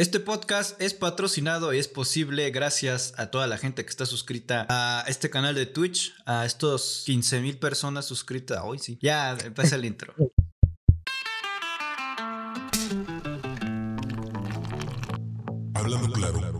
[0.00, 4.64] Este podcast es patrocinado y es posible gracias a toda la gente que está suscrita
[4.70, 8.60] a este canal de Twitch, a estos 15 mil personas suscritas.
[8.62, 8.96] Hoy sí.
[9.02, 10.14] Ya empieza el intro.
[15.74, 16.57] Hablando claro.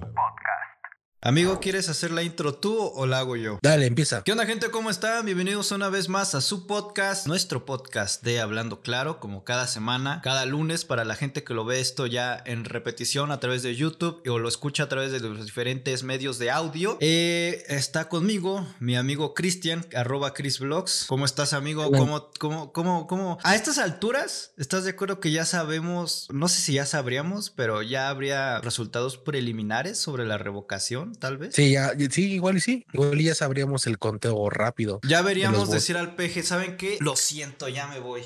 [1.29, 3.59] Amigo, ¿quieres hacer la intro tú o la hago yo?
[3.63, 4.25] Dale, empieza.
[4.25, 4.71] ¿Qué onda gente?
[4.71, 5.27] ¿Cómo están?
[5.27, 10.23] Bienvenidos una vez más a su podcast, nuestro podcast de Hablando Claro, como cada semana,
[10.25, 13.77] cada lunes para la gente que lo ve esto ya en repetición a través de
[13.77, 16.97] YouTube o lo escucha a través de los diferentes medios de audio.
[17.03, 21.05] Eh, está conmigo mi amigo Cristian, arroba ChrisVlogs.
[21.09, 21.91] ¿Cómo estás amigo?
[21.91, 23.37] ¿Cómo, cómo, cómo, cómo?
[23.43, 27.83] A estas alturas, ¿estás de acuerdo que ya sabemos, no sé si ya sabríamos, pero
[27.83, 31.18] ya habría resultados preliminares sobre la revocación?
[31.19, 31.55] Tal vez.
[31.55, 32.87] Sí, ya, sí, igual y sí.
[32.93, 35.01] Igual y ya sabríamos el conteo rápido.
[35.07, 36.97] Ya veríamos decir al peje, ¿saben qué?
[37.01, 38.23] Lo siento, ya me voy.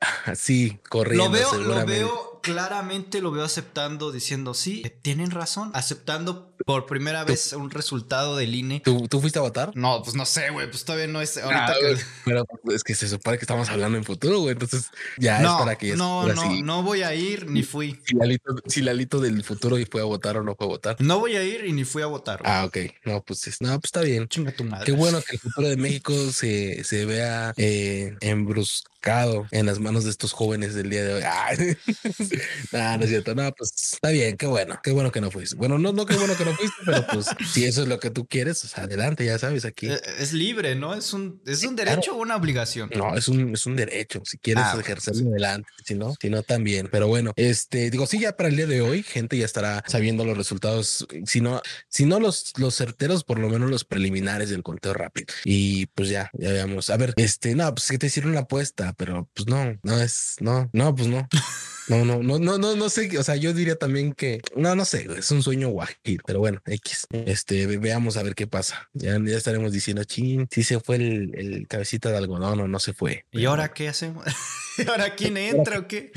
[0.36, 1.24] Sí, corriendo.
[1.26, 7.24] Lo veo, lo veo claramente, lo veo aceptando, diciendo sí, tienen razón, aceptando por primera
[7.24, 8.80] vez un resultado del INE.
[8.80, 9.72] ¿Tú, fuiste a votar?
[9.74, 11.38] No, pues no sé, güey, pues todavía no es.
[11.38, 11.74] Ahorita ah,
[12.24, 15.76] Pero es que se supone que estamos hablando en futuro, güey, entonces ya es para
[15.76, 15.96] que.
[15.96, 18.00] No, no, no voy a ir ni fui.
[18.66, 20.96] Si Lalito, del futuro fue a votar o no fue a votar.
[21.00, 22.42] No voy a ir y ni fui a votar.
[22.44, 22.76] Ah, ok.
[23.04, 24.28] No, pues, no, pues está bien.
[24.28, 24.84] Chinga tu madre.
[24.86, 30.04] Qué bueno que el futuro de México se, se vea eh, embruscado en las manos
[30.04, 31.22] de estos jóvenes del día de hoy.
[32.72, 33.34] no, no es cierto.
[33.34, 35.56] No, pues está bien, qué bueno, qué bueno que no fuiste.
[35.56, 38.10] Bueno, no, no qué bueno que no fuiste, pero pues si eso es lo que
[38.10, 39.88] tú quieres, pues, adelante, ya sabes, aquí.
[39.88, 40.94] Eh, es libre, ¿no?
[40.94, 42.90] Es un, es un derecho o una obligación.
[42.94, 44.22] No, es un, es un derecho.
[44.24, 46.88] Si quieres ah, ejercerlo adelante, si no, si no también.
[46.90, 50.24] Pero bueno, este, digo, sí, ya para el día de hoy, gente ya estará sabiendo
[50.24, 54.62] los resultados, si no, si no los, los certeros, por lo menos los preliminares del
[54.62, 55.26] conteo rápido.
[55.44, 56.90] Y pues ya, ya veamos.
[56.90, 60.36] A ver, este, no, pues que te hicieron la apuesta, pero pues no, no es,
[60.40, 61.28] no, no, pues no.
[61.88, 63.16] No, no, no, no, no, no sé.
[63.18, 66.60] O sea, yo diría también que no, no sé, es un sueño guajiro, pero bueno,
[66.66, 67.06] X.
[67.10, 68.88] Este, veamos a ver qué pasa.
[68.92, 72.78] Ya, ya estaremos diciendo, chin, si se fue el, el cabecita de algodón o no
[72.80, 73.24] se fue.
[73.30, 74.24] ¿Y ahora qué hacemos?
[74.78, 76.12] ¿Y ahora quién entra o qué?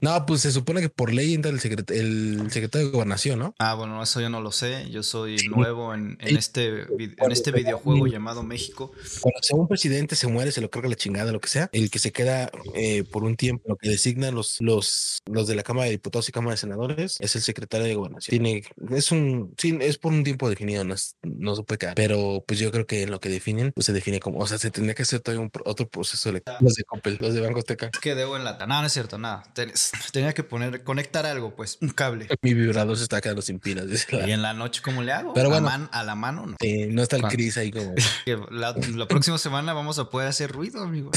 [0.00, 3.54] No, pues se supone que por ley entra el, el secretario de gobernación, ¿no?
[3.58, 4.90] Ah, bueno, eso yo no lo sé.
[4.90, 8.92] Yo soy nuevo en, en este, en este videojuego llamado México.
[9.20, 11.98] Cuando un presidente se muere, se lo carga la chingada, lo que sea, el que
[11.98, 15.86] se queda eh, por un tiempo, lo que designan los, los los, de la Cámara
[15.86, 18.30] de Diputados y Cámara de Senadores, es el secretario de Gobernación.
[18.30, 18.64] Tiene,
[18.96, 21.94] es un, sí, es por un tiempo definido, no, no se puede quedar.
[21.94, 24.58] Pero pues yo creo que en lo que definen, pues se define como, o sea,
[24.58, 26.58] se tendría que hacer todavía un, otro proceso electivo.
[26.60, 27.90] Los de Coppel, los de Banco Azteca.
[27.90, 29.44] Que debo en la No, no es cierto, nada.
[30.12, 32.28] Tenía que poner, conectar algo, pues, un cable.
[32.42, 33.86] Mi vibrador se está quedando sin pilas.
[34.10, 35.34] Y en la noche, ¿cómo le hago?
[35.34, 36.56] Pero bueno, a, la mano, no.
[36.90, 37.94] no está el Cris ahí como.
[38.50, 38.74] la,
[39.08, 41.10] próxima semana vamos a poder hacer ruido, amigo.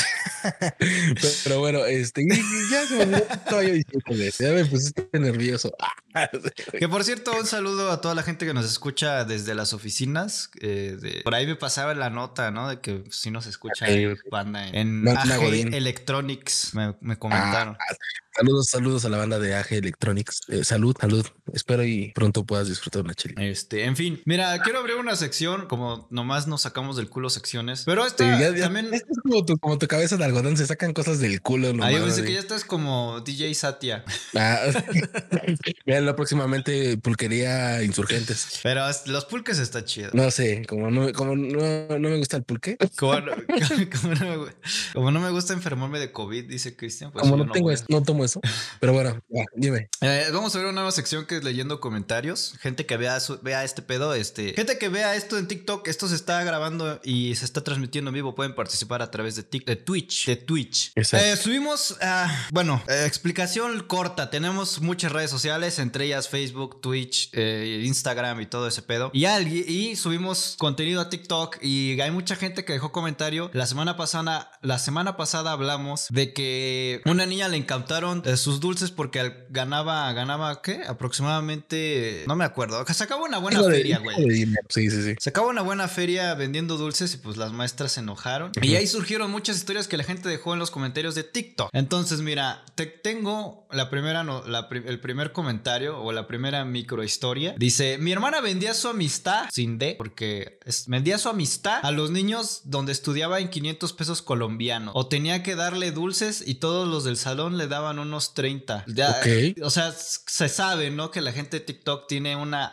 [1.43, 2.25] pero, bueno, este,
[2.71, 3.73] ya se me todavía
[4.39, 5.75] ya me pusiste nervioso.
[6.79, 10.49] que por cierto, un saludo a toda la gente que nos escucha desde las oficinas.
[10.61, 12.69] Eh, por ahí me pasaba la nota, ¿no?
[12.69, 13.85] De que sí nos escucha
[14.31, 16.73] banda en, en Electronics.
[16.73, 17.77] Me, comentaron.
[17.79, 17.95] Ah,
[18.37, 20.41] Saludos, saludos a la banda de AG Electronics.
[20.49, 21.25] Eh, salud, salud.
[21.53, 23.35] Espero y pronto puedas disfrutar una chile.
[23.49, 27.83] Este, en fin, mira, quiero abrir una sección, como nomás nos sacamos del culo secciones,
[27.85, 28.25] pero esta
[28.59, 28.93] también.
[28.93, 31.69] es como tu, como tu cabeza de algodón, se sacan cosas del culo.
[31.69, 34.03] Nomás, Ahí pensé que ya estás como DJ Satya.
[34.37, 34.59] Ah,
[36.15, 38.59] próximamente pulquería insurgentes.
[38.63, 40.09] Pero los pulques está chido.
[40.13, 42.77] No sé, como no, como no, no me gusta el pulque.
[42.97, 43.31] Como no,
[44.93, 47.11] como no, me, gusta enfermarme de COVID, dice Cristian.
[47.11, 48.41] Pues como no, tengo, no tomo eso.
[48.79, 49.19] Pero bueno,
[49.55, 49.89] dime.
[50.01, 52.55] Eh, vamos a ver una nueva sección que es leyendo comentarios.
[52.59, 54.53] Gente que vea, vea este pedo, este.
[54.53, 58.15] Gente que vea esto en TikTok, esto se está grabando y se está transmitiendo en
[58.15, 58.35] vivo.
[58.35, 60.25] Pueden participar a través de, de Twitch.
[60.25, 60.91] De Twitch.
[60.95, 64.29] Eh, subimos, ah, bueno, eh, explicación corta.
[64.29, 69.11] Tenemos muchas redes sociales, entre ellas Facebook, Twitch, Instagram y todo ese pedo.
[69.13, 73.49] Y, y subimos contenido a TikTok y hay mucha gente que dejó comentario.
[73.53, 78.91] La semana pasada, la semana pasada hablamos de que una niña le encantaron sus dulces
[78.91, 80.81] porque ganaba, ganaba, ¿qué?
[80.87, 82.85] Aproximadamente, no me acuerdo.
[82.85, 84.45] Se acabó una buena feria, güey.
[84.69, 85.15] Sí, sí, sí.
[85.19, 88.51] Se acabó una buena feria vendiendo dulces y pues las maestras se enojaron.
[88.61, 91.69] Y ahí surgieron muchas historias que la gente dejó en los comentarios de TikTok.
[91.73, 97.55] Entonces, mira, te tengo la primera, no, el primer comentario o la primera microhistoria.
[97.57, 102.61] Dice, mi hermana vendía su amistad, sin D, porque vendía su amistad a los niños
[102.63, 104.93] donde estudiaba en 500 pesos colombianos.
[104.95, 108.85] O tenía que darle dulces y todos los del salón le daban un unos 30.
[108.87, 109.19] Ya,
[109.61, 111.11] O sea, se sabe, ¿no?
[111.11, 112.65] que la gente de TikTok tiene una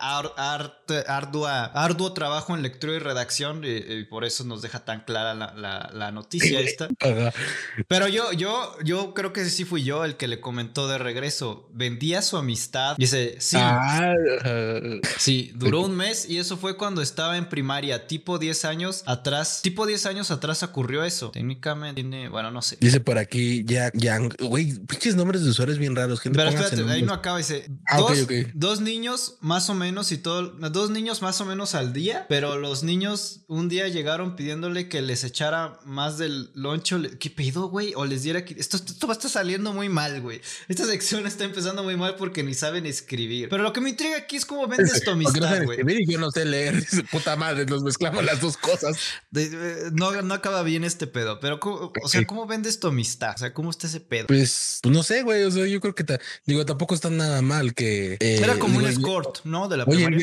[1.06, 6.12] ardua, arduo trabajo en lectura y redacción y, por eso nos deja tan clara la,
[6.12, 6.88] noticia esta.
[7.88, 11.68] Pero yo, yo, yo creo que sí fui yo el que le comentó de regreso.
[11.72, 12.96] Vendía su amistad.
[12.96, 13.56] Dice, sí.
[13.58, 14.14] Ah,
[15.18, 19.60] sí, duró un mes y eso fue cuando estaba en primaria, tipo 10 años atrás.
[19.62, 21.30] Tipo 10 años atrás ocurrió eso.
[21.30, 22.76] Técnicamente tiene, bueno, no sé.
[22.80, 26.20] Dice por aquí, ya, ya, güey, pinches nombres de usuarios bien raros.
[26.22, 27.38] Pero espérate, ahí no acaba.
[27.38, 31.74] Dice, ah, dos, dos niños más o menos y todo, dos niños más o menos
[31.74, 37.00] al día, pero los niños un día llegaron pidiéndole que les echara más del loncho.
[37.18, 37.92] ¿Qué pedido, güey?
[37.96, 40.40] O les diera esto, esto va a estar saliendo muy mal, güey.
[40.68, 43.48] Esta sección está empezando muy mal porque ni saben escribir.
[43.48, 45.78] Pero lo que me intriga aquí es cómo vendes tu amistad, güey.
[46.06, 46.84] yo no sé leer.
[47.10, 48.96] Puta madre, nos mezclamos las dos cosas.
[49.92, 51.40] no, no acaba bien este pedo.
[51.40, 53.32] Pero, o sea, ¿cómo vendes tu amistad?
[53.34, 54.26] O sea, ¿cómo está ese pedo?
[54.26, 55.44] Pues, pues no sé, güey.
[55.44, 56.04] O sea, yo creo que
[56.46, 58.14] digo, tampoco está nada mal que.
[58.20, 59.68] Eh, Era como un escort, ¿no?
[59.68, 60.14] De la hoy en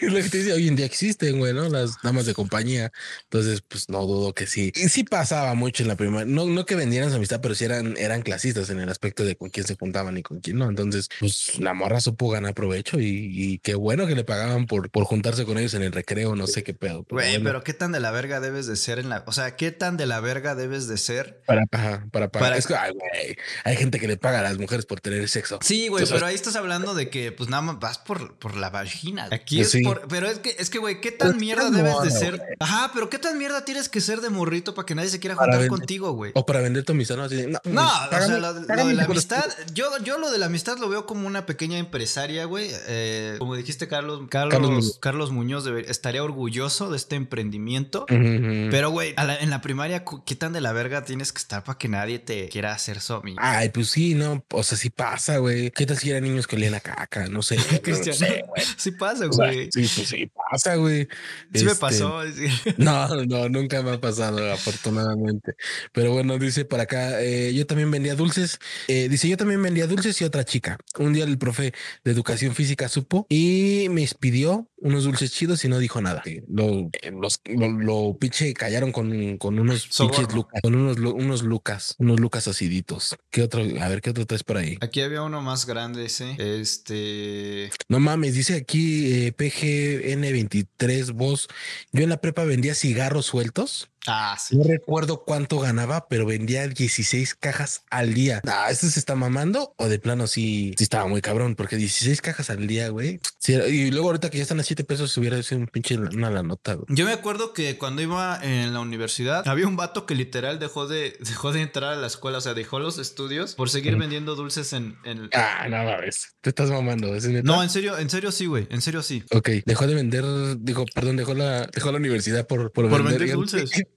[0.00, 1.68] lo que te dice, hoy en día existen, güey, ¿no?
[1.68, 2.92] Las damas de compañía.
[3.24, 4.72] Entonces, pues no dudo que sí.
[4.74, 6.24] Y sí pasaba mucho en la primera.
[6.24, 9.36] No, no que vendieran su amistad, pero sí eran, eran clasistas en el aspecto de
[9.36, 10.68] con quién se juntaban y con quién no.
[10.68, 15.04] Entonces, pues la morra supo ganar provecho y, qué bueno que le pagaban por, por
[15.04, 17.06] juntarse con ellos en el recreo, no sé qué pedo.
[17.08, 19.24] Güey, pero qué tan de la verga debes de ser en la.
[19.26, 21.64] O sea, qué tan de la verga debes de ser para,
[22.10, 22.56] para pagar.
[22.56, 25.58] Es que, ay, güey, hay gente que le paga a las mujeres por tener sexo.
[25.62, 28.70] Sí, güey, pero ahí estás hablando de que, pues nada más vas por, por la
[28.70, 29.28] vagina.
[29.30, 30.06] Aquí pues es por.
[30.08, 32.42] Pero es que, es que, güey, qué tan pues mierda debes de ser.
[32.58, 35.36] Ajá, pero qué tan mierda tienes que ser de morrito para que nadie se quiera
[35.36, 36.32] juntar contigo, güey.
[36.34, 39.44] O para vender tu amistad, no, no, no o sea, lo, de la amistad,
[39.74, 42.70] yo, yo lo de la amistad lo veo como una pequeña empresaria, güey.
[42.88, 48.06] Eh, como dijiste, Carlos, Carlos, Carlos, Muñoz estaría orgulloso de este emprendimiento.
[48.08, 51.88] Pero, güey, en la primaria, ¿qué tan de la verga tienes que estar para que
[51.88, 53.36] nadie te quiera hacer somi?
[53.38, 55.70] Ay, pues sí, no, o sea, sí pasa, güey.
[55.70, 57.26] ¿Qué tal si eran niños que olían a caca?
[57.28, 57.56] No sé.
[57.82, 58.16] Cristian,
[58.76, 59.45] sí pasa, güey.
[59.52, 61.08] Sí, pues sí pasa, güey.
[61.54, 62.20] Sí me este, pasó.
[62.78, 65.54] No, no, nunca me ha pasado, afortunadamente.
[65.92, 68.58] Pero bueno, dice para acá, eh, yo también vendía dulces.
[68.88, 70.78] Eh, dice, yo también vendía dulces y otra chica.
[70.98, 71.72] Un día el profe
[72.04, 76.22] de educación física supo y me pidió unos dulces chidos y no dijo nada.
[76.48, 82.20] Lo, los, lo, pinche callaron con, con unos pinches lucas, con unos, unos lucas, unos
[82.20, 83.16] lucas aciditos.
[83.30, 83.62] ¿Qué otro?
[83.80, 84.76] A ver, ¿qué otro traes por ahí?
[84.80, 86.36] Aquí había uno más grande ese.
[86.38, 87.70] Este.
[87.88, 91.48] No mames, dice aquí eh, PGN23 voz.
[91.92, 94.56] Yo en la prepa vendía cigarros sueltos Ah, sí.
[94.56, 98.40] No recuerdo cuánto ganaba, pero vendía 16 cajas al día.
[98.46, 99.74] Ah, ¿esto se está mamando?
[99.76, 103.20] O de plano sí, sí estaba muy cabrón, porque 16 cajas al día, güey.
[103.46, 106.42] y luego ahorita que ya están a 7 pesos, hubiera sido un pinche una la
[106.42, 106.78] nota.
[106.88, 110.86] Yo me acuerdo que cuando iba en la universidad, había un vato que literal dejó
[110.86, 114.34] de, dejó de entrar a la escuela, o sea, dejó los estudios por seguir vendiendo
[114.34, 115.28] dulces en, en...
[115.32, 116.36] Ah, no mames.
[116.40, 117.08] Te estás mamando.
[117.42, 118.66] No, en serio, en serio sí, güey.
[118.70, 119.24] En serio sí.
[119.32, 120.24] Ok, dejó de vender,
[120.58, 123.70] digo, perdón, dejó la, dejó la universidad por, por, vender dulces.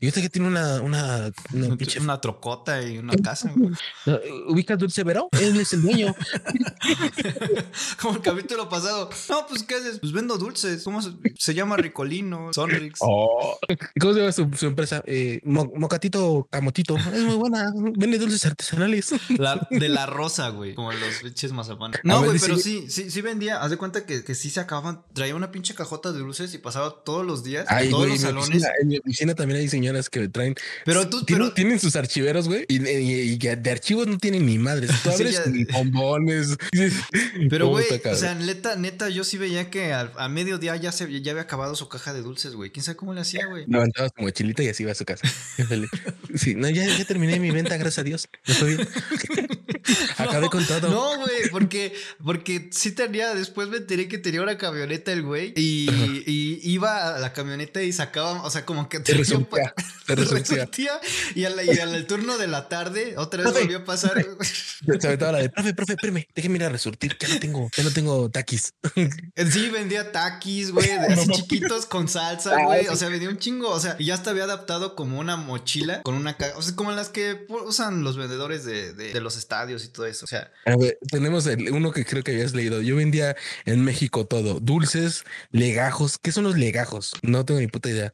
[0.00, 3.52] Y usted que tiene una, una, una, trocota y una casa.
[4.48, 5.28] ¿Ubica Dulce Vero?
[5.32, 6.14] Él es el dueño.
[8.00, 9.10] Como el capítulo pasado.
[9.28, 10.00] No, pues, ¿qué haces?
[10.00, 10.82] Pues vendo dulces.
[10.82, 12.50] ¿Cómo se, llama Ricolino?
[12.52, 12.98] Sonrix.
[13.00, 13.58] Oh.
[14.00, 15.02] ¿Cómo se llama su, empresa?
[15.06, 16.96] Eh, Mocatito Camotito.
[16.96, 17.72] Es muy buena.
[17.74, 19.14] Vende dulces artesanales.
[19.70, 20.74] de la rosa, güey.
[20.74, 22.00] Como los pinches mazapanes.
[22.02, 23.62] No, güey, pero sí, sí, sí vendía.
[23.62, 25.04] Haz de cuenta que, que sí se acababan.
[25.12, 27.66] Traía una pinche cajota de dulces y pasaba todos los días.
[27.70, 28.64] en todos los salones.
[29.20, 30.54] en también hay señoras que traen.
[30.84, 32.78] Pero tú tienen, tienen sus archiveros, güey, y,
[33.38, 34.90] de archivos no tienen ni madres.
[35.02, 36.56] Tú abres ni bombones.
[37.50, 41.32] Pero, güey, o sea, neta, neta, yo sí veía que a, mediodía ya se ya
[41.32, 42.70] había acabado su caja de dulces, güey.
[42.70, 43.64] ¿Quién sabe cómo le hacía, güey?
[43.66, 45.26] Levantabas como chilita y así iba a su casa.
[46.34, 48.28] sí, no, ya, ya terminé mi venta, gracias a Dios.
[48.46, 48.88] Estoy bien.
[50.18, 50.90] Acabé con todo.
[50.90, 55.52] No, güey, porque, porque sí tenía, después me enteré que tenía una camioneta el güey
[55.56, 55.88] y,
[56.26, 59.74] y, iba a la camioneta y sacaba, o sea, como que te resultía,
[61.34, 64.24] y, al, y al turno de la tarde otra vez volvió a pasar.
[64.98, 67.82] Se aventaba la de, profe, profe, espérame, déjeme ir a resurtir, ya no tengo, ya
[67.84, 68.74] no tengo taquis.
[69.50, 73.38] Sí, vendía taquis, güey, de así chiquitos con salsa, ah, güey, o sea, vendía un
[73.38, 76.74] chingo, o sea, y ya hasta había adaptado como una mochila con una, o sea,
[76.74, 80.52] como las que usan los vendedores de, de, los estadios y todo eso, o sea.
[81.10, 86.18] tenemos el, uno que creo que habías leído, yo vendía en México todo, dulces, legajos,
[86.18, 87.12] ¿qué son legajos?
[87.22, 88.12] No tengo ni puta idea.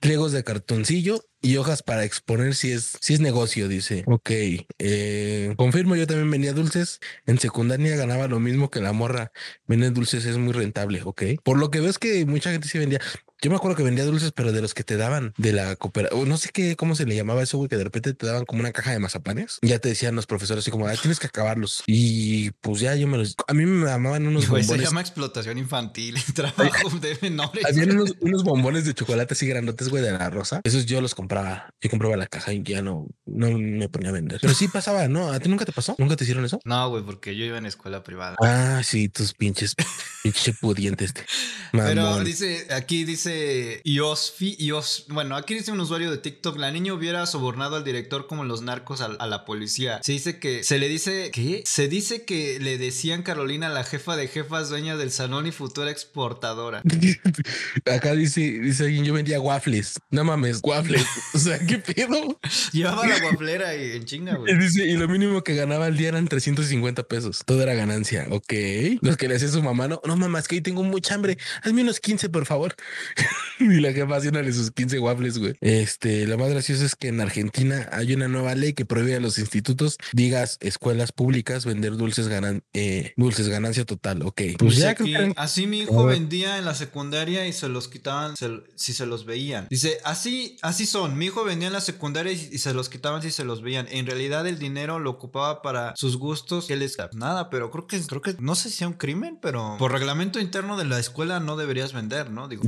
[0.00, 4.04] Pliegos de cartoncillo y hojas para exponer si es, si es negocio, dice.
[4.06, 4.30] Ok,
[4.78, 7.00] eh, confirmo, yo también vendía dulces.
[7.26, 9.30] En secundaria ganaba lo mismo que la morra.
[9.66, 11.22] Vender dulces es muy rentable, ok.
[11.42, 13.00] Por lo que ves que mucha gente sí vendía.
[13.44, 16.24] Yo me acuerdo que vendía dulces, pero de los que te daban de la cooperativa.
[16.24, 18.60] No sé qué, cómo se le llamaba eso, güey, que de repente te daban como
[18.60, 19.58] una caja de mazapanes.
[19.60, 21.82] Ya te decían los profesores así como, tienes que acabarlos.
[21.86, 23.36] Y pues ya yo me los.
[23.46, 24.66] A mí me amaban unos bombones.
[24.66, 27.66] Se llama explotación infantil, trabajo de menores.
[27.66, 30.62] Habían unos, unos, bombones de chocolate así grandotes, güey, de la rosa.
[30.64, 31.68] Esos yo los compraba.
[31.82, 34.38] Yo compraba la caja y ya no, no me ponía a vender.
[34.40, 35.30] Pero sí pasaba, ¿no?
[35.30, 35.94] ¿A ti nunca te pasó?
[35.98, 36.60] ¿Nunca te hicieron eso?
[36.64, 38.36] No, güey, porque yo iba en escuela privada.
[38.42, 39.74] Ah, sí, tus pinches,
[40.22, 41.08] pinche pudientes.
[41.08, 41.26] Este.
[41.72, 43.33] Pero dice, aquí dice
[43.84, 48.26] Iosfi, Ios, bueno, aquí dice un usuario de TikTok, la niña hubiera sobornado al director
[48.26, 50.00] como los narcos a, a la policía.
[50.02, 51.62] Se dice que, se le dice, ¿qué?
[51.66, 55.90] Se dice que le decían Carolina, la jefa de jefas, dueña del salón y futura
[55.90, 56.82] exportadora.
[57.86, 60.00] Acá dice, dice alguien, yo vendía waffles.
[60.10, 61.06] No mames, waffles.
[61.34, 62.38] O sea, ¿qué pedo?
[62.72, 64.56] Llevaba la wafflera y en chinga, güey.
[64.58, 67.42] Dice, y lo mínimo que ganaba al día eran 350 pesos.
[67.44, 68.26] Todo era ganancia.
[68.30, 68.52] Ok.
[69.00, 71.38] Los que le hacía su mamá, no, no mamá, es que hoy tengo mucha hambre.
[71.62, 72.74] Hazme unos 15, por favor.
[73.60, 75.54] y la jefa haciéndole sus 15 waffles, güey.
[75.60, 79.20] Este, lo más gracioso es que en Argentina hay una nueva ley que prohíbe a
[79.20, 84.22] los institutos, digas, escuelas públicas, vender dulces, ganan, eh, dulces ganancia total.
[84.22, 84.42] Ok.
[84.58, 84.96] Pues ya
[85.36, 88.34] Así mi hijo vendía en la secundaria y se los quitaban
[88.76, 89.66] si se los veían.
[89.70, 91.18] Dice, así, así son.
[91.18, 93.86] Mi hijo vendía en la secundaria y, se los quitaban si se los veían.
[93.90, 96.66] En realidad el dinero lo ocupaba para sus gustos.
[96.66, 99.76] Que les nada, pero creo que, creo que no sé si sea un crimen, pero
[99.78, 102.48] por reglamento interno de la escuela no deberías vender, ¿no?
[102.48, 102.62] Digo.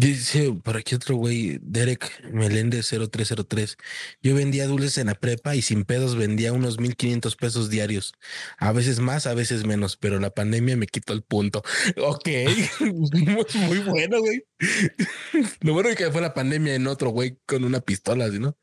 [0.47, 3.77] Dice por aquí otro güey, Derek Meléndez 0303.
[4.23, 8.15] Yo vendía dulces en la prepa y sin pedos vendía unos 1500 pesos diarios.
[8.59, 11.63] A veces más, a veces menos, pero la pandemia me quitó el punto.
[11.99, 12.29] Ok,
[12.81, 14.45] muy bueno, güey.
[15.61, 18.57] Lo bueno es que fue la pandemia en otro güey con una pistola, ¿no?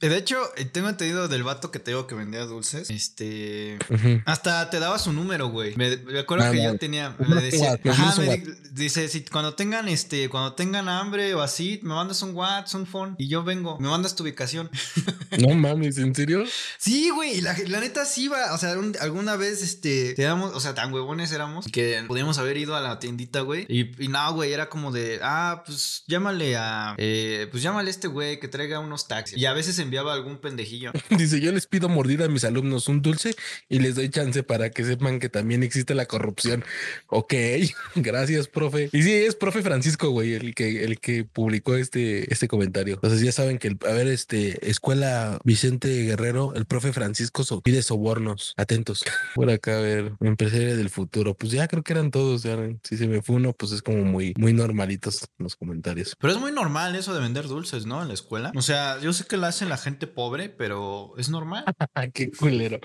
[0.00, 2.90] De hecho, eh, tengo entendido del vato que te digo que vendía dulces.
[2.90, 3.78] Este.
[4.26, 5.76] Hasta te daba su número, güey.
[5.76, 7.16] Me, acuerdo ah, que ya tenía.
[7.18, 7.78] Me decía.
[8.72, 12.86] dice: si cuando tengan este, cuando tengan hambre o así, me mandas un WhatsApp, un
[12.86, 13.78] phone y yo vengo.
[13.78, 14.70] Me mandas tu ubicación.
[15.38, 16.44] no mames, ¿en serio?
[16.78, 17.40] Sí, güey.
[17.40, 18.52] La, la neta sí iba.
[18.54, 22.56] O sea, alguna vez, este, te damos, o sea, tan huevones éramos que podíamos haber
[22.56, 23.66] ido a la tiendita, güey.
[23.68, 27.90] Y, y no, güey, era como de ah, pues llámale a, eh, pues llámale a
[27.90, 29.38] este güey que traiga unos taxis.
[29.38, 30.92] Y a veces enviaba algún pendejillo.
[31.10, 33.34] Dice, yo les pido mordida a mis alumnos un dulce
[33.68, 36.64] y les doy chance para que sepan que también existe la corrupción.
[37.08, 37.34] Ok,
[37.96, 38.90] gracias, profe.
[38.92, 42.94] Y sí, es profe Francisco, güey, el que, el que publicó este, este comentario.
[42.94, 48.54] Entonces ya saben que, a ver, este, escuela Vicente Guerrero, el profe Francisco pide sobornos.
[48.56, 49.04] Atentos.
[49.34, 51.34] Por acá, a ver, empresaria del futuro.
[51.34, 52.42] Pues ya creo que eran todos.
[52.42, 56.14] Ya, si se me fue uno, pues es como muy, muy normalitos los comentarios.
[56.18, 58.02] Pero es muy normal eso de vender dulces, ¿no?
[58.02, 58.52] En la escuela.
[58.54, 61.64] O sea, yo sé que lo hacen la gente pobre, pero es normal.
[62.14, 62.80] Qué culero.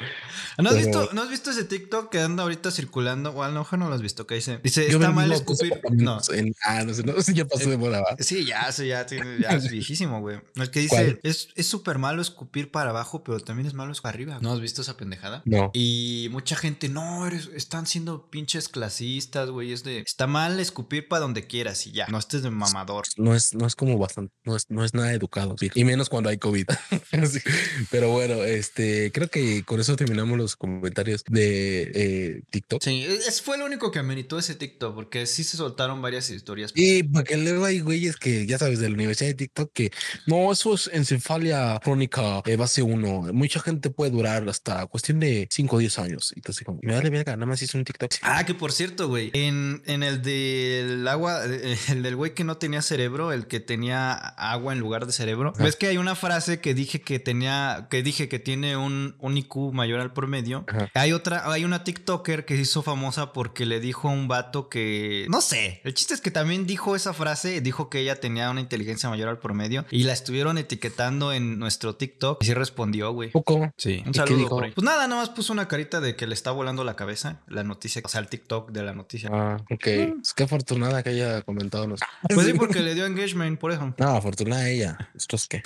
[0.58, 3.32] ¿No has, visto, ¿No has visto ese TikTok que anda ahorita circulando?
[3.32, 5.80] O a lo mejor no lo has visto, que dice, dice, está mal escupir.
[5.92, 6.20] No.
[6.66, 9.70] ah, no sé, no sé, ya pasó de moda, Sí, ya, eso ya, ya es
[9.72, 10.40] viejísimo, güey.
[10.56, 14.14] El que dice, es súper malo escupir para abajo, pero también es malo escupir para
[14.14, 14.40] arriba.
[14.42, 15.42] ¿No has visto esa pendejada?
[15.46, 15.72] No.
[15.74, 19.72] Y mucha gente, no, están siendo pinches clasistas, güey.
[19.72, 22.06] Es de, está mal escupir para donde quieras y ya.
[22.08, 23.06] No estés de mamador.
[23.18, 25.56] No es, no es como bastante, no es, no es nada educado.
[25.74, 26.68] Y menos cuando hay COVID.
[27.92, 32.84] Pero bueno, este, creo que con eso terminamos los comentarios de eh, TikTok.
[32.84, 36.74] Sí, es, fue lo único que ameritó ese TikTok, porque sí se soltaron varias historias.
[36.76, 39.92] Y porque luego hay güeyes que, ya sabes, de la Universidad de TikTok, que
[40.26, 43.34] no, eso es encefalia crónica eh, base 1.
[43.34, 46.34] Mucha gente puede durar hasta cuestión de 5 o 10 años.
[46.36, 48.12] Entonces, como, me vale verga, nada más hice un TikTok.
[48.22, 51.44] Ah, que por cierto, güey, en, en el del agua,
[51.90, 55.54] el del güey que no tenía cerebro, el que tenía agua en lugar de cerebro.
[55.60, 59.38] Ves que hay una frase que dije que tenía, que dije que tiene un, un
[59.38, 60.66] IQ mayor al promedio.
[60.94, 64.70] Hay otra, hay una TikToker que se hizo famosa porque le dijo a un vato
[64.70, 68.50] que, no sé, el chiste es que también dijo esa frase, dijo que ella tenía
[68.50, 73.12] una inteligencia mayor al promedio y la estuvieron etiquetando en nuestro TicTok y sí respondió,
[73.12, 73.32] güey.
[73.32, 73.72] Poco.
[73.78, 74.72] Sí, un saludo por ahí.
[74.72, 77.64] Pues nada, nada más puso una carita de que le está volando la cabeza la
[77.64, 79.30] noticia, o sea, el TikTok de la noticia.
[79.32, 79.88] Ah, ok.
[79.88, 80.22] Mm.
[80.22, 81.88] Es que afortunada que haya comentado.
[82.34, 83.94] Pues sí, porque le dio engagement, por eso.
[83.98, 84.98] No, afortunada ella.
[85.16, 85.62] Esto es que.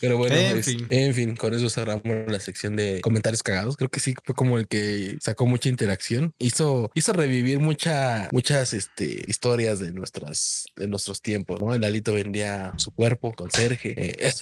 [0.00, 0.86] Pero bueno, en, fin.
[0.90, 3.76] en fin, con eso cerramos la sección de comentarios cagados.
[3.76, 6.34] Creo que sí fue como el que sacó mucha interacción.
[6.38, 11.60] Hizo, hizo revivir mucha, muchas este, historias de nuestras, de nuestros tiempos.
[11.60, 11.74] ¿no?
[11.74, 13.92] El Alito vendía su cuerpo con Sergio.
[13.96, 14.32] Eh,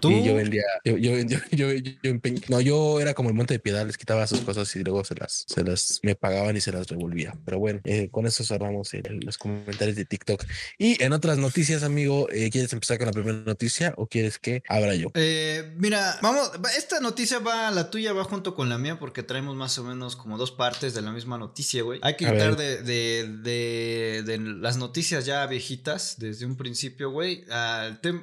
[0.00, 0.10] ¿Tú?
[0.20, 2.12] Y yo vendía, yo, yo, yo, yo, yo
[2.48, 5.14] no, yo era como el monte de piedad, les quitaba sus cosas y luego se
[5.14, 7.34] las, se las me pagaban y se las revolvía.
[7.44, 10.44] Pero bueno, eh, con eso cerramos el, los comentarios de TikTok.
[10.78, 14.62] Y en otras noticias, amigo, eh, ¿quieres empezar con la primera noticia o quieres que
[14.68, 15.10] abra yo?
[15.14, 19.56] Eh, mira, vamos, esta noticia va, la tuya va junto con la mía porque traemos
[19.56, 22.00] más o menos como dos partes de la misma noticia, güey.
[22.02, 27.44] Hay que quitar de, de, de, las noticias ya viejitas desde un principio, güey.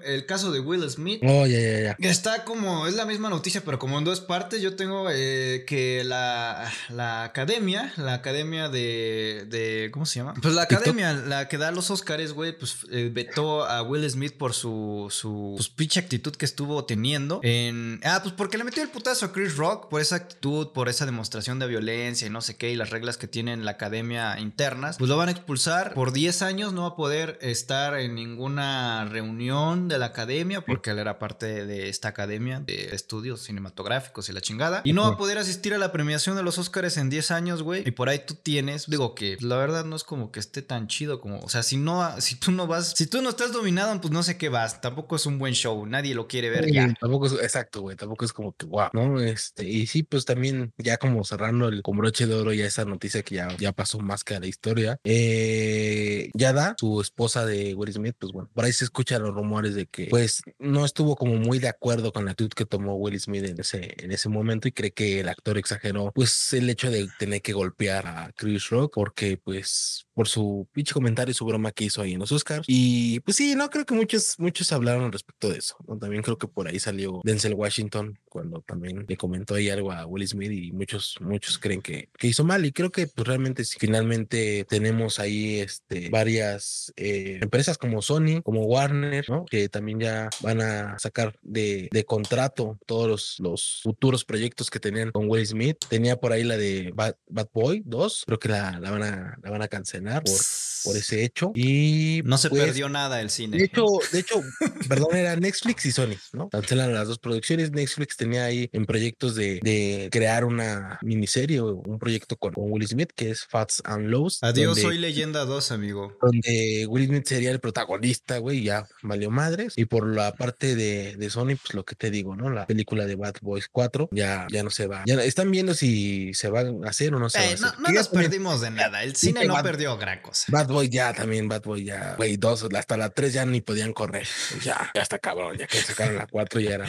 [0.03, 1.21] el, caso de Will Smith.
[1.24, 2.09] Oh, ya, ya, ya.
[2.09, 4.62] Está como, es la misma noticia, pero como en dos partes.
[4.62, 10.33] Yo tengo eh, que la, la academia, la academia de, de, ¿cómo se llama?
[10.41, 14.33] Pues la academia, la que da los Oscars, güey, pues eh, vetó a Will Smith
[14.38, 18.00] por su, su pues, pinche actitud que estuvo teniendo en...
[18.03, 21.05] Ah, pues porque le metió el putazo a Chris Rock por esa actitud, por esa
[21.05, 24.97] demostración de violencia y no sé qué, y las reglas que tiene la academia internas,
[24.97, 29.05] pues lo van a expulsar por 10 años, no va a poder estar en ninguna
[29.05, 34.33] reunión de la academia porque él era parte de esta academia de estudios cinematográficos y
[34.33, 37.09] la chingada, y no va a poder asistir a la premiación de los Oscars en
[37.09, 40.31] 10 años, güey, y por ahí tú tienes, digo que la verdad no es como
[40.31, 43.21] que esté tan chido como, o sea, si no, si tú no vas, si tú
[43.21, 46.27] no estás dominado, pues no sé qué vas, tampoco es un buen show, nadie lo
[46.27, 46.93] quiere ver ya.
[46.99, 49.21] Tampoco es, exacto, güey, tampoco es como que, wow, ¿no?
[49.21, 52.85] Este, y sí, pues también ya como cerrando el con broche de oro ya esa
[52.85, 57.74] noticia que ya, ya pasó más que a la historia, eh, da su esposa de
[57.75, 61.15] Will Smith, pues bueno, por ahí se escuchan los rumores de que, pues, no estuvo
[61.15, 64.29] como muy de acuerdo con la actitud que tomó Will Smith en ese, en ese
[64.29, 68.32] momento y cree que el actor exageró, pues, el hecho de tener que golpear a
[68.36, 72.19] Chris Rock porque, pues, por su pinche comentario y su broma que hizo ahí en
[72.19, 72.65] los Oscars.
[72.67, 75.75] Y pues sí, no creo que muchos, muchos hablaron respecto de eso.
[76.00, 80.07] También creo que por ahí salió Denzel Washington cuando también le comentó ahí algo a
[80.07, 82.65] Will Smith y muchos, muchos creen que, que hizo mal.
[82.65, 88.41] Y creo que pues realmente si finalmente tenemos ahí este, varias eh, empresas como Sony,
[88.43, 89.45] como Warner, ¿no?
[89.45, 94.79] Que también ya van a sacar de, de contrato todos los, los, futuros proyectos que
[94.79, 95.77] tenían con Will Smith.
[95.88, 99.38] Tenía por ahí la de Bad, Bad Boy 2, creo que la, la, van a,
[99.43, 100.37] la van a cancelar por,
[100.83, 101.51] por ese hecho.
[101.55, 103.57] Y no se pues, perdió nada el cine.
[103.57, 104.41] De hecho, de hecho,
[104.87, 106.49] perdón, era Netflix y Sony, ¿no?
[106.49, 107.71] Cancelan las dos producciones.
[107.71, 112.87] Netflix tenía ahí en proyectos de, de crear una miniserie o un proyecto con, Will
[112.87, 114.39] Smith que es Fats and Lows.
[114.41, 116.17] Adiós, soy leyenda 2, amigo.
[116.21, 119.73] Donde Will Smith sería el protagonista, güey, ya valió madres.
[119.75, 122.49] Y por la parte de, de Sony, pues lo que te digo, ¿no?
[122.49, 125.03] La película de Bad Boys 4 ya, ya no se va.
[125.05, 127.67] Ya están viendo si se va a hacer o no se va a eh, hacer.
[127.79, 129.03] No, no nos perdimos de nada.
[129.03, 130.46] El cine no perdió gran cosa.
[130.50, 133.94] Bad Boy ya también, Bad Boy ya, güey, dos, hasta la tres ya ni podían
[133.94, 134.27] correr.
[134.63, 136.88] Ya, ya está cabrón, ya que sacaron la cuatro ya era,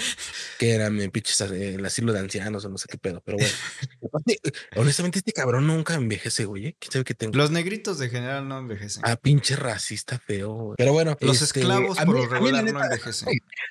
[0.59, 3.53] que era mi pinches el asilo de ancianos o no sé qué pedo, pero bueno.
[4.77, 6.67] honestamente, este cabrón nunca envejece, güey.
[6.69, 6.77] ¿eh?
[6.79, 7.37] ¿Quién sabe qué tengo?
[7.37, 9.03] Los negritos de general no envejecen.
[9.05, 10.75] Ah, pinche racista feo.
[10.77, 11.17] Pero bueno.
[11.21, 13.29] Los este, esclavos por lo regular no envejecen.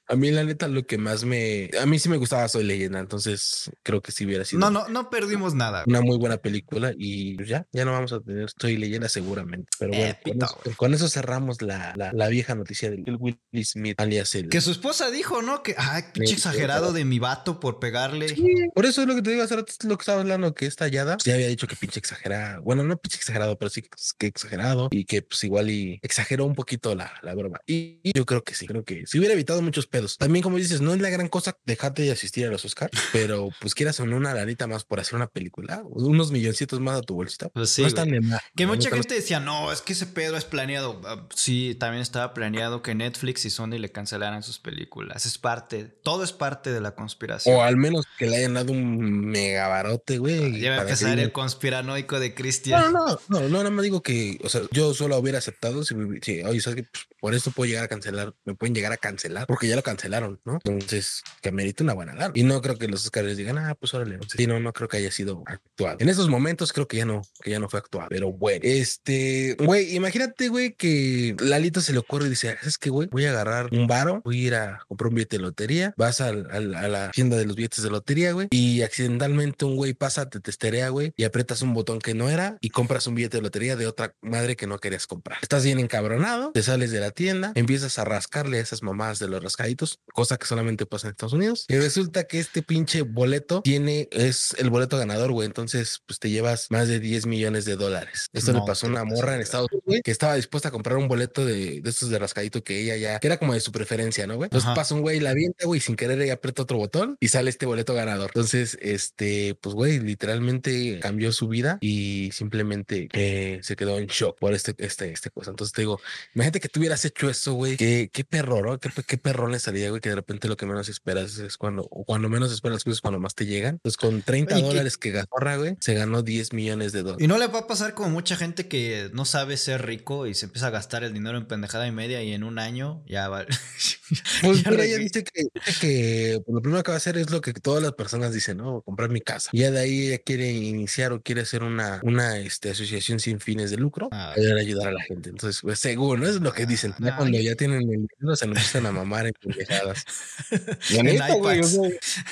[0.07, 1.69] A mí, la neta, lo que más me.
[1.81, 4.59] A mí sí me gustaba Soy Leyenda, entonces creo que sí hubiera sido.
[4.59, 5.83] No, no, no perdimos nada.
[5.87, 9.69] Una muy buena película y ya, ya no vamos a tener Soy Leyenda seguramente.
[9.77, 14.49] Pero bueno, con, eso, cerramos la, la, vieja noticia del Will Smith, alias el.
[14.49, 15.63] Que su esposa dijo, ¿no?
[15.63, 18.35] Que, ay, pinche exagerado de mi vato por pegarle.
[18.73, 20.87] por eso es lo que te digo, hace rato lo que estaba hablando, que esta
[20.87, 22.61] Yada ya había dicho que pinche exagerado.
[22.63, 23.83] Bueno, no pinche exagerado, pero sí
[24.17, 27.59] que exagerado y que pues igual y exageró un poquito la, la broma.
[27.65, 30.17] Y, yo creo que sí, creo que si hubiera evitado muchos pedos.
[30.17, 33.49] También, como dices, no es la gran cosa dejarte de asistir a los Oscars, pero
[33.59, 37.15] pues quieras no una lanita más por hacer una película, unos milloncitos más a tu
[37.15, 37.49] bolsita.
[37.49, 38.41] Pues sí, no están de más.
[38.55, 41.01] Que mucha gente decía, no, es que ese pedo es planeado.
[41.05, 45.25] Ah, sí, también estaba planeado que Netflix y Sony le cancelaran sus películas.
[45.25, 47.55] Es parte, todo es parte de la conspiración.
[47.55, 50.59] O al menos que le hayan dado un megabarote, güey.
[50.59, 52.93] Ya va a empezar el conspiranoico de Cristian.
[52.93, 55.95] No, no, no, no, nada más digo que, o sea, yo solo hubiera aceptado si,
[56.21, 56.83] si oye, ¿sabes qué?
[56.83, 59.83] Pues, por esto puedo llegar a cancelar, me pueden llegar a cancelar, porque ya lo
[59.83, 60.59] cancelaron, ¿no?
[60.63, 62.31] Entonces, que amerita una buena lana.
[62.35, 64.19] Y no creo que los Oscars digan, ah, pues órale.
[64.35, 65.97] Sí, no, no creo que haya sido actuado.
[65.99, 68.07] En esos momentos creo que ya no, que ya no fue actuado.
[68.09, 68.61] Pero bueno,
[68.97, 73.25] este, güey, imagínate, güey, que Lalito se le ocurre y dice, es que, güey, voy
[73.25, 76.33] a agarrar un varo, voy a ir a comprar un billete de lotería, vas a,
[76.33, 80.89] la tienda de los billetes de lotería, güey, y accidentalmente un güey pasa, te testerea,
[80.89, 83.87] güey, y aprietas un botón que no era y compras un billete de lotería de
[83.87, 85.37] otra madre que no querías comprar.
[85.41, 89.29] Estás bien encabronado, te sales de la tienda, empiezas a rascarle a esas mamás de
[89.29, 93.61] los rascaditos, cosa que solamente pasa en Estados Unidos, y resulta que este pinche boleto
[93.61, 97.75] tiene, es el boleto ganador, güey, entonces pues te llevas más de 10 millones de
[97.75, 98.27] dólares.
[98.33, 101.45] Esto le pasó una morra en Estados Unidos que estaba dispuesta a comprar un boleto
[101.45, 104.35] de, de estos de rascadito que ella ya, que era como de su preferencia, ¿no,
[104.35, 104.47] güey?
[104.47, 107.49] Entonces pasa un güey, la avienta, güey, sin querer ella aprieta otro botón y sale
[107.49, 108.31] este boleto ganador.
[108.33, 114.39] Entonces, este, pues, güey, literalmente cambió su vida y simplemente eh, se quedó en shock
[114.39, 115.51] por este, este, este cosa.
[115.51, 115.99] Entonces te digo,
[116.35, 118.79] imagínate que tú hubieras hecho eso, güey, qué, qué perro, ¿no?
[118.79, 121.87] Qué, qué perrón le salía, güey, que de repente lo que menos esperas es cuando,
[121.91, 123.75] o cuando menos esperas las cosas cuando más te llegan.
[123.75, 127.23] Entonces, con 30 dólares que ganó, güey, se ganó 10 millones de dólares.
[127.23, 128.76] Y no le va a pasar como mucha gente que
[129.13, 132.21] no sabe ser rico y se empieza a gastar el dinero en pendejada y media
[132.23, 133.45] y en un año ya va.
[134.41, 135.43] Pues mira, ella dice que,
[135.81, 138.55] que pues, lo primero que va a hacer es lo que todas las personas dicen,
[138.57, 138.81] ¿no?
[138.81, 139.49] Comprar mi casa.
[139.51, 143.41] Y ya de ahí ella quiere iniciar o quiere hacer una, una este, asociación sin
[143.41, 144.33] fines de lucro Ah.
[144.35, 145.29] para ayudar a la gente.
[145.29, 146.27] Entonces, pues seguro, ¿no?
[146.29, 146.93] Es lo que dicen.
[146.99, 150.05] Ya Ah, cuando ya tienen el dinero se lo empiezan a mamar en pendejadas.
[151.41, 151.81] Güey, o sea,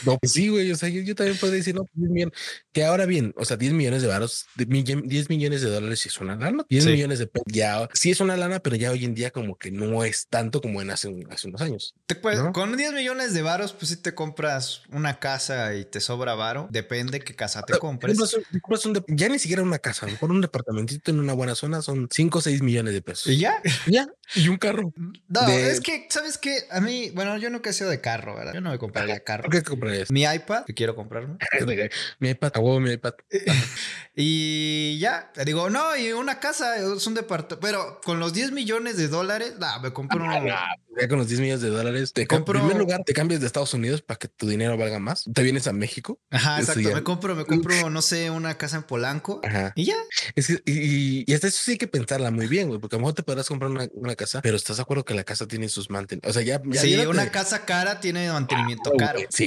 [0.06, 2.34] no, pues sí, güey, o sea, yo, yo también puedo decir, no, pues 10 millones,
[2.72, 6.06] que ahora bien, o sea, 10 millones de varos, de mill- 10 millones de dólares
[6.06, 6.92] es una lana, 10 Sí.
[6.92, 9.72] millones de pesos ya, sí es una lana, pero ya hoy en día como que
[9.72, 11.96] no es tanto como en hace, un- hace unos años.
[12.06, 12.54] Te puedes- ¿No?
[12.54, 16.68] Con 10 millones de varos, pues si te compras una casa y te sobra varo.
[16.72, 18.18] Depende qué casa te Te compres.
[18.18, 21.20] compras un- te compras un dep- ya ni siquiera una casa, mejor un departamentito en
[21.20, 23.28] una buena zona son 5 o 6 millones de pesos.
[23.32, 23.62] ¿Y ya?
[23.88, 24.94] Ya, y un carro.
[25.28, 26.58] No, De- es que, ¿sabes qué?
[26.72, 28.54] A mí, bueno, yo nunca he sido de carro, ¿verdad?
[28.54, 29.44] Yo no me compraría carro.
[29.44, 30.12] ¿Por qué comprarías?
[30.12, 31.38] Mi iPad, que quiero comprarme.
[32.20, 33.14] mi iPad, a huevo, mi iPad.
[34.18, 37.60] Y ya, digo, no, y una casa, es un departamento.
[37.60, 41.42] Pero con los 10 millones de dólares, nah, me compro Ah, ya con los 10
[41.42, 44.28] millones de dólares, te Compro- En primer lugar, te cambias de Estados Unidos para que
[44.30, 45.26] tu dinero valga más.
[45.34, 46.20] Te vienes a México.
[46.32, 46.80] Ajá, exacto.
[46.82, 49.42] ya- Me compro, me compro, no sé, una casa en Polanco.
[49.44, 49.74] Ajá.
[49.76, 49.96] Y ya.
[50.36, 53.00] Es que- y, y hasta eso sí hay que pensarla muy bien, güey, porque a
[53.00, 55.48] lo mejor te podrás comprar una, una casa, pero estás de acuerdo que la casa
[55.48, 56.30] tiene sus mantenimientos.
[56.30, 56.62] O sea, ya.
[56.66, 59.14] ya sí, una casa cara tiene mantenimiento Ah, caro.
[59.20, 59.46] güey, Sí,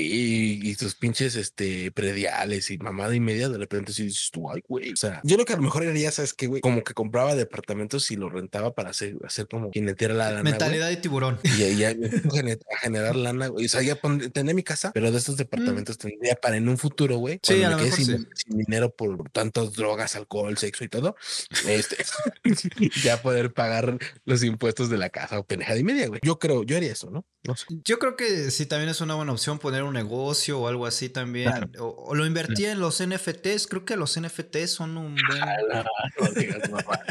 [0.62, 4.50] y, y tus pinches este, prediales y mamada y media, de repente sí dices tú,
[4.50, 4.92] ay, güey.
[4.92, 6.60] O sea, yo lo que a lo mejor haría, ¿sabes qué, güey?
[6.68, 10.30] Como que compraba departamentos y lo rentaba para hacer, hacer como quien le tira la
[10.30, 10.42] lana.
[10.42, 11.38] Mentalidad de tiburón.
[11.44, 13.66] Y ahí ya me empiezo a gener- a generar lana, güey.
[13.66, 13.96] O sea, ya
[14.32, 17.36] tendré mi casa, pero de estos departamentos tendría para en un futuro, güey.
[17.36, 17.40] Mm.
[17.42, 18.26] Sí, cuando a me lo mejor sin, sí.
[18.34, 21.16] sin dinero por tantas drogas, alcohol, sexo y todo,
[21.66, 21.96] este,
[23.02, 26.20] ya poder pagar los impuestos de la casa o pendejada y media, güey.
[26.22, 27.24] Yo creo, yo haría eso, ¿no?
[27.44, 27.66] No sé.
[27.84, 31.08] Yo creo que sí también es una buena opción poner un negocio o algo así
[31.08, 31.50] también.
[31.50, 31.68] Claro.
[31.78, 33.68] O, o lo invertía en los NFTs.
[33.68, 35.84] Creo que los NFTs son un buen.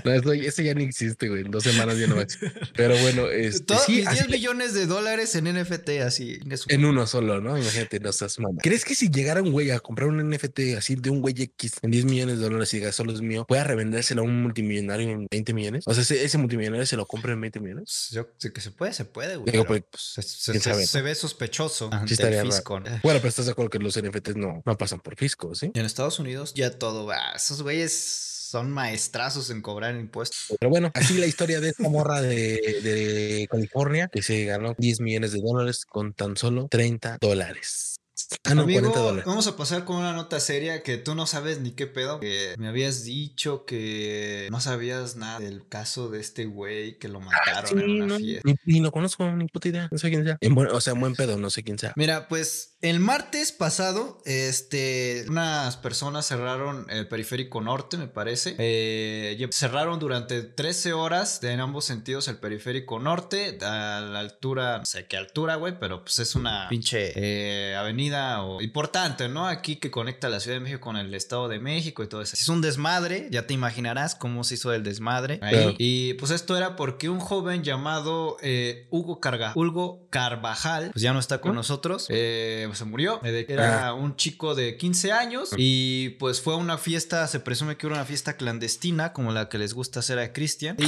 [0.04, 1.42] No, eso, eso ya ni existe, güey.
[1.44, 2.54] En dos semanas ya no va a existir.
[2.76, 6.40] Pero bueno, este, Todos sí, mis 10 así- millones de dólares en NFT, así.
[6.44, 7.58] en En uno solo, ¿no?
[7.58, 8.60] Imagínate, no seas mamá.
[8.62, 11.74] ¿Crees que si llegara un güey a comprar un NFT así de un güey X
[11.82, 15.10] en 10 millones de dólares y diga solo es mío, pueda revendérselo a un multimillonario
[15.10, 15.84] en 20 millones?
[15.88, 18.08] O sea, ese, ese multimillonario se lo compra en 20 millones.
[18.10, 19.52] Pues, Yo sé que se puede, se puede, güey.
[19.52, 21.04] Digo, pero, pues, pues, se, se- sabe, se ¿no?
[21.06, 21.90] ve sospechoso.
[21.92, 22.56] Sí ante estaría el raro.
[22.56, 22.80] fisco.
[22.80, 22.86] ¿no?
[23.04, 25.72] Bueno, pero estás de acuerdo que los NFTs no, no pasan por fisco, ¿sí?
[25.74, 27.32] En Estados Unidos ya todo va.
[27.36, 30.56] Esos güeyes son maestrazos en cobrar impuestos.
[30.60, 35.02] Pero bueno, así la historia de esta morra de, de California que se ganó 10
[35.02, 37.96] millones de dólares con tan solo 30 dólares.
[38.44, 39.26] Ah, no, Amigo, 40 dólares.
[39.26, 42.20] vamos a pasar con una nota seria que tú no sabes ni qué pedo.
[42.20, 47.22] Que me habías dicho que no sabías nada del caso de este güey que lo
[47.22, 48.42] mataron en Sí, una no, fiesta.
[48.66, 49.88] ni, ni lo conozco, ni puta idea.
[49.92, 50.38] No sé quién sea.
[50.42, 51.94] En o sea, en buen pedo, no sé quién sea.
[51.96, 58.56] Mira, pues el martes pasado, este, unas personas cerraron el periférico norte, me parece.
[58.60, 64.86] Eh, cerraron durante 13 horas en ambos sentidos el periférico norte, a la altura, no
[64.86, 69.48] sé qué altura, güey, pero pues es una pinche eh, avenida o- importante, ¿no?
[69.48, 72.36] Aquí que conecta la Ciudad de México con el Estado de México y todo eso.
[72.40, 75.54] Es un desmadre, ya te imaginarás cómo se hizo el desmadre ahí.
[75.56, 75.74] Claro.
[75.80, 81.14] Y pues esto era porque un joven llamado eh, Hugo Carga, Hugo Carvajal, pues ya
[81.14, 83.22] no está con nosotros, eh, se murió.
[83.24, 87.88] Era un chico de 15 años y pues fue a una fiesta, se presume que
[87.88, 90.78] era una fiesta clandestina, como la que les gusta hacer a Cristian.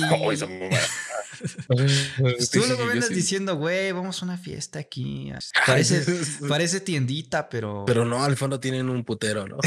[1.40, 1.40] Y
[2.52, 3.14] tú luego sí.
[3.14, 5.32] diciendo, güey, vamos a una fiesta aquí.
[5.66, 6.04] Parece,
[6.50, 7.84] parece tiendita, pero...
[7.86, 9.58] Pero no, al fondo tienen un putero, ¿no?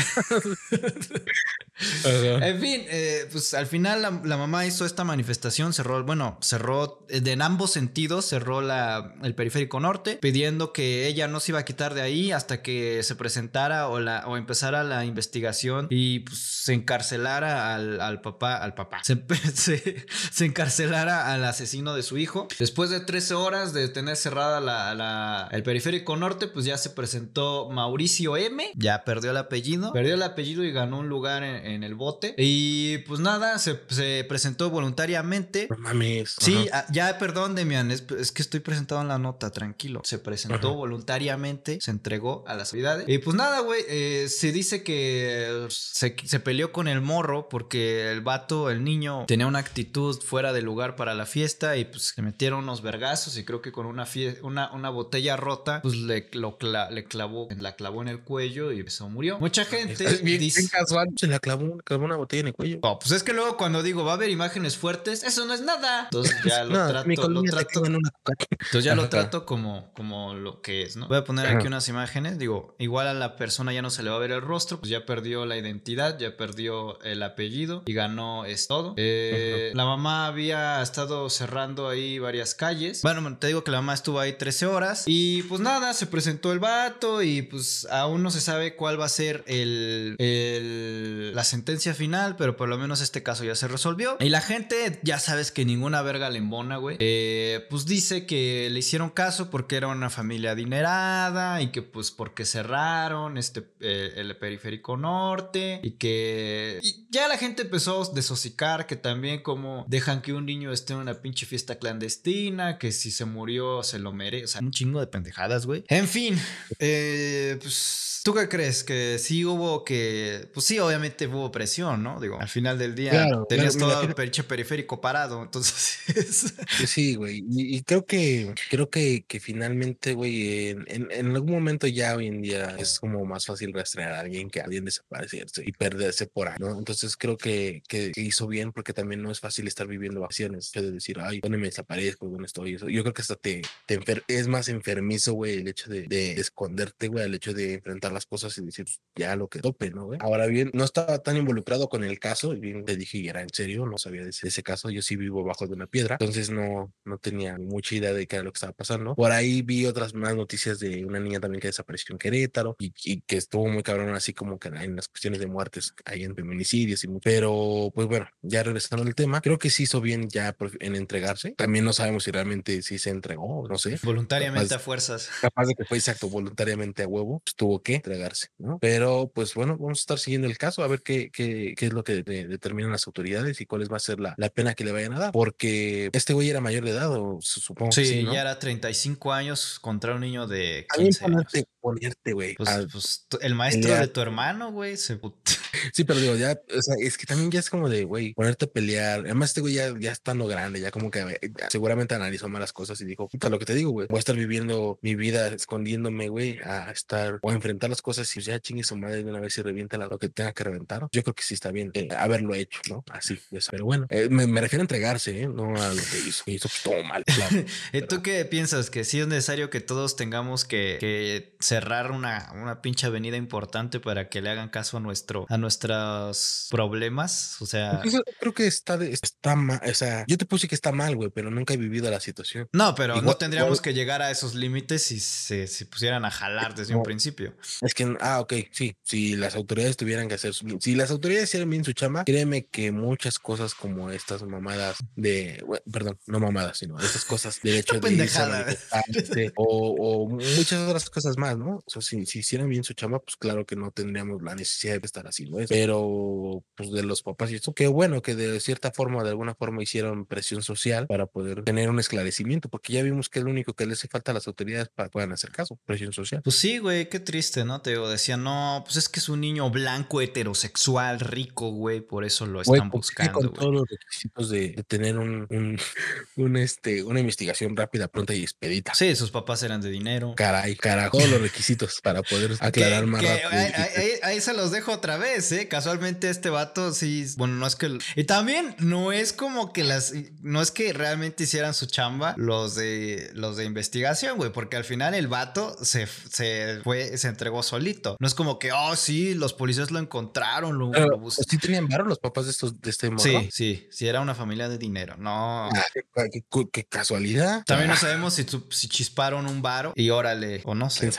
[2.05, 7.07] En fin, eh, pues al final la, la mamá hizo esta manifestación, cerró, bueno, cerró
[7.09, 11.61] eh, en ambos sentidos, cerró la, el periférico norte, pidiendo que ella no se iba
[11.61, 16.21] a quitar de ahí hasta que se presentara o, la, o empezara la investigación y
[16.21, 19.23] pues, se encarcelara al, al papá, al papá, se,
[19.55, 22.49] se, se encarcelara al asesino de su hijo.
[22.59, 26.91] Después de 13 horas de tener cerrada la, la- el periférico norte, pues ya se
[26.91, 31.65] presentó Mauricio M, ya perdió el apellido, perdió el apellido y ganó un lugar en,
[31.67, 32.35] en el bote.
[32.39, 35.67] Y pues nada, se, se presentó voluntariamente.
[35.71, 36.37] No mames.
[36.39, 40.01] Sí, ah, ya, perdón, Demian, es, es que estoy presentado en la nota, tranquilo.
[40.05, 40.77] Se presentó Ajá.
[40.77, 43.09] voluntariamente, se entregó a las autoridades.
[43.09, 48.11] Y pues nada, güey, eh, se dice que se, se peleó con el morro porque
[48.11, 52.15] el vato, el niño, tenía una actitud fuera de lugar para la fiesta y pues
[52.17, 54.07] le metieron unos vergazos y creo que con una,
[54.43, 58.73] una, una botella rota, pues le, lo cla- le clavó, la clavó en el cuello
[58.73, 59.39] y eso murió.
[59.39, 60.61] Mucha gente Bien, dice...
[60.61, 62.79] bien casual, se la clavó, clavó una botella en el cuello.
[62.83, 65.61] No, pues es que luego cuando digo va a haber imágenes fuertes, eso no es
[65.61, 66.05] nada.
[66.05, 67.87] Entonces ya lo No, trato, lo se trato.
[67.87, 68.11] en una.
[68.51, 71.09] Entonces ya lo trato como, como lo que es, ¿no?
[71.09, 71.59] Voy a poner Ajá.
[71.59, 72.39] aquí imágenes.
[72.39, 74.91] Digo, igual a la persona ya no se le va a ver el rostro, pues
[74.91, 78.95] ya perdió la identidad, ya perdió el apellido y ganó es todo.
[78.97, 83.03] Eh, La mamá había estado cerrando ahí varias calles.
[83.03, 86.53] Bueno, te digo que la mamá estuvo ahí 13 horas y pues nada, se presentó
[86.53, 91.45] el vato y pues aún no se sabe cuál va a ser el, el- la
[91.45, 94.17] sentencia final, pero por lo menos este caso ya se resolvió.
[94.21, 96.97] Y la gente, ya sabes que ninguna verga le embona, güey.
[97.01, 102.11] Eh, pues dice que le hicieron caso porque era una familia adinerada y que pues
[102.11, 106.81] porque cerraron este, eh, el periférico norte y que
[107.11, 111.01] ya la gente empezó a desocicar que también como dejan que un niño esté en
[111.01, 115.01] una pinche fiesta clandestina, que si se murió se lo merece, o sea, un chingo
[115.01, 115.85] de pendejadas, güey.
[115.89, 116.39] En fin,
[116.79, 118.85] eh, pues, ¿tú qué crees?
[118.85, 122.21] Que sí hubo que, pues sí, obviamente hubo presión, ¿no?
[122.21, 125.99] Digo, al final del día Claro, tenías claro, todo el pinche periférico parado, entonces...
[126.07, 127.45] Sí, Sí, güey.
[127.51, 132.15] Y, y creo que, creo que, que finalmente, güey, en, en, en algún momento ya
[132.17, 135.73] hoy en día es como más fácil rastrear a alguien que a alguien desaparecerse y
[135.73, 136.79] perderse por ahí, ¿no?
[136.79, 140.71] Entonces creo que, que, que hizo bien porque también no es fácil estar viviendo vacaciones,
[140.73, 142.27] de decir, ay, ¿dónde me desaparezco?
[142.29, 142.75] ¿Dónde estoy?
[142.75, 146.03] Eso- Yo creo que hasta te, te enfer- es más enfermizo, güey, el hecho de,
[146.03, 149.91] de esconderte, güey, el hecho de enfrentar las cosas y decir, ya lo que tope,
[149.91, 150.19] ¿no, güey?
[150.23, 153.43] Ahora bien, no estaba tan involucrado con el caso, y bien te dije, y era
[153.43, 155.87] en serio, no sabía de ese, de ese caso, yo sí vivo bajo de una
[155.87, 159.15] piedra, entonces no, no tenía mucha idea de qué era lo que estaba pasando.
[159.15, 162.93] Por ahí vi otras más noticias de una niña también que desapareció en Querétaro y,
[163.05, 166.35] y que estuvo muy cabrón así como que en las cuestiones de muertes, ahí en
[166.35, 170.29] feminicidios y mu- pero pues bueno, ya regresando al tema, creo que sí hizo bien
[170.29, 171.53] ya en entregarse.
[171.57, 173.99] También no sabemos si realmente sí se entregó, no sé.
[174.03, 175.31] Voluntariamente Capaz- a fuerzas.
[175.41, 178.79] capaz de que fue exacto voluntariamente a huevo, pues tuvo que entregarse, ¿no?
[178.81, 181.93] Pero pues bueno, vamos a estar siguiendo el caso a ver qué, qué, qué es
[181.93, 184.85] lo que de- determinan las autoridades y cuál va a ser la, la pena que
[184.85, 188.05] le vayan a dar, porque este güey era mayor de edad o su- supongo que
[188.05, 188.35] Sí, sí, ¿no?
[188.35, 191.45] ya era 35 años contra un niño de También 15 años.
[191.83, 192.55] Ponerte, güey.
[192.55, 194.01] Pues, a- pues, el maestro pelear.
[194.01, 195.21] de tu hermano, güey, se
[195.93, 198.67] Sí, pero digo, ya, o sea, es que también ya es como de, güey, ponerte
[198.67, 199.21] a pelear.
[199.21, 202.73] Además, este güey ya, ya estando grande, ya como que eh, ya seguramente analizó malas
[202.73, 205.49] cosas y dijo, puta, lo que te digo, güey, voy a estar viviendo mi vida
[205.49, 209.31] escondiéndome, güey, a estar o a enfrentar las cosas y ya chingue su madre de
[209.31, 211.09] una vez y revienta lo que tenga que reventar.
[211.11, 213.05] Yo creo que sí está bien eh, haberlo hecho, ¿no?
[213.11, 213.69] Así, ya sabes.
[213.71, 215.49] Pero bueno, eh, me, me refiero a entregarse, ¿eh?
[215.49, 216.45] No a lo que hizo.
[216.47, 217.65] Hizo pues, todo mal, claro.
[217.93, 218.91] ¿Y tú qué piensas?
[218.91, 224.01] ¿Que sí es necesario que todos tengamos que, que cerrar una, una pinche avenida importante
[224.01, 227.57] para que le hagan caso a nuestro a nuestros problemas?
[227.61, 230.69] O sea, Pues eso creo que está, de- está mal, o sea, yo te puse
[230.69, 232.69] que está mal, güey, pero nunca he vivido la situación.
[232.73, 236.31] no, pero no tendríamos igual- que llegar a esos límites si se si pusieran a
[236.31, 237.55] jalar desde un principio.
[237.81, 241.71] Es que, ah, ok, sí, si las autoridades tuvieran que hacer, si las autoridades hicieran
[241.71, 246.79] bien su chamba, créeme que muchas cosas como estas mamadas de, bueno, perdón, no mamadas,
[246.79, 248.67] sino estas cosas del hecho de pendejada.
[249.57, 251.62] o, o muchas otras cosas más, ¿no?
[251.71, 255.01] O sea, si, si hicieran bien su chamba, pues claro que no tendríamos la necesidad
[255.01, 258.61] de estar haciendo eso, pero pues de los papás y eso, qué bueno que de
[258.61, 263.03] cierta forma, de alguna forma hicieron presión social para poder tener un esclarecimiento, porque ya
[263.03, 265.33] vimos que es lo único que le hace falta a las autoridades para que puedan
[265.33, 266.43] hacer caso, presión social.
[266.43, 267.81] Pues sí, güey, qué triste, ¿no?
[267.81, 272.25] Te digo, decían, no, pues es que es un niño blanco, heterosexual, rico, güey, por
[272.25, 273.55] eso lo Güey, están ¿por qué buscando, con güey.
[273.61, 275.79] todos los requisitos de, de tener un, un,
[276.37, 278.95] un, este, una investigación rápida, pronta y expedita.
[278.95, 280.35] Sí, sus papás eran de dinero.
[280.37, 283.51] Caray, carajo, los requisitos para poder aclarar Que- más que rápido.
[283.51, 285.69] ahí, ahí- ahí- ahí se los dejo otra vez, ¿eh?
[285.69, 287.99] Casualmente este vato sí, bueno, no es que...
[288.17, 290.13] Y también no es como que las...
[290.41, 294.85] No es que realmente hicieran su chamba los de los de investigación, güey, porque al
[294.85, 298.17] final el vato se, se fue, se entregó solito.
[298.19, 301.59] No es como que, oh, sí, los policías lo encontraron, lo, Pero, lo pues, sí
[301.59, 303.23] tenían varo los papás de estos, de este morro.
[303.23, 305.69] Sí, sí, sí, era una familia de dinero, no...
[305.69, 307.63] Ah, qué, qué- qué- qué casualidad.
[307.67, 311.11] También no sabemos si, si chisparon un varo y órale, o no sé.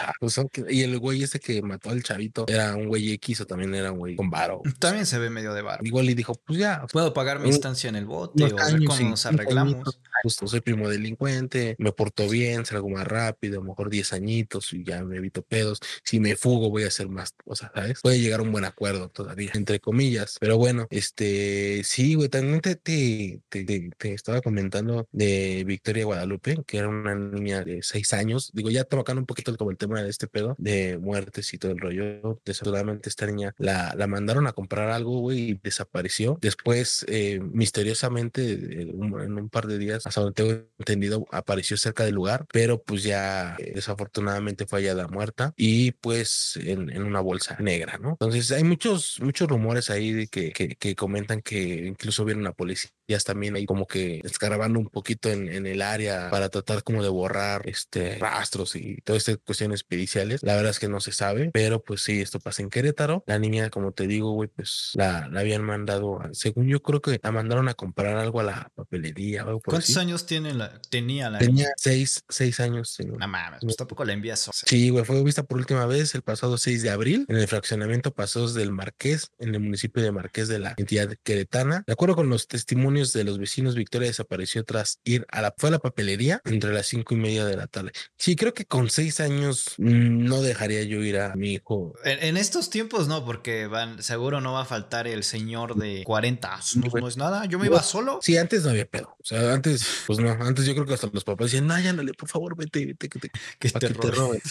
[0.69, 3.91] Y el güey este que mató al chavito era un güey X o también era
[3.91, 4.61] un güey con varo.
[4.79, 5.83] También se ve medio de varo.
[5.85, 9.09] Igual y dijo, pues ya, Puedo pagar mi estancia en el bote o ver cómo
[9.09, 9.73] nos arreglamos.
[9.75, 9.99] añitos.
[10.23, 14.73] justo soy primo delincuente, me porto bien, salgo más rápido, a lo mejor 10 añitos
[14.73, 15.79] y ya me evito pedos.
[16.03, 17.99] Si me fugo, voy a hacer más cosas, ¿sabes?
[18.01, 20.37] Puede llegar a un buen acuerdo todavía, entre comillas.
[20.39, 26.05] Pero bueno, este, sí, güey, también te, te, te, te- te estaba comentando de Victoria
[26.05, 28.51] Guadalupe, que era una niña de 6 años.
[28.53, 31.71] Digo, ya tocando un poquito como el tema de este pedo de muertes y todo
[31.71, 32.41] el rollo.
[32.45, 36.37] Desafortunadamente esta niña la, la mandaron a comprar algo, güey, y desapareció.
[36.41, 39.01] Después, eh, misteriosamente, en
[39.37, 43.55] un par de días, hasta donde tengo entendido, apareció cerca del lugar, pero pues ya
[43.59, 48.11] eh, desafortunadamente fue hallada muerta y pues en, una bolsa negra, ¿no?
[48.11, 52.91] Entonces hay muchos, muchos rumores ahí de que, que, comentan que incluso vieron a policía
[53.23, 57.09] también ahí como que escarabando un poquito en, en, el área para tratar como de
[57.09, 60.41] borrar este rastros y todas estas cuestiones periciales.
[60.43, 63.23] La verdad es que no se sabe, pero pues sí, esto pasa en Querétaro.
[63.27, 67.19] La niña, como te digo, güey, pues la, la habían mandado, según yo creo que
[67.21, 69.45] la mandaron a comprar algo a la papelería.
[69.63, 72.97] ¿Cuántos años tiene la, tenía la Tenía seis, seis años.
[73.05, 74.47] No mames, pues tampoco la envías.
[74.47, 74.67] O sea.
[74.67, 78.13] Sí, güey, fue vista por última vez el pasado 6 de abril en el fraccionamiento
[78.13, 81.83] Pasos del Marqués, en el municipio de Marqués de la entidad queretana.
[81.85, 85.69] De acuerdo con los testimonios de los vecinos, Victoria desapareció tras ir a la, fue
[85.69, 87.91] a la papelería entre las cinco y media de la tarde.
[88.17, 91.93] Sí, creo que con seis años mm, no dejaría yo ir a mi hijo.
[92.03, 96.59] En, estos tiempos no, porque van, seguro no va a faltar el señor de 40.
[96.75, 97.45] No, no es nada.
[97.45, 98.19] Yo me iba solo.
[98.21, 99.15] Sí, antes no había pedo.
[99.19, 101.93] O sea, antes, pues no, antes yo creo que hasta los papás decían, no, ya
[102.17, 104.41] por favor, vete, vete, que te, que te, te roben.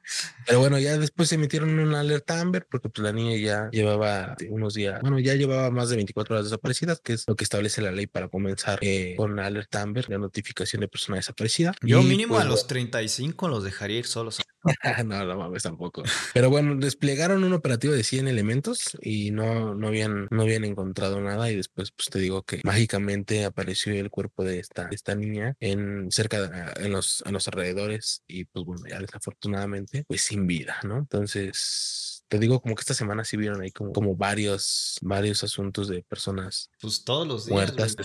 [0.46, 4.36] Pero bueno, ya después se emitieron una alerta Amber porque pues la niña ya llevaba
[4.48, 7.69] unos días, bueno, ya llevaba más de 24 horas desaparecidas, que es lo que establece
[7.78, 11.74] la ley para comenzar eh, con alerta Amber, la notificación de persona desaparecida.
[11.82, 14.40] Yo mínimo a pues, los 35 los dejaría ir solos.
[15.06, 16.02] no, no mames tampoco.
[16.34, 21.20] Pero bueno, desplegaron un operativo de 100 elementos y no, no, habían, no habían encontrado
[21.20, 25.56] nada y después pues te digo que mágicamente apareció el cuerpo de esta, esta niña
[25.60, 30.46] en cerca de, en los, en los alrededores y pues bueno, ya desafortunadamente pues sin
[30.46, 30.98] vida, ¿no?
[30.98, 35.88] Entonces te digo como que esta semana sí vieron ahí como, como varios, varios asuntos
[35.88, 36.70] de personas.
[36.80, 37.74] Pues todos los días.
[37.74, 37.96] Muertas.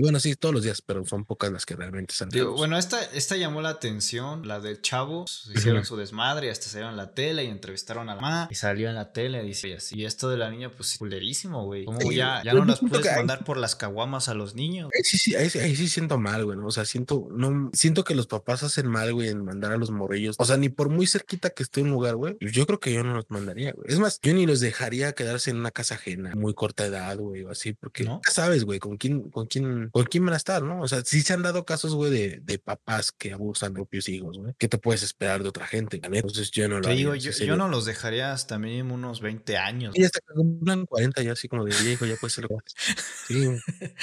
[0.00, 2.28] Bueno, sí, todos los días, pero son pocas las que realmente están.
[2.54, 5.24] bueno, esta, esta llamó la atención, la del chavo.
[5.52, 8.88] Hicieron su desmadre, hasta salieron en la tele y entrevistaron a la mamá y salió
[8.88, 9.42] en la tele.
[9.42, 9.98] Dice, y así.
[9.98, 11.84] Y esto de la niña, pues culerísimo, güey.
[11.84, 14.90] Como ya, ya no las puedes mandar por las caguamas a los niños.
[15.02, 16.56] sí, sí, ahí, sí siento mal, güey.
[16.62, 19.90] O sea, siento, no, siento que los papás hacen mal, güey, en mandar a los
[19.90, 20.36] morrillos.
[20.38, 22.36] O sea, ni por muy cerquita que esté un lugar, güey.
[22.40, 23.71] Yo creo que yo no los mandaría.
[23.86, 27.44] Es más, yo ni los dejaría quedarse en una casa ajena, muy corta edad, güey,
[27.44, 28.20] o así, porque ¿No?
[28.30, 30.80] sabes, güey, con quién, con quién, con quién van a estar, ¿no?
[30.80, 34.08] O sea, sí se han dado casos, güey, de, de papás que abusan de propios
[34.08, 34.54] hijos, güey.
[34.58, 36.00] ¿Qué te puedes esperar de otra gente?
[36.02, 39.56] Entonces yo no lo Te digo, yo, yo, no los dejaría hasta mínimo unos 20
[39.56, 39.94] años.
[39.96, 42.48] Y hasta que cumplan 40 ya así como de viejo, ya puede ser.
[43.28, 43.48] Sí,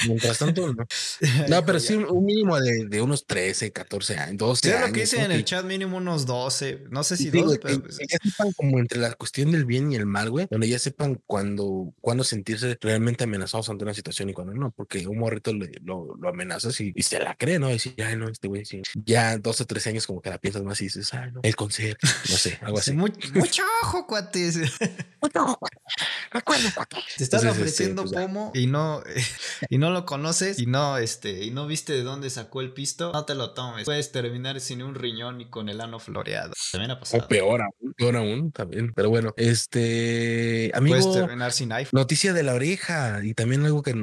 [0.07, 0.85] mientras tanto, no.
[1.49, 4.87] No, pero sí un mínimo de, de unos 13, 14 años, 12 años.
[4.87, 7.81] lo que dice en el chat mínimo unos 12, no sé si 12, pero...
[7.81, 7.99] Pues
[8.55, 12.23] como entre la cuestión del bien y el mal, güey, donde ya sepan cuándo, cuándo
[12.23, 16.79] sentirse realmente amenazados ante una situación y cuando no, porque un morrito lo, lo, amenazas
[16.81, 17.69] y, se la cree, ¿no?
[17.69, 18.81] Y dice, ay, no, este güey, sí.
[19.05, 21.55] ya 12 o 13 años como que la piensas más y dices, ay, no, el
[21.55, 22.93] consejo, no sé, algo así.
[23.33, 24.57] mucho ojo, cuates.
[25.21, 25.59] mucho ojo,
[26.31, 29.01] Recuerda, Te estás este, ofreciendo pues, pomo y no,
[29.69, 33.11] y no lo conoces y no, este, y no viste de dónde sacó el pisto,
[33.13, 33.85] no te lo tomes.
[33.85, 36.53] Puedes terminar sin un riñón y con el ano floreado.
[36.71, 37.23] También ha pasado.
[37.23, 38.93] O peor aún, peor aún también.
[38.93, 40.97] Pero bueno, este, amigo.
[40.97, 41.87] IPhone.
[41.91, 43.93] Noticia de la oreja y también algo que,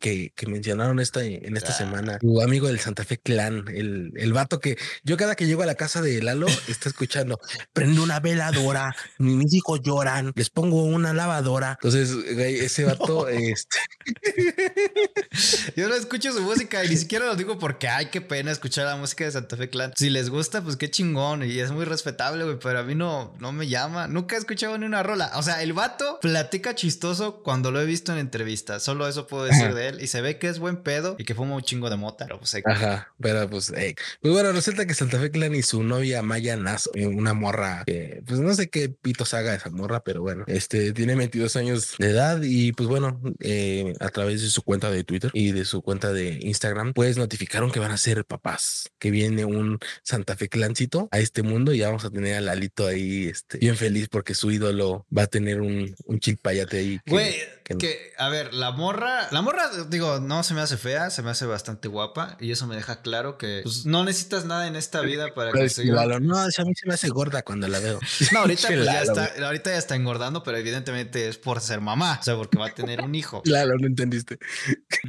[0.00, 2.18] que, que, mencionaron esta, en esta semana.
[2.18, 5.66] Tu amigo del Santa Fe Clan, el, el vato que yo cada que llego a
[5.66, 7.38] la casa de Lalo está escuchando,
[7.72, 11.78] prendo una veladora, mis hijos lloran, les pongo una lavadora.
[11.82, 13.78] Entonces, ese vato, este.
[15.76, 18.86] yo no escucho su música y ni siquiera lo digo porque, ay, qué pena escuchar
[18.86, 19.92] la música de Santa Fe Clan.
[19.96, 23.34] Si les gusta, pues qué chingón y es muy respetable, güey, pero a mí no,
[23.38, 24.08] no me llama.
[24.08, 25.32] Nunca he escuchado ni una rola.
[25.34, 28.82] O sea, el vato platica chistoso cuando lo he visto en entrevistas.
[28.82, 30.02] Solo eso puedo decir de él.
[30.02, 32.26] Y se ve que es buen pedo y que fuma un chingo de mota.
[32.26, 33.72] Pero pues, Ajá, pero pues,
[34.20, 37.84] pues bueno, resulta que Santa Fe Clan y su novia Maya Nazo, eh, una morra
[37.86, 41.94] que, pues no sé qué pitos haga esa morra, pero bueno, este tiene 22 años
[41.98, 45.64] de edad y pues bueno, eh, a través de su cuenta de Twitter y de
[45.64, 50.36] su cuenta de Instagram, pues notificaron que van a ser papás, que viene un Santa
[50.36, 53.76] Fe Clancito a este mundo y ya vamos a tener a Lalito ahí, este, bien
[53.76, 57.00] feliz porque su ídolo va a tener un, un chilpayate ahí.
[57.06, 57.34] Güey,
[57.74, 61.30] que, a ver, la morra, la morra, digo, no se me hace fea, se me
[61.30, 65.00] hace bastante guapa y eso me deja claro que pues, no necesitas nada en esta
[65.00, 65.92] vida para conseguir.
[65.92, 67.98] No, a mí se me hace gorda cuando la veo.
[68.32, 72.18] No, ahorita pues, ya está, ahorita ya está engordando, pero evidentemente es por ser mamá,
[72.20, 73.42] o sea, porque va a tener un hijo.
[73.56, 74.38] Claro, no entendiste.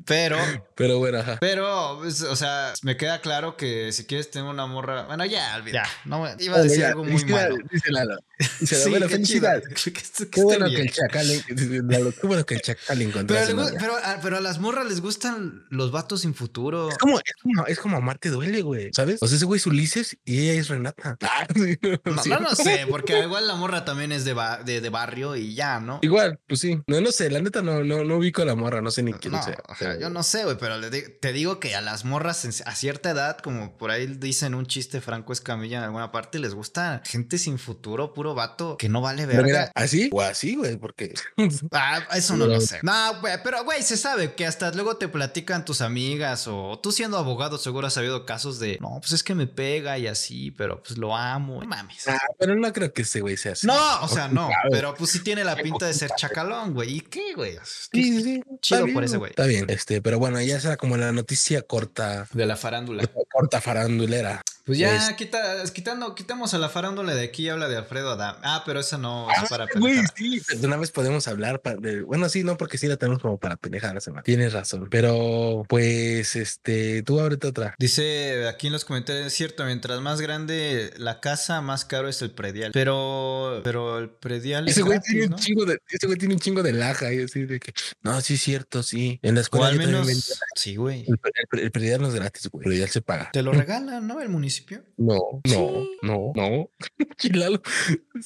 [0.06, 0.38] Pero
[0.76, 1.38] pero bueno, ajá.
[1.40, 5.04] Pero, pues, o sea, me queda claro que si quieres tener una morra.
[5.04, 5.84] Bueno, ya, olvida.
[5.84, 7.58] Ya, no, iba a decir algo muy malo.
[7.72, 8.18] Dice Lalo.
[8.60, 9.08] Dice, bueno.
[9.08, 13.38] Qué, bueno que el chacal, qué bueno que el chacal encontró.
[13.38, 16.90] Pero, pero, pero, a las morras les gustan los vatos sin futuro.
[16.90, 19.22] Es como, es como, es como Marte duele, güey, ¿sabes?
[19.22, 21.18] O sea, ese güey es Ulises y ella es Renata.
[22.28, 25.80] no, no, sé, porque igual la morra también es de, de, de, barrio y ya,
[25.80, 26.00] ¿no?
[26.02, 26.82] Igual, pues sí.
[26.88, 29.14] No, no sé, la neta no, no, no ubico a la morra, no sé ni
[29.14, 29.62] quién sea.
[29.68, 33.12] O sea, yo no sé, güey, pero te digo que a las morras a cierta
[33.12, 37.38] edad, como por ahí dicen un chiste Franco Escamilla en alguna parte, les gusta gente
[37.38, 39.72] sin futuro, puro vato que no vale verga.
[39.76, 40.10] ¿Así?
[40.12, 41.14] O así, güey, porque.
[41.72, 42.80] ah, eso no lo sé.
[42.84, 46.92] No, güey, pero güey, se sabe que hasta luego te platican tus amigas o tú
[46.92, 50.52] siendo abogado seguro has habido casos de, no, pues es que me pega y así,
[50.52, 51.62] pero pues lo amo.
[51.62, 52.08] mames.
[52.08, 53.68] Ah, pero no creo que ese güey sea así.
[53.68, 56.98] No, o sea, no, pero pues sí tiene la pinta de ser chacalón, güey.
[56.98, 57.58] ¿Y qué, güey?
[57.64, 59.32] Sí, sí, Chido por ese güey.
[59.32, 62.28] Está bien, este, pero bueno, ya será como la noticia corta.
[62.34, 63.04] De la farándula.
[63.32, 64.42] Corta farandulera.
[64.68, 68.36] Pues ya quita, quitando, quitamos a la farándula de aquí habla de Alfredo Adam.
[68.44, 72.02] Ah, pero esa no es ah, para Güey, sí, de una vez podemos hablar de,
[72.02, 74.24] bueno, sí, no, porque sí la tenemos como para pendejar la semana.
[74.24, 74.90] Tienes razón.
[74.92, 77.76] Pero pues este, tú ábrete otra.
[77.80, 82.22] Dice aquí en los comentarios, es cierto, mientras más grande la casa, más caro es
[82.22, 82.72] el predial.
[82.74, 86.62] Pero, pero el predial ese güey tiene un chingo de, ese güey tiene un chingo
[86.62, 89.18] de laja y así de que no, sí es cierto, sí.
[89.22, 89.68] En la escuela.
[89.68, 91.06] O al menos, sí, güey.
[91.54, 92.66] El, predial no es gratis, güey.
[92.66, 93.30] El predial se paga.
[93.32, 94.20] Te lo regalan, ¿no?
[94.20, 94.57] El municipio.
[94.98, 96.70] No, no, no, no.
[97.18, 97.62] Chilalo.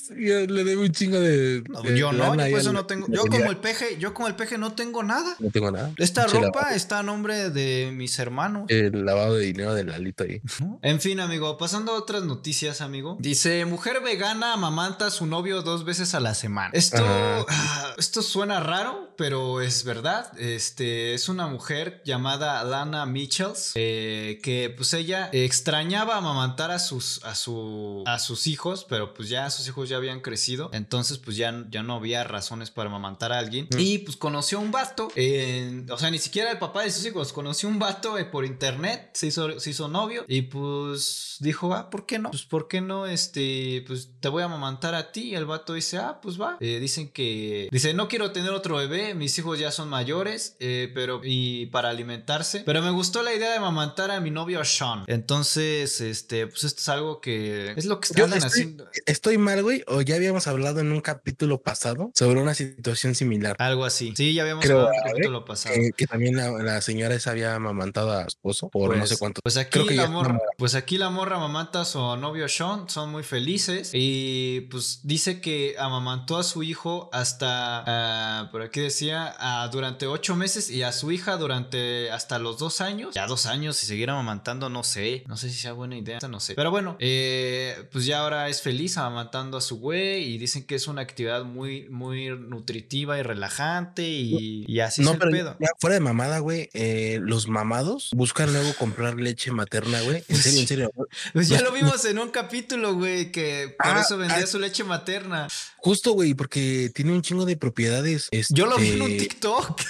[0.09, 1.63] le debo un chingo de.
[1.95, 3.07] yo no, yo eso no tengo.
[3.09, 5.36] Yo como el peje, yo como el peje no tengo nada.
[5.39, 5.91] No tengo nada.
[5.97, 8.65] Esta ropa está a nombre de mis hermanos.
[8.69, 10.41] El lavado de dinero del Lalito ahí.
[10.82, 13.17] En fin, amigo, pasando a otras noticias, amigo.
[13.19, 16.71] Dice: Mujer vegana amamanta a su novio dos veces a la semana.
[16.73, 20.32] Esto, ah, esto suena raro, pero es verdad.
[20.39, 23.73] Este es una mujer llamada Lana Mitchells.
[23.75, 29.30] Eh, que pues ella extrañaba amamantar a sus, a su, a sus hijos, pero pues
[29.30, 30.69] ya sus hijos ya habían crecido.
[30.74, 33.67] Entonces, pues ya, ya no había razones para amamantar a alguien.
[33.72, 33.80] Mm.
[33.80, 35.07] Y pues conoció a un vato.
[35.07, 37.34] o sea, ni siquiera el papá de sus hijos.
[37.34, 39.09] Conoció a un vato eh, por internet.
[39.13, 40.26] Se hizo, se hizo novio.
[40.28, 42.30] Y pues dijo, ah, ¿por qué no?
[42.30, 43.05] Pues, ¿por qué no?
[43.05, 45.30] Este, pues te voy a amamantar a ti.
[45.32, 46.57] Y el vato dice, ah, pues va.
[46.59, 47.67] Eh, dicen que.
[47.72, 49.13] Dice, no quiero tener otro bebé.
[49.13, 50.55] Mis hijos ya son mayores.
[50.59, 51.22] Eh, pero.
[51.24, 52.61] Y para alimentarse.
[52.65, 55.03] Pero me gustó la idea de amamantar a mi novio Sean.
[55.07, 58.88] Entonces, este, pues esto es algo que es lo que están haciendo.
[59.05, 63.55] Estoy mal, güey, o ya habíamos hablado en un capítulo pasado sobre una situación similar.
[63.59, 64.14] Algo así.
[64.16, 65.76] Sí, ya habíamos hablado en un capítulo pasado.
[65.97, 69.41] Que, también la, señora esa había amamantado a su esposo por no pues, sé cuánto.
[69.41, 73.24] Pues aquí la morra, pues aquí la morra amamanta a su novio Sean, son muy
[73.24, 79.70] felices y pues dice que amamantó a su hijo hasta, ah, por aquí decía, ah,
[79.72, 83.14] durante ocho meses y a su hija durante hasta los dos años.
[83.14, 86.39] Ya dos años y seguir amamantando, no sé, no sé si sea buena idea, no
[86.39, 86.55] sé.
[86.55, 90.75] Pero bueno, eh, pues ya ahora es feliz amamantando a su güey y dicen que
[90.75, 95.57] es una actividad muy, muy nutritiva y relajante y, así no, es el pedo.
[95.79, 100.23] fuera de mamada, güey, eh, los mamados buscan luego comprar leche materna, güey.
[100.27, 100.91] En serio, en serio.
[101.33, 104.47] Pues ya lo vimos en un capítulo, güey, que por ah, eso vendía ah.
[104.47, 105.47] su leche materna.
[105.77, 108.29] Justo, güey, porque tiene un chingo de propiedades.
[108.49, 109.81] Yo lo vi en un este, TikTok.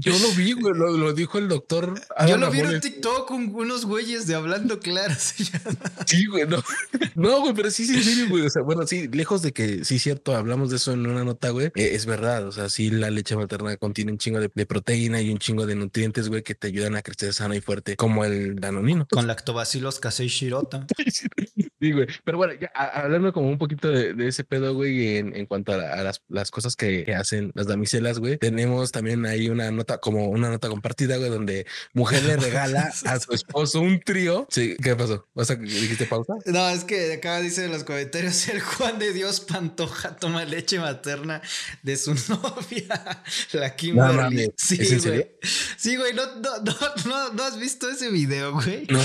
[0.00, 2.00] Yo lo vi, güey, lo, dijo el doctor.
[2.28, 5.03] Yo lo vi en un TikTok con unos güeyes de hablando claro.
[6.06, 6.62] Sí, güey, no.
[7.14, 8.44] No, güey, pero sí, sí, sí, güey.
[8.44, 11.50] O sea, bueno, sí, lejos de que sí, cierto, hablamos de eso en una nota,
[11.50, 11.66] güey.
[11.74, 12.46] Eh, es verdad.
[12.46, 15.74] O sea, sí, la leche materna contiene un chingo de, proteína y un chingo de
[15.76, 19.06] nutrientes, güey, que te ayudan a crecer sano y fuerte, como el danonino.
[19.10, 20.86] Con lactobacilos casei shirota.
[21.80, 22.06] Sí, güey.
[22.24, 26.02] Pero bueno, ya, hablando como un poquito de, ese pedo, güey, en, en cuanto a,
[26.02, 30.48] las, las, cosas que, hacen las damiselas, güey, tenemos también ahí una nota, como una
[30.48, 34.46] nota compartida, güey, donde mujer le regala a su esposo un trío.
[34.50, 35.28] Sí, ¿qué pasó?
[35.34, 36.34] ¿Vas a, dijiste pausa?
[36.46, 40.78] No, es que acá dice en los comentarios, el Juan de Dios Pantoja toma leche
[40.78, 41.42] materna
[41.82, 43.22] de su novia,
[43.52, 44.52] la Kimberly.
[44.56, 45.26] sí, güey.
[45.76, 46.58] Sí, güey, no, no,
[47.06, 48.86] no, no, has visto ese video, güey.
[48.88, 49.00] No.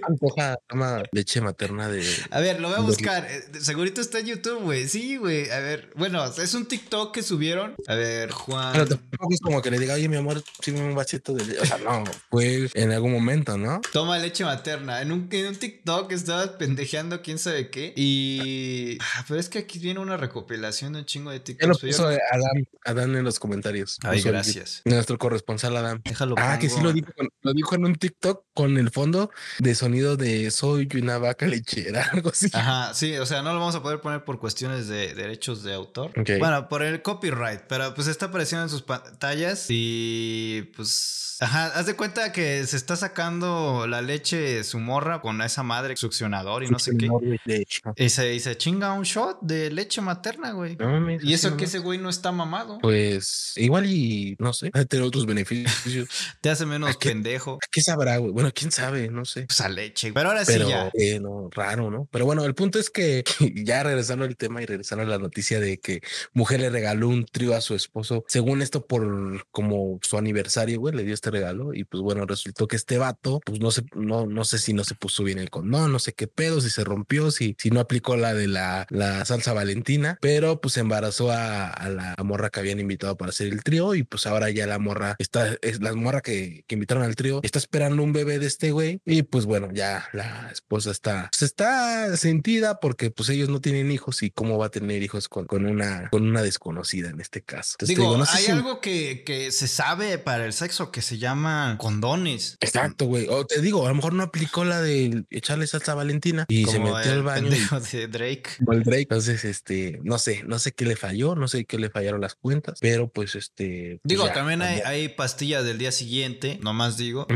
[0.00, 2.04] Pantoja toma leche materna de.
[2.30, 3.26] A ver, lo voy a buscar.
[3.30, 4.88] Eh, segurito está en YouTube, güey.
[4.88, 5.50] Sí, güey.
[5.50, 7.76] A ver, bueno, es un TikTok que subieron.
[7.86, 8.72] A ver, Juan.
[8.72, 11.60] Pero tampoco es como que le diga, oye, mi amor, sí un vasito de leche.
[11.60, 13.80] O sea, no, fue en algún momento, ¿no?
[13.92, 15.00] Toma leche materna.
[15.00, 17.92] En un, en un TikTok estabas pendejeando quién sabe qué.
[17.96, 18.98] Y.
[19.00, 21.62] Ah, pero es que aquí viene una recopilación de un chingo de TikToks.
[21.62, 23.98] Ya lo puso Adam, Adam en los comentarios.
[24.02, 24.82] Ay, gracias.
[24.84, 26.00] Nuestro corresponsal Adam.
[26.04, 26.34] Déjalo.
[26.36, 29.74] Ah, que sí lo dijo, lo dijo en un TikTok con el el fondo de
[29.74, 32.48] sonido de soy una vaca lechera, algo así.
[32.52, 35.74] Ajá, sí, o sea, no lo vamos a poder poner por cuestiones de derechos de
[35.74, 36.12] autor.
[36.38, 41.86] Bueno, por el copyright, pero pues está apareciendo en sus pantallas y pues, ajá, haz
[41.86, 46.68] de cuenta que se está sacando la leche su morra con esa madre succionador y
[46.68, 47.66] no sé qué.
[47.96, 50.78] Y se, chinga un shot de leche materna, güey.
[51.22, 52.78] y eso que ese güey no está mamado.
[52.78, 56.08] Pues igual y no sé, tener otros beneficios.
[56.40, 57.58] Te hace menos pendejo.
[57.70, 58.32] ¿Qué sabrá, güey?
[58.32, 58.77] Bueno, quién sabe,
[59.10, 59.46] no sé.
[59.46, 60.12] Pues a leche.
[60.12, 60.90] Pero ahora sí ya.
[60.94, 62.08] Eh, no, raro, ¿no?
[62.10, 63.24] Pero bueno, el punto es que
[63.54, 66.00] ya regresando al tema y regresando a la noticia de que
[66.32, 70.94] mujer le regaló un trío a su esposo, según esto por como su aniversario, güey,
[70.94, 74.26] le dio este regalo y pues bueno, resultó que este vato, pues no sé, no,
[74.26, 76.84] no sé si no se puso bien el condón, no sé qué pedo, si se
[76.84, 81.68] rompió, si, si no aplicó la de la, la salsa valentina, pero pues embarazó a,
[81.68, 84.78] a la morra que habían invitado para hacer el trío y pues ahora ya la
[84.78, 88.46] morra está, es la morra que, que invitaron al trío, está esperando un bebé de
[88.46, 93.48] este güey y pues bueno, ya la esposa está, pues está sentida porque pues ellos
[93.48, 97.10] no tienen hijos y cómo va a tener hijos con, con una, con una desconocida
[97.10, 97.76] en este caso.
[97.80, 102.56] digo, hay algo que, que se sabe para el sexo que se llama condones.
[102.60, 103.26] Exacto, güey.
[103.28, 106.78] O te digo, a lo mejor no aplicó la de echarle salsa Valentina y se
[106.78, 107.50] metió al baño.
[107.50, 108.50] de Drake.
[108.70, 109.02] el Drake.
[109.02, 112.34] Entonces, este, no sé, no sé qué le falló, no sé qué le fallaron las
[112.34, 114.00] cuentas, pero pues este.
[114.02, 117.26] Pues digo, también hay, hay, pastillas del día siguiente, nomás digo.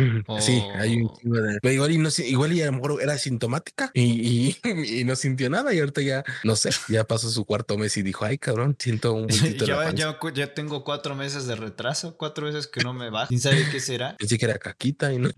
[0.41, 1.73] Sí, hay un de.
[1.73, 5.73] igual y, no, igual y a lo mejor era sintomática y, y, no sintió nada
[5.75, 9.13] y ahorita ya, no sé, ya pasó su cuarto mes y dijo, ay, cabrón, siento
[9.15, 13.11] un bultito ya, ya, ya, tengo cuatro meses de retraso, cuatro meses que no me
[13.11, 13.27] va.
[13.27, 14.17] ¿Quién sabe qué será?
[14.19, 15.31] Pensé que era caquita y no.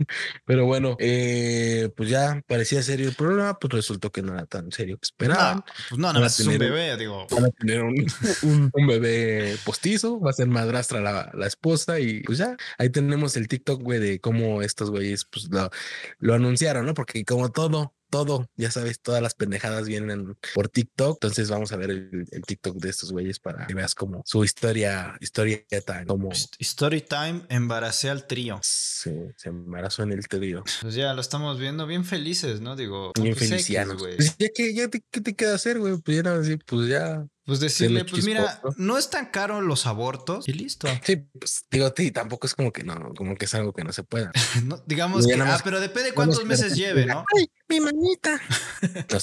[0.44, 4.70] Pero bueno, eh, pues ya parecía serio el problema, pues resultó que no era tan
[4.72, 5.56] serio que esperaban.
[5.56, 7.26] No, pues no, no, es un bebé, digo.
[7.30, 12.20] Van a tener un, un, bebé postizo, va a ser madrastra la, la, esposa y
[12.22, 15.70] pues ya, ahí tenemos el TikTok, güey, de cómo estos güeyes pues lo,
[16.18, 16.94] lo anunciaron, ¿no?
[16.94, 21.16] Porque como todo, todo, ya sabes, todas las pendejadas vienen por TikTok.
[21.16, 25.16] Entonces vamos a ver el, TikTok de estos güeyes para que veas como su historia,
[25.20, 28.60] historia time, como Story time, embaracé al trío.
[28.62, 30.62] Sí, se embarazó en el trío.
[30.80, 32.76] Pues ya lo estamos viendo bien felices, ¿no?
[32.76, 34.16] Digo, bien felicianos, güey.
[34.16, 35.96] Pues ya que ya te, ¿qué te queda hacer, güey?
[35.98, 40.52] Pues ya, pues ya pues decirle, pues mira, no es tan caro los abortos y
[40.52, 40.88] listo.
[41.02, 43.92] Sí, pues digo, sí, tampoco es como que no, como que es algo que no
[43.92, 44.32] se pueda.
[44.86, 47.22] digamos que, ah, pero depende de cuántos meses lleve, ¿no?
[47.36, 48.40] Ay, mi manita.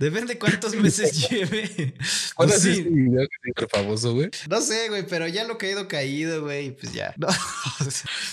[0.00, 1.94] depende de cuántos meses lleve.
[2.36, 2.86] Pues sí.
[3.68, 4.30] famoso, güey?
[4.48, 7.12] No sé, güey, pero ya lo que ha ido caído, güey, pues ya.
[7.16, 7.26] No.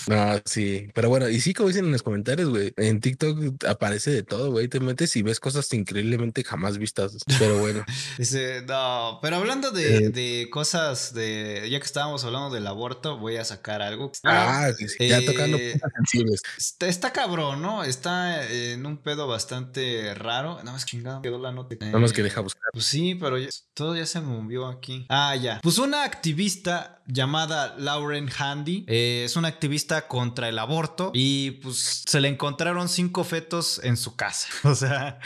[0.06, 4.12] no, sí, pero bueno, y sí, como dicen en los comentarios, güey, en TikTok aparece
[4.12, 7.75] de todo, güey, te metes y ves cosas increíblemente jamás vistas, pero bueno.
[8.18, 13.36] Dice, no, pero hablando de, de, cosas de, ya que estábamos hablando del aborto, voy
[13.36, 14.12] a sacar algo.
[14.24, 16.42] Ah, ya tocando eh, cosas sensibles.
[16.56, 17.84] Está, está, cabrón, ¿no?
[17.84, 20.56] Está en un pedo bastante raro.
[20.58, 21.76] Nada más chingado, quedó la nota.
[21.80, 22.70] Nada más que deja buscar.
[22.72, 23.36] Pues sí, pero
[23.74, 25.06] todo ya se movió aquí.
[25.08, 25.60] Ah, ya.
[25.62, 32.02] Pues una activista llamada Lauren Handy eh, es una activista contra el aborto y pues
[32.06, 34.48] se le encontraron cinco fetos en su casa.
[34.66, 35.20] O sea,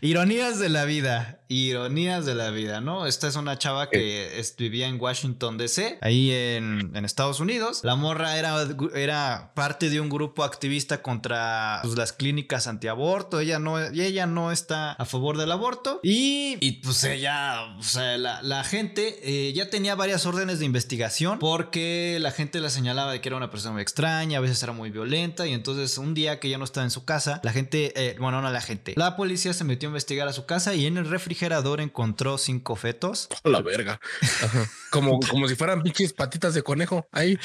[0.00, 1.40] ironías de la vida.
[1.48, 3.06] Ironías de la vida, ¿no?
[3.06, 7.80] Esta es una chava que vivía en Washington, D.C., ahí en, Estados Unidos.
[7.82, 8.54] La morra era,
[8.94, 13.40] era parte de un grupo activista contra pues, las clínicas antiaborto.
[13.40, 16.00] Ella no, ella no está a favor del aborto.
[16.02, 22.18] Y, pues ella, o sea, la, gente eh, ya tenía varias órdenes de investigación porque
[22.20, 24.90] la gente la señalaba de que era una persona muy extraña, a veces era muy
[24.90, 25.46] violenta.
[25.46, 28.40] Y entonces un día que ya no estaba en su casa, la gente, eh, bueno,
[28.42, 31.08] no la gente, la policía se metió a investigar a su casa y en el
[31.08, 33.28] refrigerador encontró cinco fetos.
[33.44, 34.00] la verga.
[34.90, 37.38] Como, como si fueran pinches patitas de conejo ahí.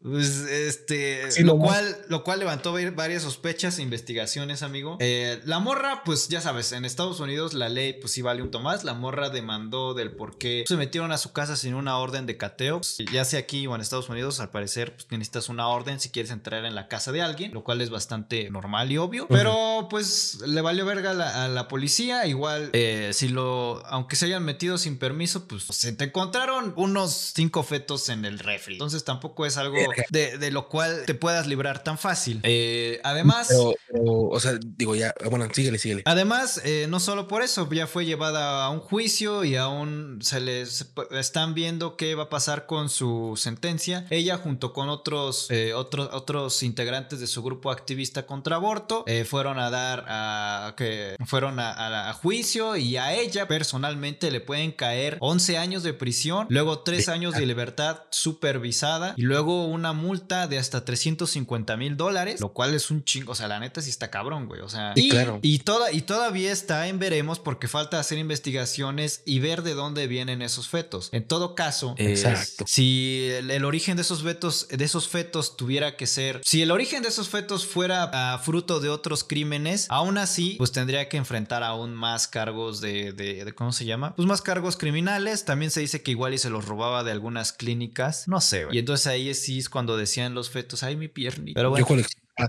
[0.00, 4.96] Pues, este, lo, cual, lo cual levantó varias sospechas e investigaciones, amigo.
[5.00, 8.50] Eh, la morra, pues ya sabes, en Estados Unidos la ley, pues sí vale un
[8.50, 8.84] tomás.
[8.84, 12.36] La morra demandó del por qué se metieron a su casa sin una orden de
[12.36, 12.76] cateo.
[12.76, 16.10] Pues, ya sea aquí o en Estados Unidos, al parecer, pues necesitas una orden si
[16.10, 19.26] quieres entrar en la casa de alguien, lo cual es bastante normal y obvio.
[19.28, 22.26] Pero pues le valió verga a la, policía.
[22.26, 27.32] Igual, eh, si lo, aunque se hayan metido sin permiso, pues se te encontraron unos
[27.34, 28.74] cinco fetos en el refri.
[28.74, 32.40] Entonces tampoco es algo de, lo cual te puedas librar tan fácil.
[32.42, 33.48] Eh, además,
[33.92, 36.02] o sea, digo ya, bueno, síguele, síguele.
[36.04, 40.40] Además, eh, no solo por eso, ya fue llevada a un juicio y aún se
[40.40, 44.06] les están viendo qué va a pasar con su sentencia.
[44.10, 49.58] Ella junto con otros, eh, otros, otros integrantes de su grupo activista contra aborto fueron
[49.58, 55.16] a dar a que fueron a, a, juicio y a ella personalmente le pueden caer
[55.20, 60.46] 11 años de prisión, luego 3 años de libertad supervisada y luego un una multa
[60.46, 63.32] de hasta 350 mil dólares, lo cual es un chingo.
[63.32, 64.60] O sea, la neta sí está cabrón, güey.
[64.60, 65.38] O sea, y, claro.
[65.42, 70.06] y, toda, y todavía está en veremos porque falta hacer investigaciones y ver de dónde
[70.06, 71.08] vienen esos fetos.
[71.12, 72.64] En todo caso, Exacto.
[72.66, 76.70] si el, el, origen de esos fetos, de esos fetos tuviera que ser, si el
[76.70, 81.16] origen de esos fetos fuera uh, fruto de otros crímenes, aún así, pues tendría que
[81.16, 84.14] enfrentar aún más cargos de, de, de, ¿cómo se llama?
[84.16, 85.44] Pues más cargos criminales.
[85.44, 88.28] También se dice que igual y se los robaba de algunas clínicas.
[88.28, 88.76] No sé, güey.
[88.76, 91.58] Y entonces ahí sí es cuando decían los fetos, ay, mi piernita.
[91.58, 91.86] Pero bueno.
[91.86, 91.88] Yo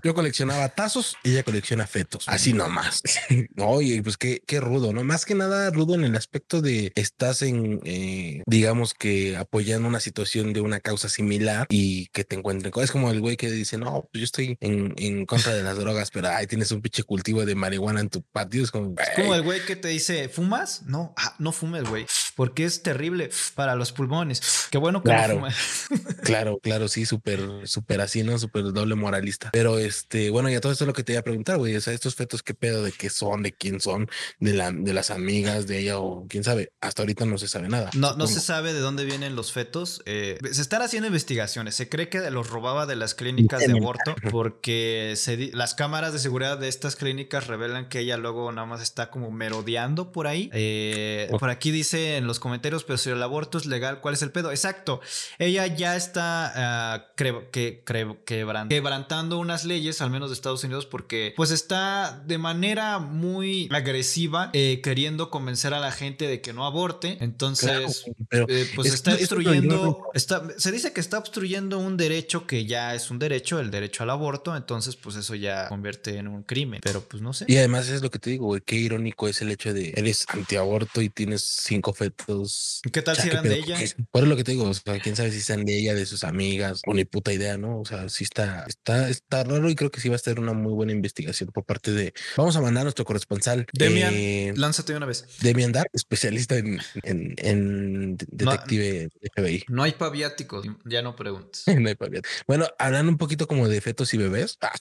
[0.04, 2.28] yo coleccionaba tazos y ella colecciona fetos.
[2.28, 3.02] Así nomás.
[3.58, 5.04] Oye, pues qué, qué rudo, ¿no?
[5.04, 10.00] Más que nada rudo en el aspecto de estás en, eh, digamos que apoyando una
[10.00, 12.72] situación de una causa similar y que te encuentren.
[12.82, 15.78] Es como el güey que dice, no, pues yo estoy en, en contra de las
[15.78, 18.64] drogas, pero ahí tienes un pinche cultivo de marihuana en tu patio.
[18.64, 20.84] Es como, es como el güey que te dice, ¿fumas?
[20.84, 24.42] No, ah, no fumes, güey, porque es terrible para los pulmones.
[24.70, 25.88] Qué bueno que claro, no fumas.
[26.24, 28.38] claro, claro, sí, súper, súper así, ¿no?
[28.38, 29.50] Súper doble moralista.
[29.52, 31.76] Pero este, bueno, ya todo esto es lo que te iba a preguntar, güey.
[31.76, 32.84] O sea, estos fetos, ¿qué pedo?
[32.84, 33.44] ¿De qué son?
[33.44, 34.10] ¿De quién son?
[34.40, 36.72] ¿De, la, de las amigas de ella o quién sabe?
[36.82, 37.90] Hasta ahorita no se sabe nada.
[37.94, 40.02] No, no se sabe de dónde vienen los fetos.
[40.06, 41.76] Eh, se están haciendo investigaciones.
[41.76, 46.20] Se cree que los robaba de las clínicas de aborto porque se, las cámaras de
[46.20, 50.50] seguridad de estas clínicas revelan que ella luego nada más está como merodeando por ahí.
[50.54, 54.22] Eh, por aquí dice en los comentarios, pero si el aborto es legal, ¿cuál es
[54.22, 54.52] el pedo?
[54.52, 55.02] Exacto.
[55.38, 57.22] Ella ya está uh,
[57.52, 57.84] que,
[58.26, 64.50] quebrantando unas leyes, al menos de Estados Unidos, porque pues está de manera muy agresiva
[64.54, 67.18] eh, queriendo convencer a la gente de que no aborte.
[67.22, 67.70] Entonces,
[68.04, 71.96] Claro, pero eh, pues es- está es- obstruyendo, está, se dice que está obstruyendo un
[71.96, 76.18] derecho que ya es un derecho, el derecho al aborto, entonces pues eso ya convierte
[76.18, 77.46] en un crimen, pero pues no sé.
[77.48, 80.26] Y además es lo que te digo, güey, qué irónico es el hecho de eres
[80.30, 82.82] antiaborto y tienes cinco fetos.
[82.92, 83.78] ¿Qué tal si ¿qué eran de ella?
[84.12, 86.24] Por lo que te digo, o sea, quién sabe si sean de ella, de sus
[86.24, 87.80] amigas, o ni puta idea, ¿no?
[87.82, 90.54] O sea, sí está, está, está raro y creo que sí va a ser una
[90.54, 92.14] muy buena investigación por parte de.
[92.38, 95.26] Vamos a mandar a nuestro corresponsal, Demian, eh, lánzate una vez.
[95.42, 99.66] Demian Dark, especialista en, en, en detective FBI.
[99.68, 101.64] No hay paviáticos, ya no preguntes.
[101.80, 102.26] No hay paviat.
[102.48, 104.72] Bueno, hablando un poquito como de fetos y bebés, ah,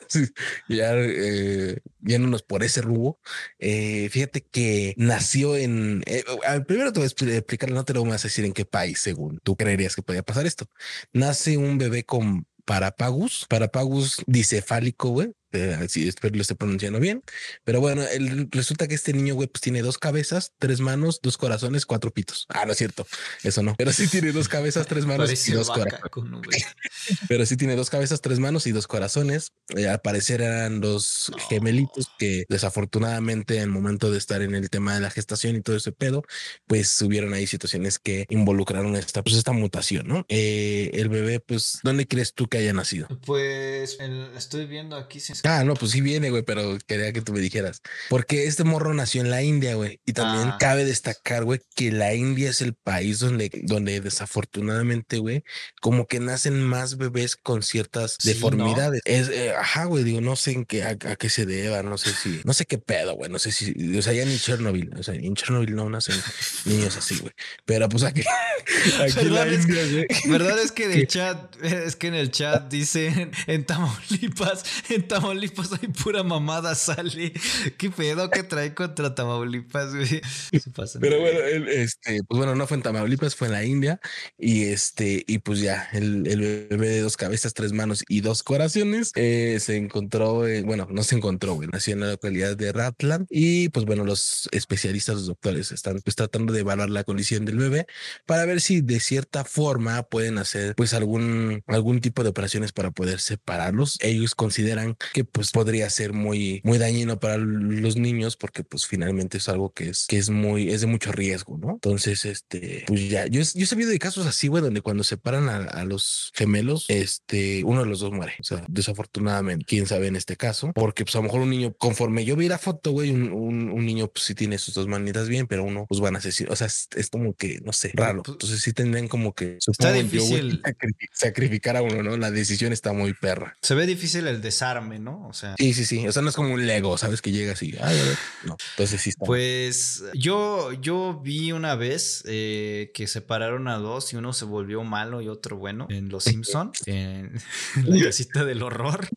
[0.68, 3.20] ya eh, yéndonos por ese rubo,
[3.58, 6.02] eh, fíjate que nació en.
[6.06, 6.24] eh,
[6.66, 8.98] primero te voy a expli- explicar, no te lo voy a decir en qué país,
[9.00, 10.66] según tú creerías que podía pasar esto.
[11.12, 15.32] Nace un bebé con parapagus, parapagus dicefálico, güey.
[15.52, 17.22] Eh, sí, espero lo esté pronunciando bien.
[17.64, 21.36] Pero bueno, el- resulta que este niño, güey, pues tiene dos cabezas, tres manos, dos
[21.38, 22.46] corazones, cuatro pitos.
[22.48, 23.06] Ah, no es cierto.
[23.42, 23.74] Eso no.
[23.76, 26.66] Pero sí tiene dos cabezas, tres manos y Parece dos vaca corazones.
[27.28, 29.52] Pero sí tiene dos cabezas, tres manos y dos corazones.
[29.76, 34.70] Eh, al parecer eran dos gemelitos que desafortunadamente en el momento de estar en el
[34.70, 36.22] tema de la gestación y todo ese pedo,
[36.66, 40.24] pues hubieron ahí situaciones que involucraron esta, pues esta mutación, ¿no?
[40.28, 43.08] Eh, el bebé, pues, ¿dónde crees tú que haya nacido?
[43.26, 47.20] Pues el- estoy viendo aquí sin Ah, no, pues sí viene, güey, pero quería que
[47.22, 47.80] tú me dijeras.
[48.08, 50.00] Porque este morro nació en la India, güey.
[50.06, 50.56] Y también Ah.
[50.58, 55.42] cabe destacar, güey, que la India es el país donde, donde desafortunadamente, güey,
[55.80, 58.34] como que nacen más bebés con ciertas Sí, ¿no?
[58.34, 59.00] deformidades.
[59.04, 61.98] Es, eh, ajá, güey, digo, no sé en qué, a, a qué se deba, no
[61.98, 64.90] sé si, no sé qué pedo, güey, no sé si, o sea, ya ni Chernobyl,
[64.98, 66.16] o sea, en Chernobyl no nacen
[66.64, 67.32] niños así, güey.
[67.64, 68.22] Pero pues aquí,
[69.02, 70.06] aquí en la es- India, güey.
[70.26, 70.58] ¿Verdad?
[70.58, 75.27] Es que en el chat, es que en el chat dicen en Tamaulipas, en Tamaulipas
[75.30, 77.32] hay pura mamada, sale.
[77.76, 80.06] ¿Qué pedo que trae contra Tamaulipas, güey?
[80.06, 83.64] Se de Pero bueno, él, este, pues bueno, no fue en Tamaulipas, fue en la
[83.64, 84.00] India.
[84.38, 88.42] Y este, y pues ya, el, el bebé de dos cabezas, tres manos y dos
[88.42, 92.72] corazones eh, se encontró, eh, bueno, no se encontró, güey, nació en la localidad de
[92.72, 93.26] Ratland.
[93.30, 97.58] Y pues bueno, los especialistas, los doctores, están pues tratando de evaluar la condición del
[97.58, 97.86] bebé
[98.26, 102.90] para ver si de cierta forma pueden hacer pues algún, algún tipo de operaciones para
[102.90, 103.98] poder separarlos.
[104.00, 109.38] Ellos consideran que pues podría ser muy, muy dañino para los niños porque pues finalmente
[109.38, 111.72] es algo que es, que es muy, es de mucho riesgo, ¿no?
[111.72, 115.48] Entonces, este, pues ya, yo, yo he sabido de casos así, güey, donde cuando separan
[115.48, 118.34] a, a los gemelos, este, uno de los dos muere.
[118.40, 121.72] O sea, desafortunadamente, quién sabe en este caso, porque pues a lo mejor un niño,
[121.74, 124.86] conforme yo vi la foto, güey, un, un, un niño pues sí tiene sus dos
[124.86, 126.52] manitas bien, pero uno pues van a asesinar.
[126.52, 128.22] O sea, es, es como que, no sé, raro.
[128.22, 130.62] Pues- Entonces sí tendrían como que Está supongo yo, güey, difícil.
[130.62, 132.16] sacri- sacrificar a uno, ¿no?
[132.16, 133.56] La decisión está muy perra.
[133.62, 135.07] Se ve difícil el desarme, ¿no?
[135.28, 135.54] O sea.
[135.58, 136.06] Sí, sí, sí.
[136.06, 137.22] O sea, no es como un Lego, ¿sabes?
[137.22, 137.74] Que llega así.
[137.80, 138.18] Ay, a ver.
[138.44, 139.24] No, entonces sí está.
[139.24, 144.84] Pues yo, yo vi una vez eh, que separaron a dos y uno se volvió
[144.84, 147.32] malo y otro bueno en Los Simpson, en
[147.84, 149.08] la casita del horror.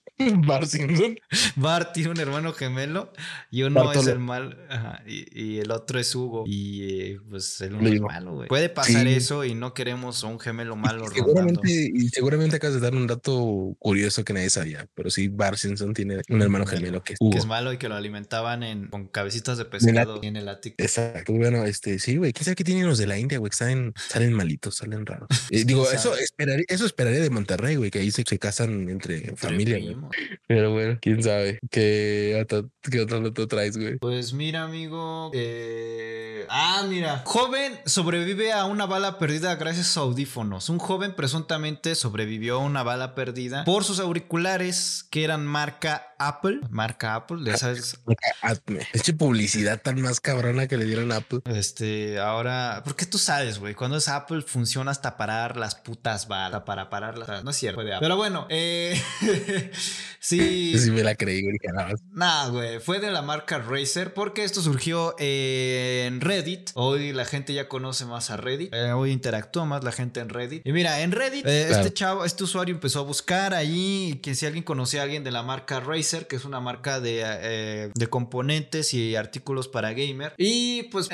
[0.45, 1.17] Bart Simpson.
[1.55, 3.11] Bart tiene un hermano gemelo
[3.49, 4.57] y uno es el mal
[5.07, 8.47] y, el otro es Hugo y eh, pues el uno es malo, güey.
[8.47, 11.07] Puede pasar eso y no queremos un gemelo malo.
[11.09, 15.57] Seguramente, y seguramente acabas de dar un dato curioso que nadie sabía, pero sí, Bart
[15.57, 18.87] Simpson tiene un hermano gemelo que es Que es malo y que lo alimentaban en,
[18.87, 20.75] con cabecitas de pescado en el ático.
[20.77, 21.33] Exacto.
[21.33, 22.33] Bueno, este, sí, güey.
[22.33, 23.49] ¿Quién sabe qué tienen los de la India, güey?
[23.49, 25.27] Que salen, salen malitos, salen raros.
[25.51, 29.35] Eh, digo, eso esperaría, eso esperaría de Monterrey, güey, que ahí se, se casan entre,
[29.35, 29.77] familia.
[30.47, 31.59] Pero bueno, quién sabe.
[31.69, 32.45] ¿Qué
[32.89, 33.97] qué otro traes, güey?
[33.97, 35.29] Pues mira, amigo.
[35.33, 36.45] Eh...
[36.49, 37.23] Ah, mira.
[37.25, 40.69] Joven sobrevive a una bala perdida gracias a audífonos.
[40.69, 46.10] Un joven presuntamente sobrevivió a una bala perdida por sus auriculares que eran marca marca
[46.27, 46.61] Apple.
[46.69, 47.99] Marca Apple, ya sabes.
[48.93, 51.39] Eche publicidad tan más cabrona que le dieron a Apple.
[51.45, 56.63] Este, ahora, porque tú sabes, güey, cuando es Apple funciona hasta parar las putas balas,
[56.63, 57.43] para pararlas.
[57.43, 59.01] No es cierto, Pero bueno, eh,
[60.19, 60.77] sí.
[60.77, 61.57] Sí, me la creí, güey.
[62.11, 66.71] Nada, güey, fue de la marca Razer porque esto surgió en Reddit.
[66.75, 68.73] Hoy la gente ya conoce más a Reddit.
[68.73, 70.65] Eh, hoy interactúa más la gente en Reddit.
[70.65, 74.45] Y mira, en Reddit, eh, este chavo, este usuario empezó a buscar ahí que si
[74.45, 78.93] alguien conocía a alguien de la marca Razer, que es una marca de, de componentes
[78.93, 80.33] y artículos para gamer.
[80.37, 81.09] Y pues,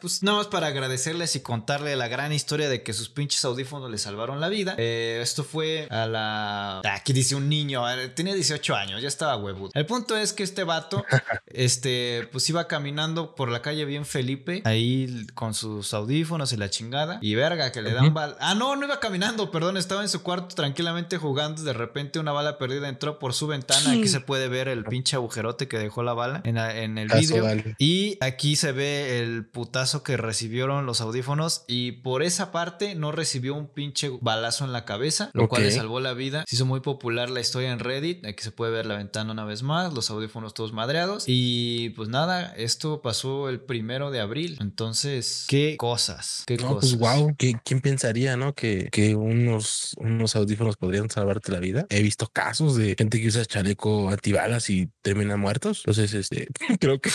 [0.00, 3.90] pues nada más para agradecerles y contarle la gran historia de que sus pinches audífonos
[3.90, 4.74] le salvaron la vida.
[4.74, 6.80] esto fue a la...
[6.84, 7.84] Aquí dice un niño,
[8.14, 9.70] tenía 18 años, ya estaba huevudo.
[9.74, 11.04] El punto es que este vato,
[11.46, 16.70] este, pues iba caminando por la calle bien Felipe, ahí con sus audífonos y la
[16.70, 17.18] chingada.
[17.20, 18.36] Y verga, que le dan bala.
[18.40, 21.62] Ah, no, no iba caminando, perdón, estaba en su cuarto tranquilamente jugando.
[21.62, 23.92] De repente una bala perdida entró por su ventana.
[23.92, 27.44] Aquí se puede ver el pinche agujerote que dejó la bala en, en el vídeo.
[27.78, 31.64] Y aquí se ve el putazo que recibieron los audífonos.
[31.66, 35.70] Y por esa parte no recibió un pinche balazo en la cabeza, lo cual le
[35.70, 36.44] salvó la vida.
[36.46, 38.24] Se hizo muy popular la historia en Reddit.
[38.26, 41.24] Aquí se puede ver la ventana una vez más, los audífonos todos madreados.
[41.26, 44.58] Y pues nada, esto pasó el primero de abril.
[44.60, 48.54] Entonces, qué cosas, qué no, Pues wow, ¿quién pensaría, no?
[48.54, 51.86] Que, que unos, unos audífonos podrían salvarte la vida.
[51.90, 55.78] He visto casos de gente que usa chaleco antibalas y terminan muertos.
[55.80, 56.48] Entonces, este,
[56.80, 57.10] creo que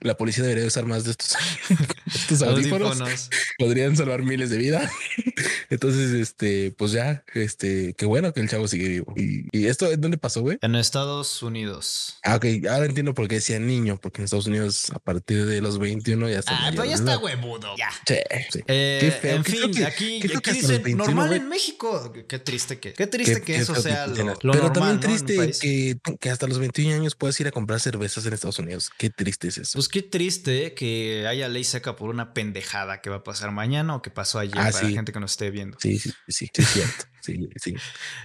[0.00, 1.36] la policía debería usar más de estos,
[2.14, 3.30] estos audífonos.
[3.58, 4.90] Podrían salvar miles de vidas.
[5.70, 9.14] Entonces, este, pues ya, este, qué bueno que el chavo sigue vivo.
[9.16, 10.58] ¿Y, y esto en dónde pasó, güey?
[10.62, 12.18] En Estados Unidos.
[12.22, 15.60] Ah, ok, ahora entiendo por qué decía niño, porque en Estados Unidos a partir de
[15.60, 16.56] los 21 ya está.
[16.56, 17.74] Ah, pero ya está huevudo.
[17.76, 17.90] Ya.
[18.06, 18.16] Sí,
[18.50, 18.60] sí.
[18.66, 19.36] Eh, qué feo.
[19.36, 22.12] En fin, aquí, aquí normal en México.
[22.28, 26.46] Qué triste que, qué triste que eso sea lo, Pero también triste que, que, hasta
[26.46, 28.90] los 21 años puedas ir a comprar cervezas en Estados Unidos.
[28.98, 29.72] Qué triste es eso.
[29.74, 33.96] Pues qué triste que haya ley seca por una pendejada que va a pasar mañana
[33.96, 35.78] o que pasó ayer ah, para la gente que nos esté viendo.
[35.80, 37.04] Sí, sí, sí, sí, es cierto.
[37.28, 37.74] Sí, sí.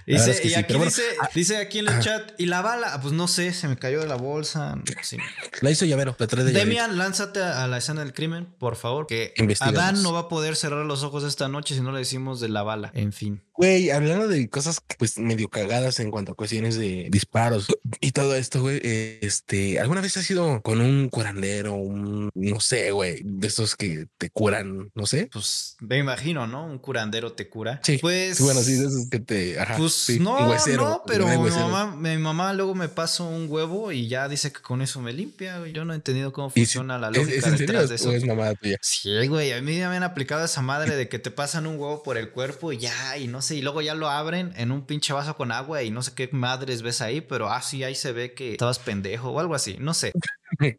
[0.06, 2.94] Dice, y aquí dice, ah, dice aquí en el chat, ¿y la bala?
[2.94, 4.78] Ah, pues no sé, se me cayó de la bolsa.
[5.60, 9.06] La hizo llavero, la trae de Demian, lánzate a la escena del crimen, por favor,
[9.06, 12.40] que Adán no va a poder cerrar los ojos esta noche si no le decimos
[12.40, 12.90] de la bala.
[12.94, 13.42] En fin.
[13.56, 17.68] Güey, hablando de cosas pues medio cagadas en cuanto a cuestiones de disparos
[18.00, 22.90] y todo esto, güey, este, ¿alguna vez has ido con un curandero, un, no sé,
[22.90, 25.28] güey, de esos que te curan, no sé?
[25.32, 26.66] Pues me imagino, ¿no?
[26.66, 27.80] Un curandero te cura.
[27.84, 27.98] Sí.
[27.98, 28.40] Pues.
[28.40, 29.58] bueno, sí, esos que te.
[29.58, 34.08] Ajá, pues no, no, pero mi mamá, mi mamá luego me pasa un huevo y
[34.08, 35.66] ya dice que con eso me limpia.
[35.68, 38.12] Yo no he entendido cómo funciona la lógica detrás de eso.
[38.12, 38.78] es mamá tuya?
[38.80, 42.02] Sí, güey, a mí me han aplicado esa madre de que te pasan un huevo
[42.02, 44.86] por el cuerpo y ya, y no sé, y luego ya lo abren en un
[44.86, 47.94] pinche vaso con agua y no sé qué madres ves ahí, pero ah, sí, ahí
[47.94, 50.12] se ve que estabas pendejo o algo así, no sé.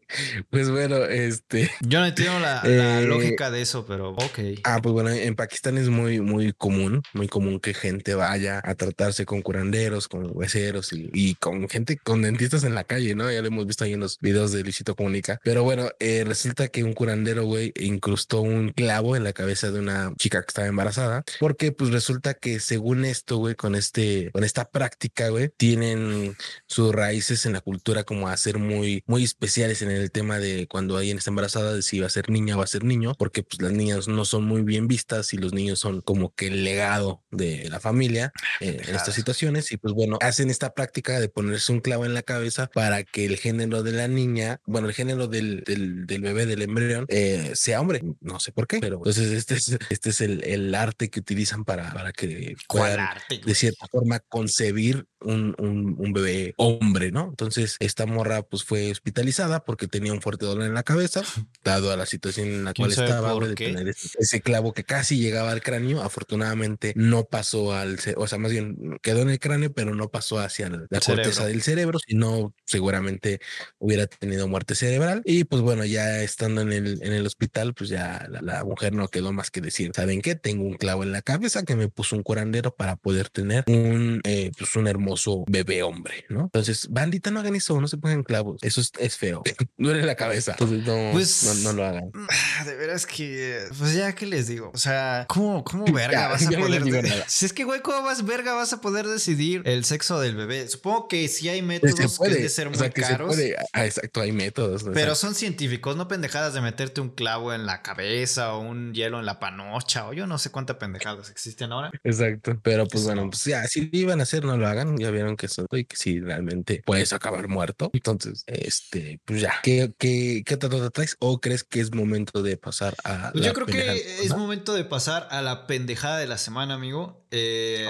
[0.50, 1.70] Pues bueno, este.
[1.80, 4.38] Yo no entiendo la, eh, lógica de eso, pero ok.
[4.64, 8.74] Ah, pues bueno, en Pakistán es muy, muy común, muy común que gente vaya a
[8.74, 13.30] tratarse con curanderos, con hueseros y, con gente, con dentistas en la calle, ¿no?
[13.30, 15.40] Ya lo hemos visto ahí en los videos de Luisito Comunica.
[15.42, 19.78] Pero bueno, eh, resulta que un curandero, güey, incrustó un clavo en la cabeza de
[19.78, 24.44] una chica que estaba embarazada, porque pues resulta que según esto, güey, con este, con
[24.44, 26.36] esta práctica, güey, tienen
[26.66, 29.22] sus raíces en la cultura como a ser muy, muy
[29.64, 32.58] en el tema de cuando alguien está embarazada, de si va a ser niña o
[32.58, 35.52] va a ser niño, porque pues las niñas no son muy bien vistas y los
[35.52, 39.72] niños son como que el legado de la familia eh, en estas situaciones.
[39.72, 43.24] Y pues bueno, hacen esta práctica de ponerse un clavo en la cabeza para que
[43.24, 47.52] el género de la niña, bueno, el género del, del, del bebé, del embrión, eh,
[47.54, 48.02] sea hombre.
[48.20, 51.64] No sé por qué, pero entonces este es, este es el, el arte que utilizan
[51.64, 53.08] para, para que puedan
[53.44, 57.28] de cierta forma concebir un, un, un bebé hombre, ¿no?
[57.28, 61.22] Entonces esta morra pues fue hospitalizada porque tenía un fuerte dolor en la cabeza,
[61.64, 65.52] dado a la situación en la cual estaba, de tener ese, clavo que casi llegaba
[65.52, 66.02] al cráneo.
[66.02, 70.38] Afortunadamente no pasó al, o sea, más bien quedó en el cráneo, pero no pasó
[70.38, 73.40] hacia la corteza del cerebro, sino seguramente
[73.78, 75.22] hubiera tenido muerte cerebral.
[75.24, 79.08] Y pues bueno, ya estando en el, en el hospital, pues ya la, mujer no
[79.08, 80.34] quedó más que decir, ¿saben qué?
[80.34, 84.20] Tengo un clavo en la cabeza que me puso un curandero para poder tener un,
[84.24, 86.42] eh, pues un hermoso bebé hombre, ¿no?
[86.42, 88.58] Entonces, bandita, no hagan eso, no se pongan clavos.
[88.62, 89.35] Eso es, feo.
[89.76, 90.52] Duele la cabeza.
[90.52, 92.10] Entonces, no, pues, no, lo hagan.
[92.14, 96.46] Ah, de veras que, pues ya que les digo, o sea, ¿cómo, cómo verga vas
[96.46, 97.24] a poder?
[97.26, 100.68] si es que, güey, ¿cómo vas verga vas a poder decidir el sexo del bebé?
[100.68, 103.36] Supongo que sí hay métodos que de ser muy caros.
[103.72, 104.84] Ah, exacto, hay métodos.
[104.92, 109.18] Pero son científicos, no pendejadas de meterte un clavo en la cabeza o un hielo
[109.18, 111.90] en la panocha o yo no sé cuántas pendejadas existen ahora.
[112.04, 112.58] Exacto.
[112.62, 114.96] Pero pues bueno, pues ya, si iban a hacer, no lo hagan.
[114.98, 117.90] Ya vieron que eso y que sí, realmente puedes acabar muerto.
[117.92, 121.16] Entonces, este, pues ya, ¿qué, qué, qué te traes?
[121.18, 123.32] ¿O crees que es momento de pasar a...
[123.32, 127.26] Pues yo creo que es momento de pasar a la pendejada de la semana, amigo.
[127.32, 127.88] Eh,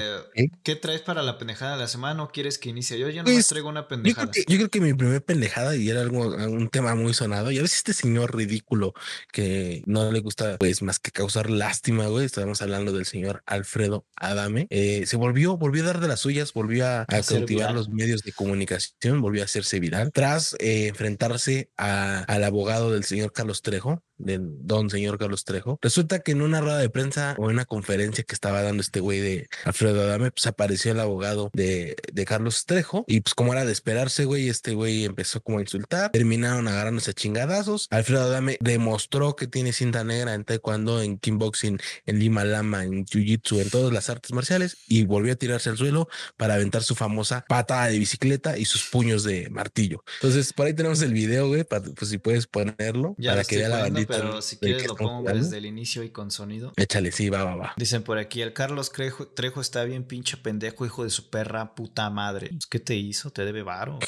[0.62, 2.22] ¿Qué traes para la pendejada de la semana?
[2.22, 3.10] ¿O quieres que inicie yo?
[3.10, 4.30] Ya no pues, traigo una pendejada.
[4.34, 7.62] Yo creo, que, mi primer pendejada, y era algo, un tema muy sonado, y a
[7.62, 8.94] veces este señor ridículo
[9.30, 12.24] que no le gusta, pues, más que causar lástima, güey.
[12.24, 14.66] Estábamos hablando del señor Alfredo Adame.
[14.70, 18.22] Eh, se volvió, volvió a dar de las suyas, volvió a, a cautivar los medios
[18.22, 20.92] de comunicación, volvió a hacerse viral tras eh,
[21.26, 25.78] enfrentarse al abogado del señor Carlos Trejo, del don señor Carlos Trejo.
[25.82, 29.00] Resulta que en una rueda de prensa o en una conferencia que estaba dando este
[29.00, 33.52] güey de Alfredo Adame, pues apareció el abogado de, de Carlos Trejo y pues como
[33.52, 37.88] era de esperarse, güey, este güey empezó como a insultar, terminaron agarrándose a chingadazos.
[37.90, 43.04] Alfredo Adame demostró que tiene cinta negra en taekwondo, en kickboxing, en lima lama, en
[43.04, 46.94] jiu-jitsu, en todas las artes marciales y volvió a tirarse al suelo para aventar su
[46.94, 50.02] famosa patada de bicicleta y sus puños de martillo.
[50.20, 53.68] Entonces, por ahí tenemos el video, güey, para, pues si puedes ponerlo para que vea
[53.68, 56.72] la bandita pero si quieres lo pongo desde el inicio y con sonido.
[56.76, 57.74] Échale, sí, va, va, va.
[57.76, 61.74] Dicen por aquí, el Carlos Trejo, Trejo está bien pinche pendejo, hijo de su perra
[61.74, 62.48] puta madre.
[62.50, 63.30] Pues, ¿Qué te hizo?
[63.30, 63.98] ¿Te debe varo?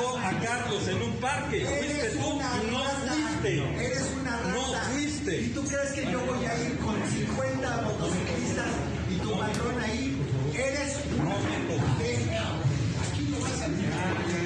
[0.00, 1.60] Citó a Carlos en un parque.
[1.60, 3.84] Fuiste tú no fuiste.
[3.84, 4.50] Eres una rata.
[4.50, 5.40] No fuiste.
[5.42, 8.66] ¿Y tú crees que yo voy a ir con 50 motociclistas
[9.10, 10.16] y tu patrón ahí?
[10.54, 11.26] Eres un
[13.02, 14.39] Aquí no vas a Tranquilo,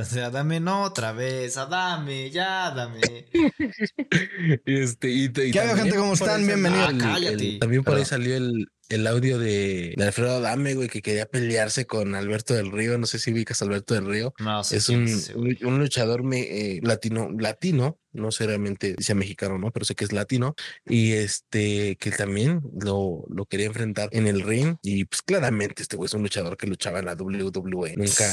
[0.00, 3.00] o sea, dame no otra vez, dame, ya dame.
[4.64, 5.96] este, y, ¿Qué hago, gente?
[5.96, 6.46] ¿Cómo están?
[6.46, 6.94] Bienvenidos.
[7.02, 7.18] Ah,
[7.60, 12.14] también por ahí salió el, el audio de, Alfredo Adame, güey, que quería pelearse con
[12.14, 12.96] Alberto del Río.
[12.96, 14.32] No sé si ubicas a Alberto del Río.
[14.38, 19.58] No, es un, un, luchador me, eh, latino, latino, no sé realmente si sea mexicano
[19.58, 20.54] no, pero sé que es latino.
[20.86, 24.76] Y este, que también lo, lo quería enfrentar en el ring.
[24.82, 27.96] Y pues claramente este güey es un luchador que luchaba en la WWE.
[27.96, 28.24] Nunca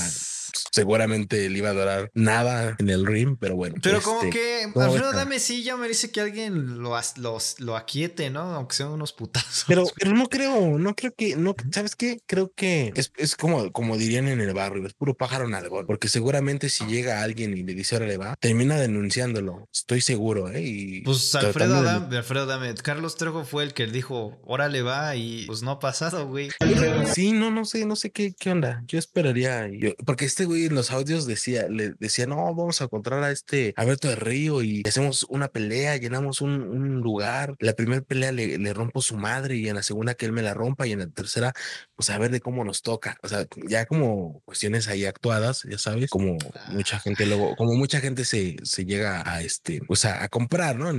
[0.71, 3.75] seguramente le iba a durar nada en el ring, pero bueno.
[3.81, 8.29] Pero como este, que Alfredo Dame sí ya merece que alguien lo, los, lo aquiete,
[8.29, 8.41] ¿no?
[8.53, 9.65] Aunque sean unos putazos.
[9.67, 12.21] Pero, pero no creo, no creo que, no, ¿sabes qué?
[12.25, 16.07] Creo que es, es como, como dirían en el barrio, es puro pájaro gol porque
[16.07, 20.61] seguramente si llega alguien y le dice ahora le va, termina denunciándolo, estoy seguro, ¿eh?
[20.61, 25.45] Y pues Alfredo Dame, Alfredo Dame, Carlos Trejo fue el que dijo, órale va y
[25.45, 26.49] pues no ha pasado, güey.
[27.13, 28.83] Sí, no, no sé, no sé qué, qué onda.
[28.87, 32.83] Yo esperaría, yo, porque este güey en los audios decía, le decía, no, vamos a
[32.83, 37.55] encontrar a este Alberto de Río y hacemos una pelea, llenamos un, un lugar.
[37.57, 40.43] La primera pelea le, le, rompo su madre y en la segunda que él me
[40.43, 41.53] la rompa y en la tercera,
[41.95, 43.17] pues a ver de cómo nos toca.
[43.23, 46.37] O sea, ya como cuestiones ahí actuadas, ya sabes, como
[46.69, 50.75] mucha gente luego, como mucha gente se, se llega a este, pues a, a comprar,
[50.75, 50.89] ¿no?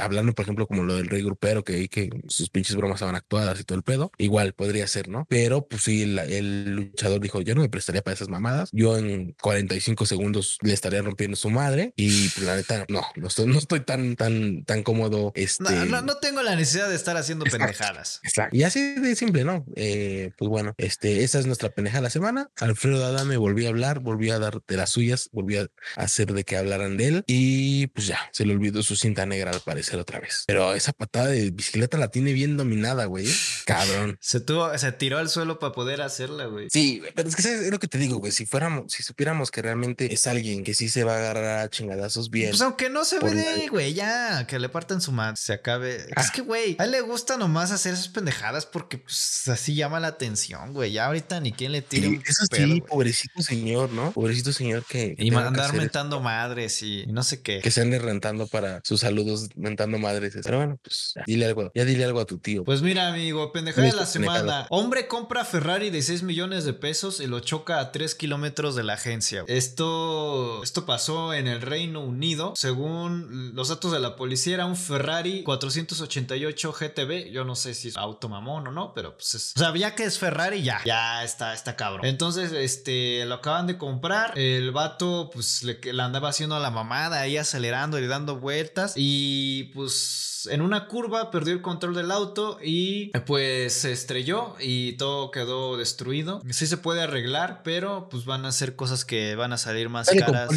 [0.00, 3.16] hablando, por ejemplo, como lo del rey grupero, que ahí que sus pinches bromas estaban
[3.16, 5.26] actuadas y todo el pedo, igual podría ser, ¿no?
[5.28, 8.68] Pero pues sí, el, el luchador dijo, yo no me prestaría para esas mamadas.
[8.70, 13.02] Yo yo en 45 segundos le estaría rompiendo su madre y pues, la neta no,
[13.16, 15.32] no estoy, no estoy tan, tan, tan cómodo.
[15.34, 17.66] Este, No, no, no tengo la necesidad de estar haciendo Exacto.
[17.66, 18.20] pendejadas.
[18.24, 18.54] Exacto.
[18.56, 19.64] Y así de simple, ¿no?
[19.74, 22.50] Eh, pues bueno, este, esa es nuestra pendeja de la semana.
[22.56, 25.62] Alfredo Adame volvió a hablar, volvió a dar de las suyas, volvió
[25.96, 29.24] a hacer de que hablaran de él y pues ya, se le olvidó su cinta
[29.24, 30.44] negra al parecer otra vez.
[30.46, 33.26] Pero esa patada de bicicleta la tiene bien dominada, güey.
[33.64, 34.18] Cabrón.
[34.20, 36.68] Se tuvo, se tiró al suelo para poder hacerla, güey.
[36.70, 38.32] Sí, pero es que es lo que te digo, güey.
[38.32, 38.44] Si
[38.88, 42.50] si supiéramos que realmente es alguien que sí se va a agarrar a chingadazos bien.
[42.50, 43.68] Pues aunque no se Por ve, nadie.
[43.68, 46.06] güey, ya que le partan su madre, se acabe.
[46.16, 46.20] Ah.
[46.20, 50.00] Es que, güey, a él le gusta nomás hacer esas pendejadas porque pues, así llama
[50.00, 50.92] la atención, güey.
[50.92, 54.12] Ya ahorita ni quien le tire Sí, un eso pedo, sí, pobrecito señor, ¿no?
[54.12, 55.14] Pobrecito señor que.
[55.18, 57.60] Y tenga que andar hacer mentando madres y, no sé qué.
[57.60, 60.34] que se ande rentando para sus saludos mentando madres.
[60.42, 62.64] Pero bueno, pues ya, dile algo, ya dile algo a tu tío.
[62.64, 64.66] Pues mira, amigo, pendejada de la semana.
[64.70, 68.82] Hombre compra Ferrari de 6 millones de pesos y lo choca a 3 kilómetros de
[68.82, 69.44] la agencia.
[69.46, 72.54] Esto, esto pasó en el Reino Unido.
[72.56, 77.30] Según los datos de la policía, era un Ferrari 488 GTB.
[77.30, 79.52] Yo no sé si es auto mamón o no, pero pues es.
[79.56, 82.06] O sea, ya que es Ferrari, ya, ya está, está cabrón.
[82.06, 84.38] Entonces, este, lo acaban de comprar.
[84.38, 88.94] El vato, pues, le, le andaba haciendo a la mamada ahí acelerando y dando vueltas.
[88.96, 94.96] Y pues en una curva perdió el control del auto y pues se estrelló y
[94.96, 96.42] todo quedó destruido.
[96.50, 100.08] Sí se puede arreglar, pero pues van a ser cosas que van a salir más
[100.10, 100.50] caras.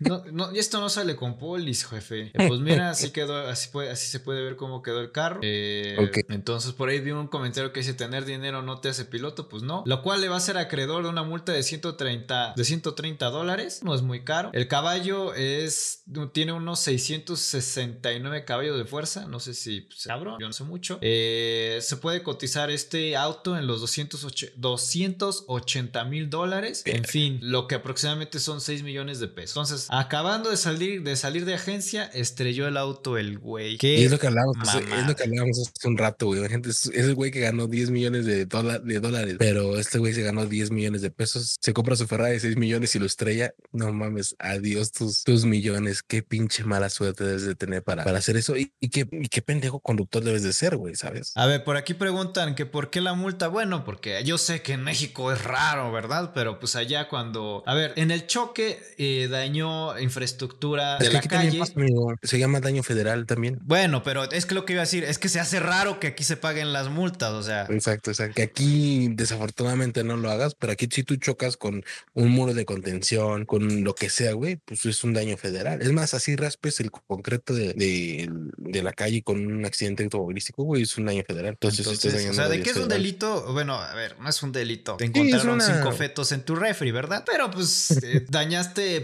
[0.00, 2.32] No, no, y esto no sale con polis, jefe.
[2.34, 5.40] Pues mira, así quedó, así puede, así se puede ver cómo quedó el carro.
[5.42, 5.96] Eh.
[6.28, 9.62] Entonces por ahí vi un comentario que dice tener dinero no te hace piloto, pues
[9.62, 9.84] no.
[9.86, 13.80] Lo cual le va a ser acreedor de una multa de 130, de 130 dólares.
[13.82, 14.50] No es muy caro.
[14.52, 19.26] El caballo es, tiene unos 669 caballos de fuerza.
[19.26, 20.98] No sé si pues, cabrón, yo no sé mucho.
[21.02, 26.82] Eh, se puede cotizar este auto en los 208 280 mil dólares.
[26.86, 29.56] En fin, lo que aproximadamente son 6 millones de pesos.
[29.56, 33.78] Entonces, acabando de salir de salir de agencia, estrelló el auto el güey.
[33.78, 34.04] ¿Qué?
[34.04, 36.40] Es lo que hablábamos, hace- es lo que hablábamos hace un rato, güey.
[36.40, 39.78] La gente es, es el güey que ganó 10 millones de, dola- de dólares, pero
[39.78, 41.56] este güey se ganó 10 millones de pesos.
[41.60, 43.54] Se compra su Ferrari de 6 millones y lo estrella.
[43.72, 46.02] No mames, adiós tus, tus millones.
[46.02, 48.56] Qué pinche mala suerte debes de tener para, para hacer eso.
[48.56, 51.32] Y, y qué, y qué pendejo conductor debes de ser, güey, ¿sabes?
[51.36, 53.48] A ver, por aquí preguntan que por qué la multa.
[53.48, 56.32] Bueno, porque yo sé que en México es raro, ¿verdad?
[56.34, 57.62] Pero pues allá cuando.
[57.66, 59.54] A ver, en el choque eh, dañó
[60.00, 61.58] infraestructura de Es que la aquí calle.
[61.58, 62.14] pasa, amigo.
[62.22, 63.58] Se llama daño federal también.
[63.62, 66.08] Bueno, pero es que lo que iba a decir es que se hace raro que
[66.08, 67.66] aquí se paguen las multas, o sea.
[67.70, 68.34] Exacto, exacto.
[68.34, 72.64] Que aquí desafortunadamente no lo hagas, pero aquí si tú chocas con un muro de
[72.64, 75.82] contención, con lo que sea, güey, pues es un daño federal.
[75.82, 80.62] Es más, así raspes el concreto de, de, de la calle con un accidente automovilístico,
[80.64, 81.52] güey, es un daño federal.
[81.52, 83.52] Entonces, Entonces, o sea, ¿de qué es un delito?
[83.52, 84.96] Bueno, a ver, no es un delito.
[84.96, 87.24] Te encontraron una- cinco fetos en tu refri, ¿verdad?
[87.26, 89.00] Pero pues eh, dañaste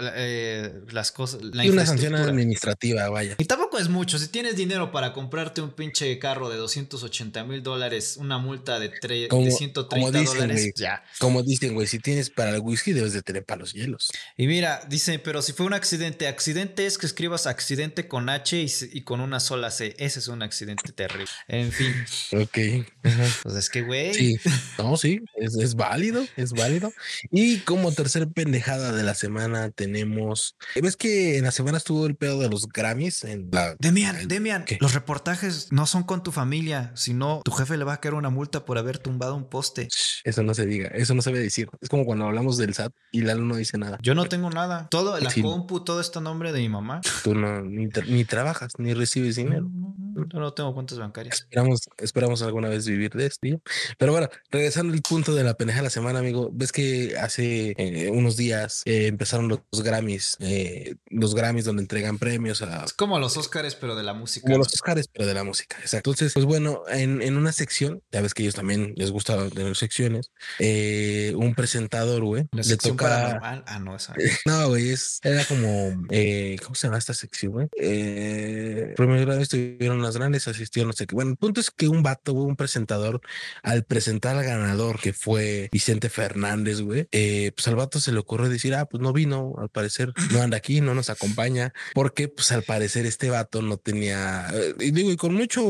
[0.00, 3.34] la- la- eh, las cosas, la Y una sanción administrativa, vaya.
[3.38, 4.18] Y tampoco es mucho.
[4.18, 8.90] Si tienes dinero para comprarte un pinche carro de 280 mil dólares, una multa de,
[8.92, 11.02] tre- Como- de como 130 dicen, dólares, ya.
[11.18, 14.10] Como dicen, güey, si tienes para el whisky, debes de tener para los hielos.
[14.36, 18.66] Y mira, dice, pero si fue un accidente, accidente es que escribas accidente con H
[18.92, 19.94] y, con una sola C.
[19.98, 21.26] Ese es un accidente terrible.
[21.48, 21.92] En fin,
[22.32, 22.86] Ok.
[23.02, 23.24] Ajá.
[23.42, 24.14] pues es que, güey.
[24.14, 24.36] Sí,
[24.78, 26.92] no, sí, es, es válido, es válido.
[27.30, 32.16] Y como tercer pendejada de la semana tenemos, ves que en la semana estuvo el
[32.16, 33.76] pedo de los Grammys en la...
[33.78, 34.78] Demian, el- Demian, ¿Qué?
[34.80, 38.30] los reportajes no son con tu familia, sino tu jefe le va a caer una
[38.30, 39.88] multa por haber tumbado un poste.
[40.24, 41.68] Eso no se diga, eso no se debe decir.
[41.80, 43.98] Es como cuando hablamos del SAT y Lalo no dice nada.
[44.02, 44.88] Yo no tengo nada.
[44.90, 45.42] Todo, la Sí.
[45.42, 47.00] compu, todo está a nombre de mi mamá.
[47.24, 49.62] Tú no, ni, tra- ni trabajas, ni recibes dinero.
[49.72, 51.40] No, no, no, yo no tengo cuentas bancarias.
[51.40, 53.46] Esperamos, esperamos alguna vez vivir de esto.
[53.46, 53.56] ¿ya?
[53.98, 57.74] Pero bueno, regresando al punto de la pendeja de la semana, amigo, ves que hace
[57.76, 62.84] eh, unos días eh, empezaron los, los Grammys, eh, los Grammys donde entregan premios a
[62.84, 64.46] Es como los Óscares, pero de la música.
[64.46, 65.76] como los Oscars, pero de la música.
[65.80, 66.10] Exacto.
[66.10, 69.76] Entonces, pues bueno, en, en una sección, ya ves que ellos también les gusta tener
[69.76, 73.08] secciones, eh, un presentador, güey, le toca.
[73.08, 73.64] paranormal.
[73.66, 74.14] Ah, no, esa.
[74.46, 77.68] No, güey, es, era como, eh, ¿cómo se llama esta sección, güey?
[77.76, 81.14] Eh, vez estuvieron las grandes, asistió no sé qué.
[81.14, 83.20] Bueno, el punto es que un vato, güey, un presentador,
[83.62, 88.18] al presentar al ganador, que fue Vicente Fernández, güey, eh, pues al vato se le
[88.18, 92.28] ocurrió decir, ah, pues no vino, al parecer no anda aquí, no nos acompaña, porque
[92.28, 95.62] pues al parecer este vato no tenía, eh, y digo, y con mucho,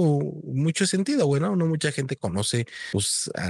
[0.45, 1.55] mucho sentido, güey, ¿no?
[1.57, 3.49] Mucha gente conoce, pues, a,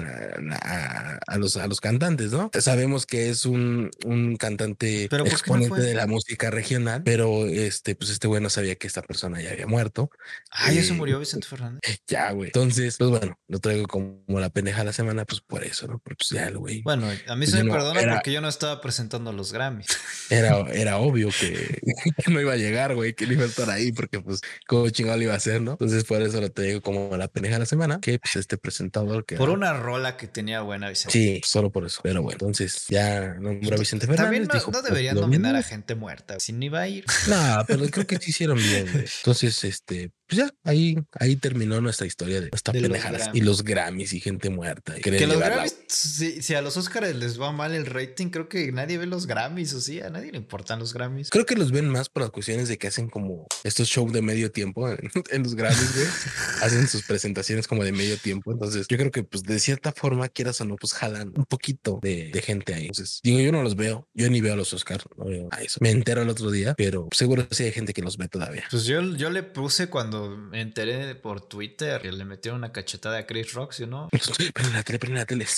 [0.53, 2.51] a- a los, a los cantantes, ¿no?
[2.59, 7.03] Sabemos que es un, un cantante Pero ¿por qué no exponente de la música regional,
[7.05, 10.11] pero este, pues este güey no sabía que esta persona ya había muerto.
[10.51, 11.81] Ah, ya se murió Vicente Fernández.
[12.09, 12.49] Ya, güey.
[12.49, 15.99] Entonces, pues bueno, lo traigo como la pendeja de la semana, pues por eso, ¿no?
[15.99, 16.81] Porque pues ya, güey.
[16.83, 19.53] Bueno, a mí Pues se me no, perdona era- porque yo no estaba presentando los
[19.53, 19.87] Grammys.
[20.39, 21.81] Era, era obvio que,
[22.25, 24.89] que no iba a llegar, güey, que no iba a estar ahí, porque pues, como
[24.91, 25.73] chingado lo iba a hacer, ¿no?
[25.73, 29.25] Entonces, por eso lo traigo como la pendeja de la semana, que pues este presentador
[29.25, 29.37] que.
[29.37, 31.13] Por era- una rola que tenía buena Vicente.
[31.13, 32.01] Sí, solo por eso.
[32.03, 34.25] Pero bueno, entonces ya nombró a Vicente Fernández.
[34.25, 36.39] También no, dijo, no pues, deberían nominar a gente muerta.
[36.41, 37.05] Si no iba a ir.
[37.29, 38.87] No, pero creo que sí hicieron bien.
[38.93, 39.05] güey.
[39.19, 44.13] Entonces, este, pues ya, ahí, ahí terminó nuestra historia de los pendejadas y los Grammys
[44.13, 44.97] y gente muerta.
[44.99, 48.49] y Que los Grammys, si, si a los Oscars les va mal el rating, creo
[48.49, 51.31] que nadie ve los Grammys, o sí, a nadie le importan los Grammys.
[51.31, 54.21] Creo que los ven más por las cuestiones de que hacen como estos shows de
[54.21, 54.99] medio tiempo en,
[55.31, 56.07] en los Grammys, güey.
[56.63, 58.53] hacen sus presentaciones como de medio tiempo.
[58.53, 62.01] Entonces, yo creo que, pues, de cierta forma, quieras o no, pues jalan un poquito
[62.03, 62.87] de, de gente ahí.
[62.87, 64.07] Entonces, digo, yo no los veo.
[64.13, 65.05] Yo ni veo a los Oscars.
[65.17, 65.79] No veo a eso.
[65.81, 68.65] Me entero el otro día, pero seguro sí hay gente que los ve todavía.
[68.71, 73.19] Pues yo, yo le puse cuando me enteré por Twitter que le metieron una cachetada
[73.19, 74.09] a Chris Rock, ¿sí o no?
[74.55, 75.47] Prende la tele, prende la tele.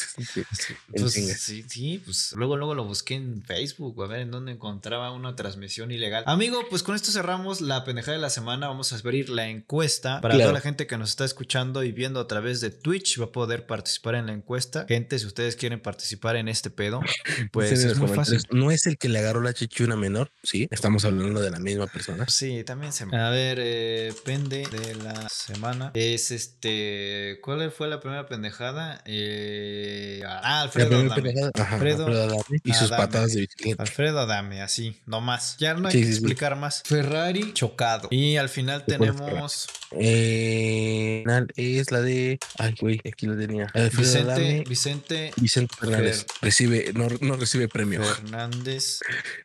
[0.97, 5.13] Pues, sí, sí, pues luego, luego lo busqué en Facebook a ver en dónde encontraba
[5.13, 6.25] una transmisión ilegal.
[6.27, 8.69] Amigo, pues con esto cerramos la pendejada de la semana.
[8.69, 10.51] Vamos a abrir la encuesta para Claro.
[10.51, 13.21] toda la gente que nos está escuchando y viendo a través de Twitch.
[13.21, 14.85] Va a poder participar en la encuesta.
[14.89, 17.01] Gente, si ustedes quieren participar en este pedo,
[17.53, 18.43] pues es muy fácil.
[18.51, 20.31] No es el que le agarró la chichuna menor.
[20.43, 22.27] Sí, estamos hablando de la misma persona.
[22.29, 24.13] Sí, también se A ver, eh,
[24.59, 25.91] de la semana.
[25.95, 27.39] Es este.
[27.43, 29.03] ¿Cuál fue la primera pendejada?
[29.07, 31.15] Eh, ah, Alfredo Adame.
[31.15, 33.07] pendejada, ajá, Alfredo Alfredo Adame y sus Adame.
[33.07, 33.83] patadas de bicicleta.
[33.83, 35.57] Alfredo Adame, así, no más.
[35.59, 36.13] Ya no hay Sí, que sí.
[36.13, 36.83] explicar más.
[36.85, 38.09] Ferrari chocado.
[38.11, 42.39] Y al final ¿Qué fue tenemos Eh, final es la de.
[42.59, 43.65] Ay, güey, aquí lo tenía.
[43.75, 46.27] Alfredo Vicente, Adame, Vicente Vicente Fernández.
[46.27, 48.03] Fer- Recibe, no, no recibe premio.
[48.03, 49.01] Fernández.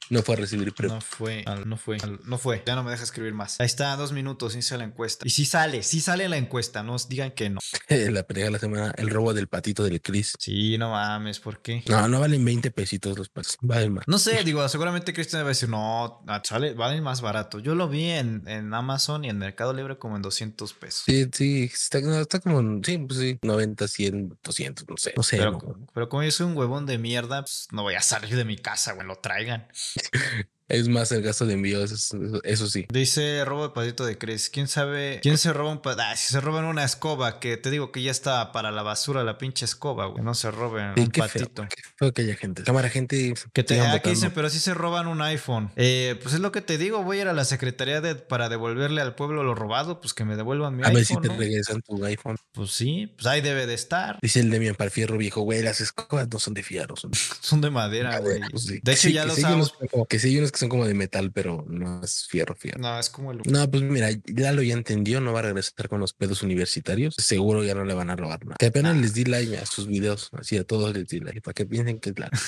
[0.10, 0.96] No fue a recibir premio.
[0.96, 2.64] No fue, no fue, no fue.
[2.66, 3.60] Ya no me deja escribir más.
[3.60, 5.28] Ahí está, dos minutos, la encuesta.
[5.28, 7.60] Y sí sale, sí sale la encuesta, no os digan que no.
[7.90, 10.34] la pelea de la semana, el robo del patito del Chris.
[10.40, 11.84] Sí, no mames, ¿por qué?
[11.88, 13.58] No, no valen 20 pesitos los patos.
[13.62, 14.08] Valen más.
[14.08, 17.60] No sé, digo, seguramente Cristian va a decir, no, ah, sale, valen más barato.
[17.60, 21.04] Yo lo vi en, en Amazon y en Mercado Libre como en 200 pesos.
[21.06, 25.14] Sí, sí, está, no, está como, en- sí, pues sí, 90, 100, 200, no sé.
[25.18, 25.38] No sé.
[25.38, 25.88] Pero, no.
[25.94, 28.58] pero como yo soy un huevón de mierda, pues no voy a salir de mi
[28.58, 29.68] casa, güey, lo traigan.
[30.68, 32.86] Es más el gasto de envío, eso, eso- eso sí.
[32.92, 34.50] Dice robo de patito de Cris.
[34.50, 35.20] ¿Quién sabe?
[35.22, 36.04] ¿Quién se roba un patito?
[36.08, 39.24] Ah, si se roban una escoba, que te digo que ya está para la basura
[39.24, 40.24] la pinche escoba, güey.
[40.24, 41.68] No se roben Sí, un qué feo, patito.
[41.70, 42.64] qué feo que haya gente.
[42.64, 43.34] Cámara, gente.
[43.54, 44.10] Que te aquí votando.
[44.10, 45.72] dicen, pero si se roban un iPhone.
[45.76, 48.50] Eh, pues es lo que te digo, voy a ir a la secretaría de, para
[48.50, 51.22] devolverle al pueblo lo robado, pues que me devuelvan mi A ver si iPhone.
[51.22, 51.38] te ¿no?
[51.38, 52.38] regresan tu iPhone.
[52.54, 54.18] Pues sí, pues ahí debe de estar.
[54.22, 57.62] Dice el Demian Parfierro viejo, güey, las escobas no son de fierro, son de Son
[57.62, 58.42] de madera, güey.
[58.50, 58.80] pues sí.
[58.82, 60.08] De hecho, Sí, ya que sí unos usamos.
[60.08, 62.80] que Que sí hay unos que son como de metal, pero no es fierro, fierro.
[62.80, 63.42] No, es como el.
[63.46, 67.14] No, pues mira, Lalo ya entendió, no va a regresar con los pedos universitarios.
[67.18, 68.56] Seguro ya no le van a robar nada.
[68.58, 71.54] Que apenas les di like a sus videos, así a todos les di like, para
[71.54, 72.30] que piensen que es la.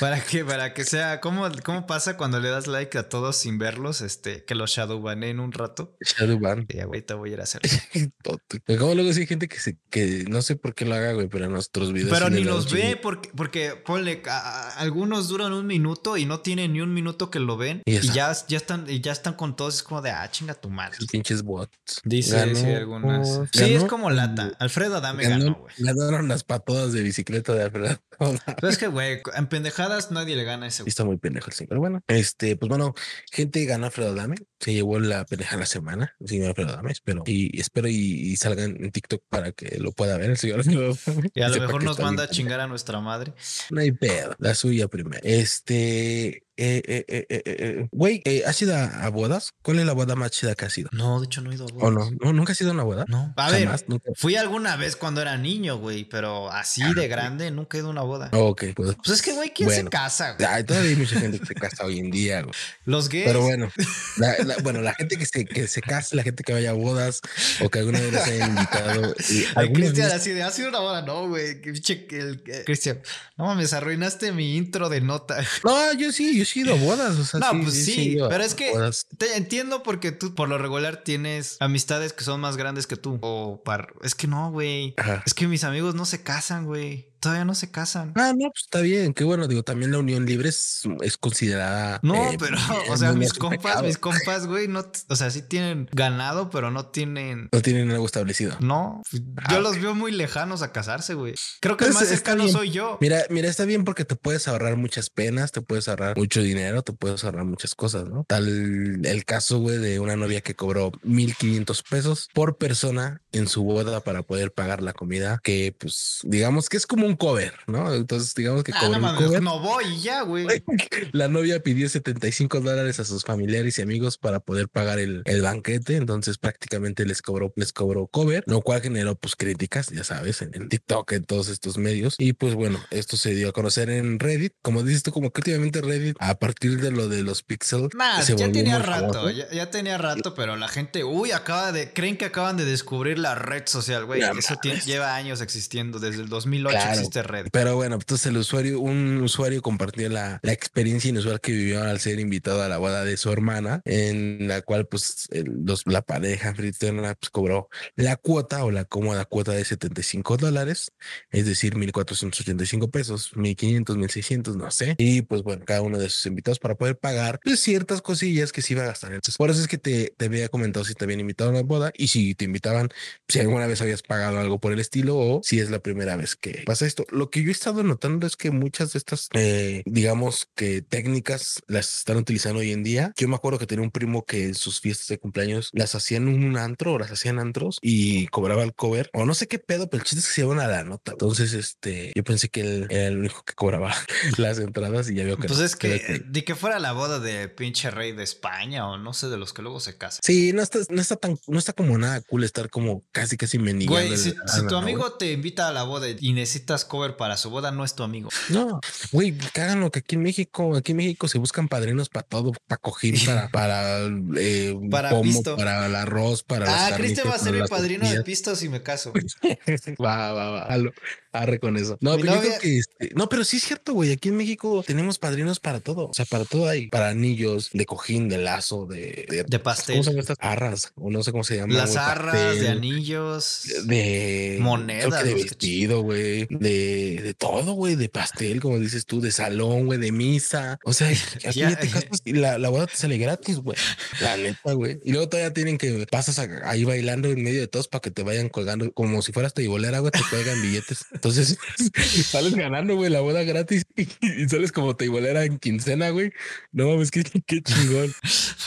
[0.00, 3.58] Para que, para que sea, ¿cómo, ¿cómo pasa cuando le das like a todos sin
[3.58, 4.00] verlos?
[4.00, 5.96] Este, que los shadowbaneen un rato.
[6.00, 6.66] Shadowban.
[6.68, 7.62] Y ahorita voy a ir a hacer.
[8.78, 11.28] Como luego sí hay gente que se, que no sé por qué lo haga, güey,
[11.28, 12.10] pero en nuestros videos.
[12.16, 16.40] Pero ni los ve porque, porque ponle, a- a- algunos duran un minuto y no
[16.40, 19.34] tienen ni un minuto que lo ven Y y, ya ya, están, y ya están
[19.34, 20.98] con todos, es como de, ah, chinga tu madre.
[21.10, 22.00] Pinches bots.
[22.04, 23.40] Dice, Ganó- sí, algunas.
[23.52, 24.52] Sí, es como lata.
[24.58, 25.74] Alfredo Adame ganó- ganó, güey.
[25.78, 27.98] Ganaron las patadas de bicicleta de Alfredo.
[28.56, 30.88] Pero es que, güey, en pendejadas nadie le gana a ese güey.
[30.90, 31.68] está muy pendejo el señor.
[31.68, 32.94] Pero bueno, este, pues bueno,
[33.30, 34.36] gente ganó Alfredo Dame.
[34.60, 36.90] Se llevó la pendeja de la semana, el señor Alfredo Dame.
[36.92, 40.58] Espero y espero y, y salgan en TikTok para que lo pueda ver el señor
[40.58, 41.30] Alfredo Adame.
[41.34, 43.34] Y a lo mejor nos manda a chingar a nuestra madre.
[43.70, 45.20] No hay pedo, la suya primero.
[45.22, 49.52] Este, eh, eh, eh, eh, eh, güey, eh, ¿has ido a, a bodas?
[49.62, 50.90] ¿Cuál es la boda más chida que has ido?
[50.92, 52.00] No, de hecho no he ido a ¿O no?
[52.00, 52.12] bodas.
[52.20, 52.32] no?
[52.32, 53.04] ¿Nunca has ido a una boda?
[53.08, 53.32] No.
[53.36, 54.10] A Jamás, ver, nunca.
[54.16, 57.88] fui alguna vez cuando era niño, güey, pero así Ah, de grande nunca he ido
[57.88, 58.30] a una boda.
[58.32, 58.96] Ok, pues.
[58.96, 59.90] Pues es que, güey, ¿quién se Bueno.
[59.90, 60.32] casa?
[60.32, 60.48] güey?
[60.50, 62.54] Ay, todavía hay mucha gente que se casa hoy en día, güey.
[62.84, 63.24] Los gays.
[63.26, 63.70] Pero bueno,
[64.16, 66.74] la, la- bueno, la gente que se, que se case, la gente que vaya a
[66.74, 67.20] bodas
[67.62, 69.14] o que alguna vez les hayan invitado.
[69.28, 71.60] y Cristian, vez- así de hace una hora, no, güey.
[71.60, 73.00] que pinche que el- que- Cristian,
[73.36, 75.36] no mames, arruinaste mi intro de nota.
[75.64, 77.16] No, yo sí, yo sí he ido a bodas.
[77.18, 79.06] O sea, No, pues sí, ido a pero es que bodas.
[79.16, 83.18] te entiendo porque tú por lo regular tienes amistades que son más grandes que tú.
[83.20, 83.94] O par...
[84.02, 84.94] Es que no, güey.
[85.26, 87.08] Es que mis amigos no se casan, güey.
[87.20, 88.12] Todavía no se casan.
[88.16, 89.48] Ah, no, pues está bien, qué bueno.
[89.48, 92.00] Digo, también la unión libre es, es considerada.
[92.02, 92.56] No, eh, pero,
[92.90, 93.82] o sea, mis compas, pecado.
[93.84, 97.48] mis compas, güey, no, o sea, sí tienen ganado, pero no tienen.
[97.52, 98.56] No tienen algo establecido.
[98.60, 101.34] No, yo Ah, los veo muy lejanos a casarse, güey.
[101.60, 102.98] Creo que el más cercano soy yo.
[103.00, 106.82] Mira, mira, está bien porque te puedes ahorrar muchas penas, te puedes ahorrar mucho dinero,
[106.82, 108.24] te puedes ahorrar muchas cosas, ¿no?
[108.28, 113.64] Tal el caso, güey, de una novia que cobró 1500 pesos por persona en su
[113.64, 117.92] boda para poder pagar la comida, que pues digamos que es como un cover, ¿no?
[117.94, 119.42] Entonces, digamos que Ah, cobró no un cover.
[119.42, 120.46] no voy y ya, güey.
[121.12, 125.42] La novia pidió 75 dólares a sus familiares y amigos para poder pagar el, el
[125.42, 125.96] banquete.
[125.96, 130.50] Entonces prácticamente les cobró, les cobró cover, lo cual generó pues críticas, ya sabes, en,
[130.54, 132.14] en TikTok, en todos estos medios.
[132.18, 134.52] Y pues bueno, esto se dio a conocer en Reddit.
[134.62, 138.20] Como dices tú, como que últimamente Reddit, a partir de lo de los pixels, Nah,
[138.22, 141.92] se ya volvió tenía rato, ya, ya tenía rato, pero la gente, uy, acaba de,
[141.92, 144.20] creen que acaban de descubrir la red social, güey.
[144.38, 146.97] Eso tiene- lleva años existiendo, desde el 2008 Claro.
[146.98, 147.50] Existe Reddit.
[147.52, 152.00] Pero bueno, entonces el usuario, un usuario compartió la, la experiencia inusual que vivió al
[152.00, 156.02] ser invitado a la boda de su hermana, en la cual pues el- los, la
[156.02, 160.92] pareja anfitriona pues cobró la cuota o la cómoda cuota de 75 dólares,
[161.30, 164.94] es decir, 1485 pesos, 1500, 1600, no sé.
[164.98, 168.62] Y pues bueno, cada uno de sus invitados para poder pagar pues, ciertas cosillas que
[168.62, 169.12] se iba a gastar.
[169.12, 171.62] Entonces, por eso es que te, te había comentado si te habían invitado a una
[171.62, 172.88] boda y si te invitaban,
[173.28, 176.36] si alguna vez habías pagado algo por el estilo o si es la primera vez
[176.36, 177.04] que pasa esto.
[177.10, 181.62] Lo que yo he estado notando es que muchas de estas, eh, digamos que técnicas
[181.66, 183.12] las están utilizando hoy en día.
[183.16, 186.28] Yo me acuerdo que tenía un primo que en sus fiestas de cumpleaños las hacían
[186.28, 189.58] en un antro o las hacían antros y cobraba el cover o no sé qué
[189.58, 191.12] pedo, pero el chiste es que se iban a la nota.
[191.12, 193.94] Entonces, este, yo pensé que él era el único que cobraba
[194.38, 195.64] las entradas y ya veo que Pues no.
[195.64, 199.28] es que, de que fuera la boda de pinche rey de España o no sé,
[199.28, 200.20] de los que luego se casan.
[200.24, 203.58] Sí, no está, no está tan, no está como nada cool estar como casi casi
[203.58, 204.06] mendigando.
[204.06, 207.16] Güey, si, el- si tu ¿no, amigo te invita a la boda y necesitas cover
[207.16, 208.28] para su boda, no es tu amigo.
[208.48, 208.80] No,
[209.12, 212.26] güey, que hagan lo que aquí en México, aquí en México se buscan padrinos para
[212.26, 213.98] todo, para coger, para, para,
[214.36, 215.56] eh, Para pomo, pisto.
[215.56, 218.82] para el arroz, para Ah, Cristian va a ser mi padrino de pistos y me
[218.82, 219.12] caso.
[220.04, 220.92] Va, va, va, halo,
[221.32, 221.96] arre con eso.
[222.00, 224.12] No, pero yo novia- creo que este, no, pero sí es cierto, güey.
[224.12, 226.06] Aquí en México tenemos padrinos para todo.
[226.08, 229.96] O sea, para todo hay, para anillos, de cojín, de lazo, de, De pastel.
[229.96, 230.92] ¿Cómo se llaman estas arras?
[230.96, 231.76] O no sé cómo se llaman.
[231.76, 233.62] Las arras de anillos.
[233.84, 239.06] de Monedas, creo que de vestido, güey, de, de todo, güey, de pastel, como dices
[239.06, 240.78] tú, de salón, güey, de misa.
[240.84, 241.18] O sea, aquí
[241.58, 243.76] Ya, ya te casas y la, la boda te sale gratis, güey.
[244.20, 244.98] La neta, güey.
[245.04, 248.10] Y luego todavía tienen que pasas a- ahí bailando en medio de todos para que
[248.10, 251.04] te vayan colgando, como si fueras teibolera, güey, te cuelgan billetes.
[251.12, 251.56] Entonces
[252.30, 254.02] sales ganando, güey, la boda gratis y,
[254.42, 256.32] y sales como teibolera en quincena, güey.
[256.72, 258.12] No mames, qué, qué chingón.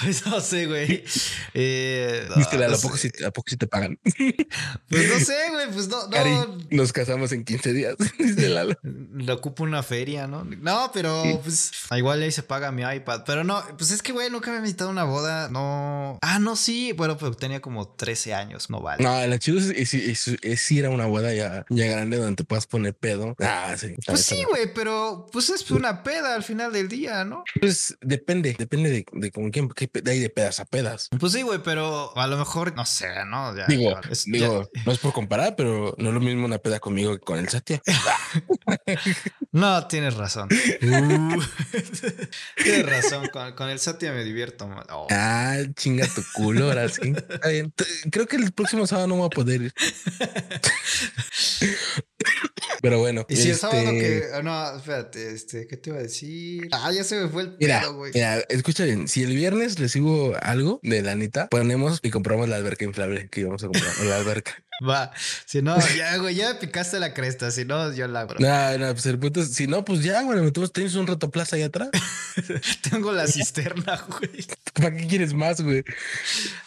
[0.01, 1.03] Pues no sé, güey.
[1.53, 2.81] Eh, Viste, no ¿a sé.
[2.81, 3.99] poco si, a poco si te pagan?
[4.89, 5.71] Pues no sé, güey.
[5.71, 6.57] Pues no, Cari, no.
[6.71, 8.75] nos casamos en 15 días, dice Lalo.
[8.83, 10.43] Le ocupo una feria, ¿no?
[10.43, 13.23] No, pero pues igual ahí se paga mi iPad.
[13.25, 15.49] Pero no, pues es que, güey, nunca me he invitado a una boda.
[15.49, 16.17] No.
[16.21, 16.93] Ah, no, sí.
[16.93, 18.69] Bueno, pero tenía como 13 años.
[18.69, 19.03] No vale.
[19.03, 22.35] No, la chido es, es- es- es ir a una boda ya, ya grande donde
[22.35, 23.35] te puedas poner pedo.
[23.39, 23.93] Ah, sí.
[24.05, 27.43] Pues sí, güey, pero pues es una peda al final del día, ¿no?
[27.59, 31.09] Pues depende, depende de, de con quién, de ahí de pedas a pedas.
[31.19, 33.55] Pues sí, güey, pero a lo mejor, no sé, ¿no?
[33.55, 36.57] Ya, Digo, es- ya- digo, no es por comparar, pero no es lo mismo una
[36.57, 37.81] peda conmigo que con el Satya.
[39.53, 40.47] No, tienes razón.
[40.81, 41.41] Uh.
[42.63, 43.27] tienes razón.
[43.33, 44.69] Con, con el Satya me divierto.
[44.89, 45.07] Oh.
[45.11, 47.13] Ah, chinga tu culo, ahora sí.
[48.11, 49.73] Creo que el próximo sábado no voy a poder ir.
[52.81, 53.25] Pero bueno.
[53.29, 54.23] Y si el este, sábado que.
[54.33, 56.67] ah, No, espérate, este, ¿qué te iba a decir?
[56.71, 58.11] Ah, ya se me fue el Mira, pedo, güey.
[58.13, 59.07] mira, escucha bien.
[59.07, 63.63] Si el viernes recibo algo de la ponemos y compramos la alberca inflable que íbamos
[63.63, 63.93] a comprar.
[64.01, 64.63] o la alberca.
[64.87, 65.11] Va.
[65.45, 67.51] Si no, ya, güey, ya me picaste la cresta.
[67.51, 68.39] Si no, yo la abro.
[68.39, 71.29] No, no, pues el punto es, si no, pues ya, güey, tú tienes un rato
[71.29, 71.89] plaza ahí atrás.
[72.89, 74.45] Tengo la cisterna, güey.
[74.73, 75.83] ¿Para qué quieres más, güey?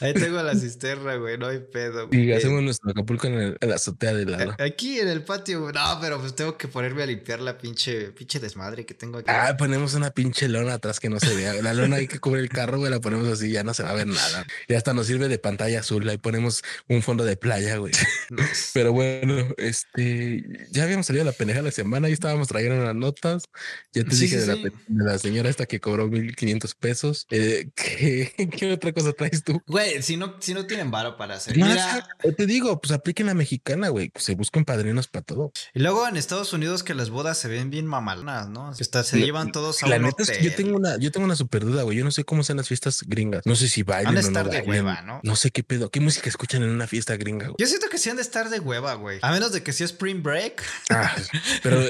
[0.01, 1.39] Ahí tengo la cisterna, güey.
[1.39, 2.07] No hay pedo.
[2.09, 2.29] güey.
[2.29, 4.57] Y hacemos nuestro Acapulco en, el- en la azotea de la.
[4.61, 5.73] Aquí en el patio, güey.
[5.75, 9.31] No, pero pues tengo que ponerme a limpiar la pinche, pinche desmadre que tengo aquí.
[9.31, 11.55] Ah, ponemos una pinche lona atrás que no se vea.
[11.63, 13.91] La lona hay que cubrir el carro, güey, la ponemos así, ya no se va
[13.91, 14.47] a ver nada.
[14.69, 16.07] Y hasta nos sirve de pantalla azul.
[16.09, 17.93] Ahí ponemos un fondo de playa, güey.
[18.75, 22.85] Pero bueno, este, ya habíamos salido a la pendeja de la semana, ahí estábamos trayendo
[22.85, 23.45] las notas.
[23.93, 24.63] Ya te Sí, dije sí, de, sí.
[24.89, 27.27] La, de la señora esta que cobró 1500 pesos.
[27.31, 29.61] Eh, Este, ¿qué otra cosa traes tú?
[29.67, 31.57] Güey, si no, si no tienen varo para hacer.
[31.59, 32.07] No, Mira,
[32.37, 34.11] te digo, pues apliquen la mexicana, güey.
[34.17, 35.53] Se buscan padrinos para todo.
[35.75, 38.75] y luego en Estados Unidos que las bodas se ven bien mamalonas, ¿no?
[38.75, 40.65] Se llevan todos a La un neta es que yo hotel.
[40.65, 41.99] tengo una, yo tengo una super duda, güey.
[41.99, 43.43] Yo no sé cómo sean las fiestas gringas.
[43.45, 44.69] No sé si bailan o no bailan.
[44.69, 45.21] hueva, ¿no?
[45.23, 45.91] No sé qué pedo.
[45.91, 47.57] ¿Qué música escuchan en una fiesta gringa, güey?
[47.59, 49.19] Yo siento que sí han de estar de hueva, güey.
[49.23, 50.63] A menos de que sea Spring Break.
[50.91, 51.15] Ah,
[51.63, 51.81] pero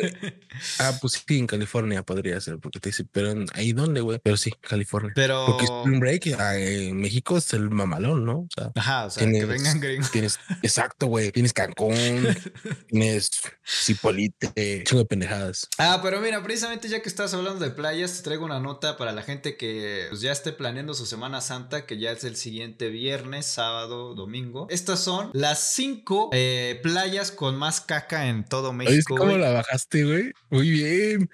[0.79, 4.19] ah, pues sí, en California podría ser, porque te dice, pero ahí dónde, güey.
[4.23, 5.13] Pero sí, California.
[5.15, 5.47] Pero.
[5.47, 8.41] Porque Spring Break ah, en México es el mamalón, ¿no?
[8.41, 10.11] O sea, Ajá, o sea, que tienes- vengan gringos.
[10.11, 11.33] Tienes, exacto, güey.
[11.33, 11.95] Tienes Cancún,
[12.89, 13.31] tienes
[13.67, 15.69] Cipolite, chingo de pendejadas.
[15.79, 19.13] Ah, pero mira, precisamente ya que estás hablando de playas, te traigo una nota para
[19.13, 22.89] la gente que pues, ya esté planeando su Semana Santa, que ya es el siguiente
[22.89, 24.67] viernes, sábado, domingo.
[24.71, 25.94] Estas son las cinco
[26.33, 29.17] eh, playas con más caca en todo ¿Oíste México.
[29.17, 29.43] cómo güey.
[29.43, 30.33] la bajaste, güey?
[30.51, 31.31] Muy bien.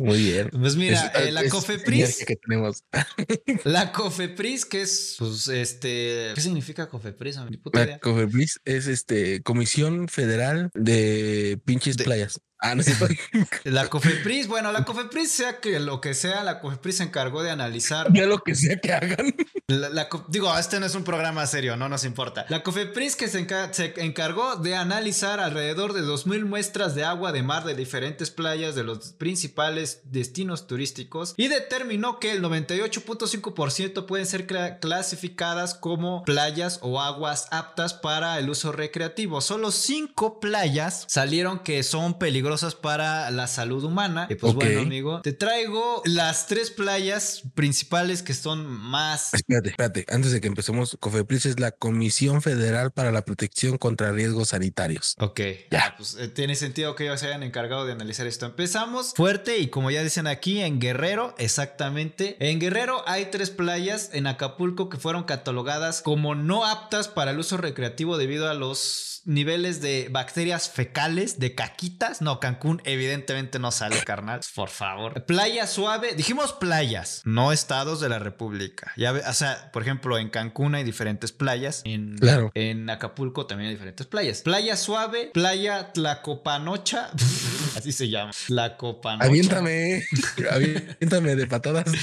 [0.00, 0.50] Muy bien.
[0.50, 2.82] Pues mira, Es- eh, la Cofepris, que tenemos.
[3.64, 7.36] la Cofepris, que es, pues, este, ¿qué significa Cofepris?
[7.38, 7.98] A mi puta La idea.
[8.00, 12.40] COFEPRIS es este Comisión Federal de pinches De- playas.
[12.66, 12.82] Ah, no.
[13.64, 17.50] La Cofepris, bueno, la Cofepris, sea que lo que sea, la Cofepris se encargó de
[17.50, 19.34] analizar ya lo que sea que hagan.
[19.66, 22.46] La- la digo, este no es un programa serio, no nos importa.
[22.48, 27.32] La COFEPRIS que se, enca- se encargó de analizar alrededor de 2.000 muestras de agua
[27.32, 34.06] de mar de diferentes playas de los principales destinos turísticos y determinó que el 98.5%
[34.06, 39.40] pueden ser cla- clasificadas como playas o aguas aptas para el uso recreativo.
[39.40, 44.26] Solo 5 playas salieron que son peligrosas para la salud humana.
[44.30, 50.06] Y pues bueno, amigo, te traigo las tres playas principales que son más Espérate, espérate.
[50.08, 55.16] Antes de que empecemos, COFEPRIS es la Comisión Federal para la Protección contra Riesgos Sanitarios.
[55.18, 55.40] Ok,
[55.70, 55.78] Ya.
[55.78, 58.46] ya, pues eh, tiene sentido que ellos se hayan encargado de analizar esto.
[58.46, 62.36] Empezamos fuerte y como ya dicen aquí, en Guerrero, exactamente.
[62.40, 67.38] En Guerrero hay tres playas en Acapulco que fueron catalogadas como no aptas para el
[67.38, 72.20] uso recreativo debido a los niveles de bacterias fecales, de caquitas.
[72.22, 74.40] No, Cancún evidentemente no sale, carnal.
[74.54, 75.24] Por favor.
[75.26, 76.14] Playa suave.
[76.14, 78.92] Dijimos playas, no estados de la República.
[78.96, 81.82] Ya ve- o sea, por ejemplo, en Cancún hay diferentes playas.
[81.84, 82.50] En, Claro.
[82.54, 84.42] en Acapulco también hay diferentes playas.
[84.42, 87.10] Playa suave, playa Tlacopanocha.
[87.78, 88.32] Así se llama.
[88.46, 89.26] Tlacopanocha.
[89.26, 90.04] Aviéntame,
[90.50, 91.84] aviéntame de patadas.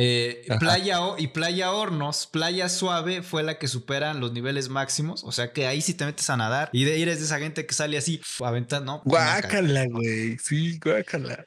[0.00, 5.24] Eh, playa O y Playa Hornos, Playa Suave fue la que superan los niveles máximos.
[5.24, 7.40] O sea que ahí sí te metes a nadar y de ir es de esa
[7.40, 9.02] gente que sale así aventando.
[9.04, 10.38] Guácala, güey.
[10.38, 11.46] Sí, guácala.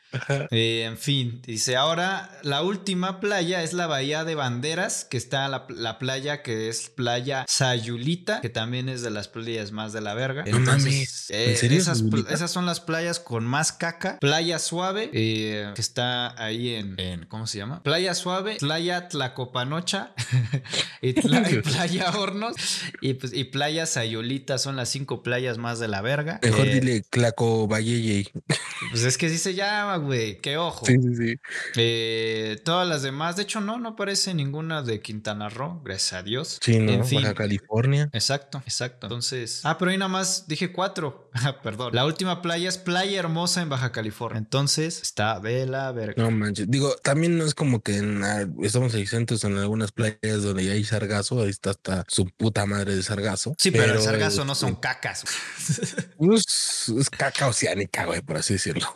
[0.49, 5.47] Eh, en fin, dice ahora la última playa es la Bahía de Banderas, que está
[5.47, 10.01] la, la playa que es Playa Sayulita, que también es de las playas más de
[10.01, 10.43] la verga.
[10.45, 14.17] No mames, ¿en eh, esas, esas son las playas con más caca.
[14.19, 17.81] Playa Suave, eh, que está ahí en, en- ¿cómo se llama?
[17.83, 20.13] Playa Suave, Playa Tlacopanocha
[21.01, 22.55] y, Tla- y Playa Hornos
[23.01, 26.39] y, pues, y Playa Sayulita son las cinco playas más de la verga.
[26.43, 28.31] Mejor Eh, dile Claco Valleye.
[28.91, 30.39] Pues es que sí se llama, güey.
[30.39, 30.85] Qué ojo.
[30.85, 31.35] Sí, sí, sí.
[31.75, 36.23] Eh, todas las demás, de hecho, no, no aparece ninguna de Quintana Roo, gracias a
[36.23, 36.59] Dios.
[36.61, 36.91] Sí, ¿no?
[36.91, 37.21] En fin.
[37.21, 38.09] Baja California.
[38.13, 39.07] Exacto, exacto.
[39.07, 41.29] Entonces, ah, pero ahí nada más dije cuatro.
[41.43, 41.95] Ah, Perdón.
[41.95, 44.37] La última playa es Playa Hermosa en Baja California.
[44.37, 46.21] Entonces, está de la verga.
[46.21, 46.69] No manches.
[46.69, 48.23] Digo, también no es como que en,
[48.63, 51.41] estamos exentos en algunas playas donde ya hay sargazo.
[51.41, 53.55] Ahí está hasta su puta madre de sargazo.
[53.57, 55.23] Sí, pero, el sargazo no son cacas.
[56.17, 58.87] pues, es caca oceánica, güey, por así decirlo.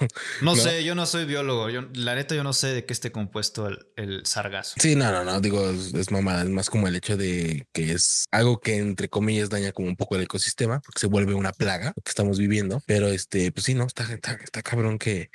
[0.42, 0.62] No, No.
[0.62, 1.70] sé, yo no soy biólogo.
[1.70, 4.76] Yo, la neta, yo no sé de qué esté compuesto el, el sargazo.
[4.80, 7.92] Sí, no, no, no, digo, es, es mamada, es más como el hecho de que
[7.92, 11.52] es algo que entre comillas daña como un poco el ecosistema, porque se vuelve una
[11.52, 15.30] plaga que estamos viviendo, pero este, pues sí, no, está, está, está cabrón que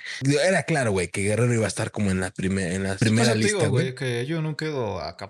[0.44, 3.24] era claro, güey, que Guerrero iba a estar como en la primera, en la primera
[3.28, 3.94] eso te lista, güey.
[3.94, 5.28] que yo no quedo acá.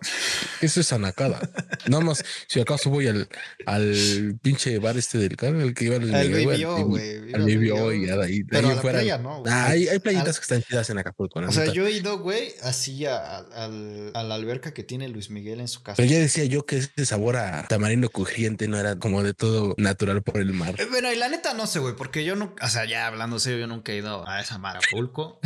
[0.61, 1.41] Eso es anacada.
[1.87, 3.29] Nada más, si acaso voy al,
[3.67, 6.83] al pinche bar este del carro, el que iba Al Miguel, Baby al O, Baby-
[6.85, 7.35] güey.
[7.35, 8.99] al Baby O y ahí, Pero fuera.
[9.01, 12.19] playa no, hay, hay playitas que están chidas en Acapulco, O sea, yo he ido,
[12.19, 15.97] güey, así a la alberca que tiene Luis Miguel en su casa.
[15.97, 19.75] Pero ya decía yo que ese sabor a tamarindo crujiente no era como de todo
[19.79, 20.75] natural por el mar.
[20.79, 23.39] Eh, Bueno, y la neta no sé, güey, porque yo no, o sea, ya hablando
[23.39, 25.41] serio, yo nunca he ido a esa Marapulco.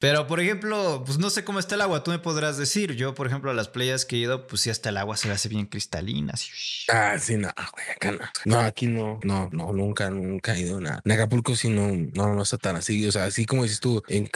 [0.00, 2.94] Pero, por ejemplo, pues no sé cómo está el agua, tú me podrás decir.
[2.94, 5.28] Yo, por ejemplo, a las playas que he ido, pues sí, hasta el agua se
[5.28, 6.32] me hace bien cristalina.
[6.34, 6.50] Así.
[6.88, 8.18] Ah, sí, no, güey, acá no.
[8.44, 11.02] No, aquí no, no, no, nunca, nunca he ido a nada.
[11.04, 13.06] En Acapulco sí no, no, no está tan así.
[13.06, 14.28] O sea, así como dices tú, en,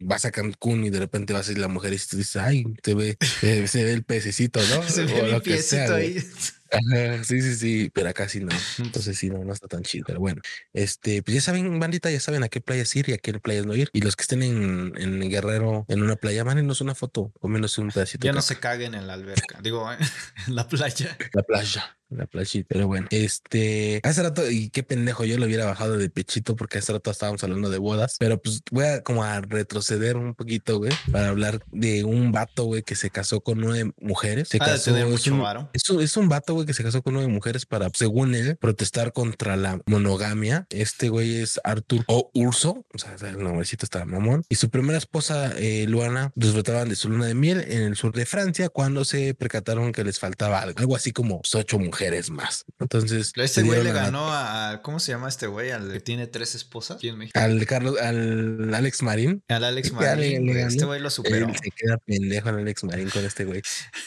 [0.00, 2.64] vas a Cancún y de repente vas a ir la mujer y te dices, ay,
[2.82, 4.82] te ve, se, se ve el pececito, ¿no?
[4.88, 6.18] Se O ve lo que sea, piecito güey.
[6.18, 6.24] ahí.
[6.70, 8.48] Ajá, sí, sí, sí, pero acá sí no.
[8.78, 10.04] Entonces sí, no, no está tan chido.
[10.06, 10.40] Pero bueno,
[10.72, 13.66] este, pues ya saben, bandita, ya saben a qué playas ir y a qué playas
[13.66, 13.90] no ir.
[13.92, 17.78] Y los que estén en, en Guerrero, en una playa, mándenos una foto, o menos
[17.78, 18.26] un pedacito.
[18.26, 19.60] Ya no se caguen en la alberca.
[19.62, 19.88] Digo,
[20.46, 21.16] en la playa.
[21.32, 21.96] La playa.
[22.08, 26.08] La playita, pero bueno, este, hace rato, y qué pendejo, yo lo hubiera bajado de
[26.08, 30.16] pechito porque hace rato estábamos hablando de bodas, pero pues voy a como a retroceder
[30.16, 34.48] un poquito, güey, para hablar de un vato, güey, que se casó con nueve mujeres.
[34.48, 35.68] Se de casó, es mucho un, varo.
[35.72, 38.56] es un, es un vato, güey, que se casó con nueve mujeres para, según él,
[38.56, 40.66] protestar contra la monogamia.
[40.70, 42.30] Este güey es Arthur O.
[42.34, 44.44] Urso, o sea, el nombrecito está mamón.
[44.48, 48.12] Y su primera esposa, eh, Luana, disfrutaban de su luna de miel en el sur
[48.12, 51.95] de Francia cuando se percataron que les faltaba algo, algo así como ocho mujeres
[52.30, 52.64] más.
[52.78, 55.70] Entonces, Este güey le ganó a, a- ¿Cómo se llama este güey?
[55.70, 57.38] Al que tiene tres esposas aquí en México.
[57.38, 59.42] al Carlos, al Alex Marín.
[59.48, 60.48] Al Alex Marín.
[60.50, 61.48] Este güey lo superó.
[61.48, 63.62] Él se queda pendejo el Alex Marín con este güey.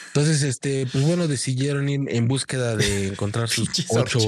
[0.08, 4.20] Entonces, este, pues bueno, decidieron ir en búsqueda de encontrar sus ocho,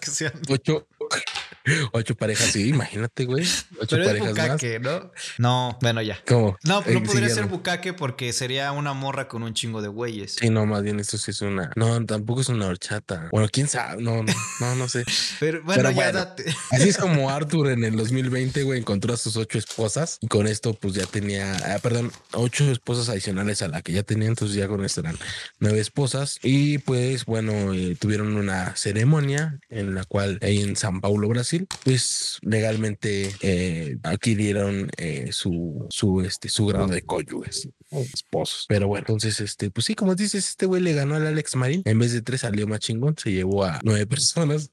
[0.00, 0.32] que sean.
[0.48, 0.86] ocho,
[1.92, 2.46] ocho parejas.
[2.52, 3.44] Sí, imagínate, güey.
[3.80, 4.46] Ocho Pero es parejas más.
[4.46, 5.10] bucaque, ¿no?
[5.38, 6.18] No, bueno, ya.
[6.26, 6.56] ¿Cómo?
[6.64, 10.36] No, Eh, no podría ser bucaque porque sería una morra con un chingo de güeyes.
[10.38, 11.70] Sí, no, más bien esto sí es una.
[11.76, 13.28] No, tampoco es una horchata.
[13.32, 14.02] Bueno, quién sabe.
[14.02, 15.04] No, no, no, no sé.
[15.40, 16.12] Pero bueno, Pero ya bueno.
[16.12, 16.44] date.
[16.70, 20.46] Así es como Arthur en el 2020, güey, encontró a sus ocho esposas y con
[20.46, 24.28] esto, pues ya tenía, ah, perdón, ocho esposas adicionales a la que ya tenía.
[24.28, 25.18] Entonces, ya con esto eran
[25.58, 26.38] nueve esposas.
[26.42, 31.66] Y pues, bueno, eh, tuvieron una ceremonia en la cual ahí en San Paulo, Brasil,
[31.84, 37.68] pues legalmente eh, adquirieron eh, su, su, este, su grado de cónyuges,
[38.12, 38.66] esposos.
[38.68, 41.82] Pero bueno, entonces, este, pues sí, como dices, este güey le ganó al Alex Marín.
[41.84, 44.70] En vez de tres salió más chingón, se llevó a nueve personas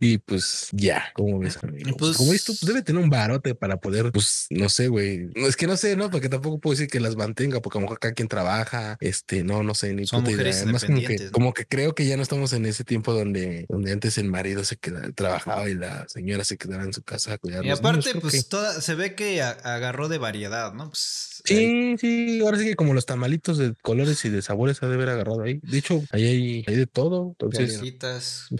[0.00, 1.96] y pues ya, como ves, amigo?
[1.96, 5.28] Pues- como esto, pues debe tener un barote para poder, pues no sé, güey.
[5.34, 6.10] Es que no sé, ¿no?
[6.10, 9.44] Porque tampoco puedo decir que las mantenga, porque a lo mejor cada quien trabaja, este,
[9.44, 10.52] no, no sé, ni Son puta idea.
[10.52, 11.30] Además, como que, ¿no?
[11.32, 14.64] como que creo que ya no estamos en ese tiempo donde, donde antes el marido
[14.64, 17.64] se quedaba, trabajaba y la señora se quedaba en su casa a cuidar.
[17.64, 20.88] Y los aparte, niños, pues que- toda, se ve que a- agarró de variedad, ¿no?
[20.90, 24.82] Pues, ahí- Sí, sí, ahora sí que como los tamalitos de colores y de sabores
[24.82, 25.60] ha de haber agarrado ahí.
[25.62, 27.28] De hecho, ahí hay, hay de todo.
[27.38, 27.80] Entonces,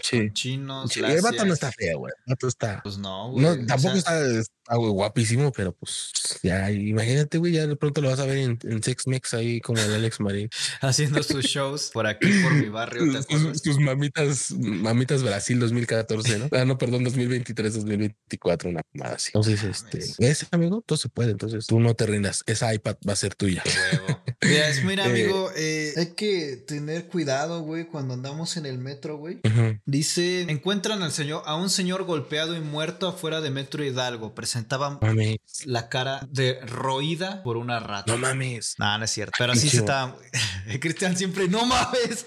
[0.01, 0.17] Sí.
[0.19, 2.13] con chinos, sí, el vato no está feo, güey.
[2.25, 2.81] El vato está.
[2.83, 3.43] Pues no, güey.
[3.45, 6.11] No, o tampoco sea, está, está guapísimo, pero pues
[6.43, 9.61] ya, imagínate, güey, ya de pronto lo vas a ver en, en Sex Mex ahí
[9.61, 10.49] como el Alex Marín.
[10.81, 16.49] Haciendo sus shows por aquí, por mi barrio, ¿te Sus, mamitas, mamitas Brasil 2014, ¿no?
[16.51, 19.29] Ah, no, perdón, 2023, 2024, una mamada así.
[19.33, 21.31] Entonces, este, ese amigo, todo se puede.
[21.31, 22.43] Entonces, tú no te rindas.
[22.45, 23.63] Esa iPad va a ser tuya.
[24.41, 28.77] Mira, es- mira, Eh, amigo, eh, hay que tener cuidado, güey, cuando andamos en el
[28.77, 29.39] metro, güey.
[29.85, 34.35] Dice, encuentran al señor, a un señor golpeado y muerto afuera de Metro Hidalgo.
[34.57, 38.11] Presentaba Mames, la cara de roída por una rata.
[38.11, 38.73] no mames.
[38.79, 39.35] No, no es cierto.
[39.37, 40.15] Pero sí se estaba.
[40.79, 42.25] Cristian siempre, no mames.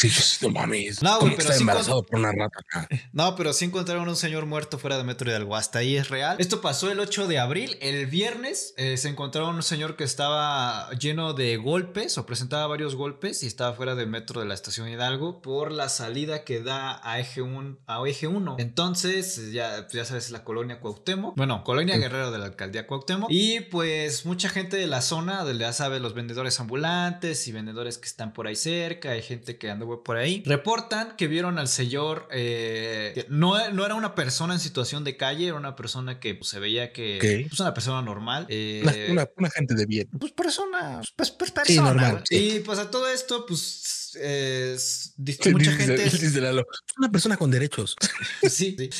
[0.00, 1.02] Sí, no mames.
[1.02, 2.60] No, güey, ¿Cómo que pero sí embarazado por una rata.
[3.12, 5.56] No, pero sí encontraron un señor muerto fuera de Metro Hidalgo.
[5.56, 6.36] Hasta ahí es real.
[6.38, 7.76] Esto pasó el 8 de abril.
[7.80, 12.94] El viernes eh, se encontraron un señor que estaba lleno de golpes o presentaba varios
[12.94, 17.00] golpes y estaba fuera de Metro de la estación Hidalgo por la salida que da
[17.02, 17.78] a Eje 1.
[17.86, 18.56] A eje 1.
[18.58, 21.36] Entonces, ya, ya sabes, la colonia Cuauhtémoc.
[21.36, 23.30] Bueno, colonia Guerrero de la alcaldía Cuauhtémoc.
[23.30, 27.98] Y pues mucha gente de la zona, de, ya sabes, los vendedores ambulantes y vendedores
[27.98, 29.10] que están por ahí cerca.
[29.10, 30.42] Hay gente que anda por ahí.
[30.46, 32.28] Reportan que vieron al señor.
[32.32, 36.50] eh, no, no era una persona en situación de calle, era una persona que pues,
[36.50, 37.16] se veía que.
[37.42, 37.48] Ok.
[37.48, 38.46] Pues una persona normal.
[38.48, 38.80] eh,
[39.10, 40.08] Una, una, una gente de bien.
[40.18, 41.92] pues persona, pues, pues, Sí, persona.
[41.94, 42.36] normal, sí.
[42.56, 46.04] Y pues a todo esto, pues s- di- Sí, mucha dice- gente.
[46.26, 47.96] dice Lalo, "Es una persona con derechos.
[48.50, 48.90] Sí, sí.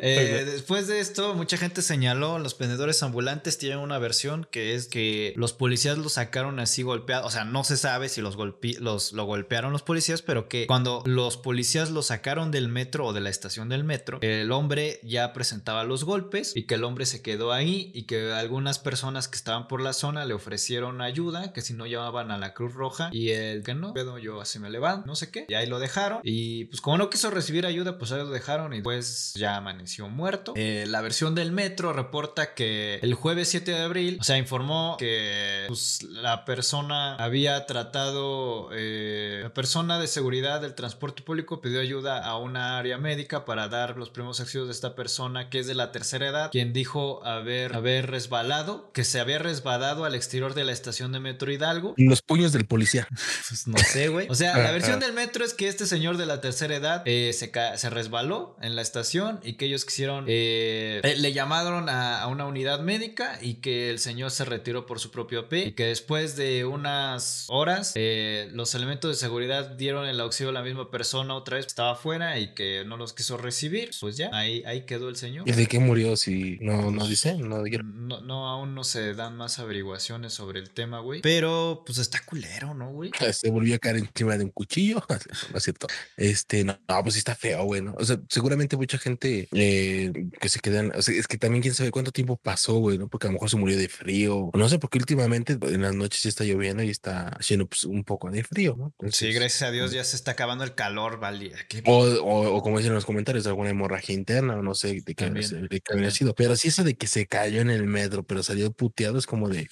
[0.00, 4.86] Eh, después de esto, mucha gente señaló, los vendedores ambulantes tienen una versión que es
[4.86, 8.74] que los policías lo sacaron así golpeado, o sea, no se sabe si los, golpe
[8.80, 13.12] los lo golpearon los policías, pero que cuando los policías lo sacaron del metro o
[13.12, 17.04] de la estación del metro, el hombre ya presentaba los golpes y que el hombre
[17.06, 21.52] se quedó ahí y que algunas personas que estaban por la zona le ofrecieron ayuda,
[21.52, 24.53] que si no llamaban a la Cruz Roja y el que no, pedo, yo así
[24.58, 27.66] me levanto, no sé qué, y ahí lo dejaron y pues como no quiso recibir
[27.66, 30.52] ayuda, pues ahí lo dejaron y pues ya amaneció muerto.
[30.56, 34.96] Eh, la versión del metro reporta que el jueves 7 de abril, o sea, informó
[34.98, 41.80] que pues, la persona había tratado, eh, la persona de seguridad del transporte público pidió
[41.80, 45.66] ayuda a una área médica para dar los primeros auxilios de esta persona que es
[45.66, 50.54] de la tercera edad, quien dijo haber, haber resbalado, que se había resbalado al exterior
[50.54, 53.06] de la estación de Metro Hidalgo Los puños del policía.
[53.48, 54.28] pues no sé, güey.
[54.34, 57.02] O sea, sea, la versión del metro es que este señor de la tercera edad
[57.06, 61.88] eh, se, se resbaló en la estación y que ellos quisieron, eh, eh, le llamaron
[61.88, 65.66] a, a una unidad médica y que el señor se retiró por su propio pie
[65.66, 70.52] y que después de unas horas eh, los elementos de seguridad dieron el auxilio a
[70.52, 73.90] la misma persona otra vez que estaba afuera y que no los quiso recibir.
[74.00, 75.48] Pues ya, ahí, ahí quedó el señor.
[75.48, 76.16] ¿Y de qué murió?
[76.16, 78.08] Si no, no dice, no dijeron.
[78.08, 81.20] No, no, aún no se dan más averiguaciones sobre el tema, güey.
[81.20, 83.10] Pero, pues está culero, ¿no, güey?
[83.32, 85.02] Se volvió a caer encima de un cuchillo.
[85.52, 85.86] No es cierto.
[86.16, 87.82] Este, no, no, pues sí está feo, güey.
[87.82, 87.94] ¿no?
[87.98, 90.92] O sea, seguramente mucha gente eh, que se quedan.
[90.96, 93.08] O sea, es que también quién sabe cuánto tiempo pasó, güey, ¿no?
[93.08, 94.50] Porque a lo mejor se murió de frío.
[94.54, 98.04] No sé, porque últimamente en las noches sí está lloviendo y está haciendo pues, un
[98.04, 98.88] poco de frío, ¿no?
[98.88, 101.52] Sí, Entonces, gracias a Dios ya se está acabando el calor, vale.
[101.84, 105.14] O, o, o como dicen en los comentarios, alguna hemorragia interna, o no sé de
[105.14, 106.34] qué, habría sido.
[106.34, 109.48] Pero sí, eso de que se cayó en el metro, pero salió puteado, es como
[109.48, 109.68] de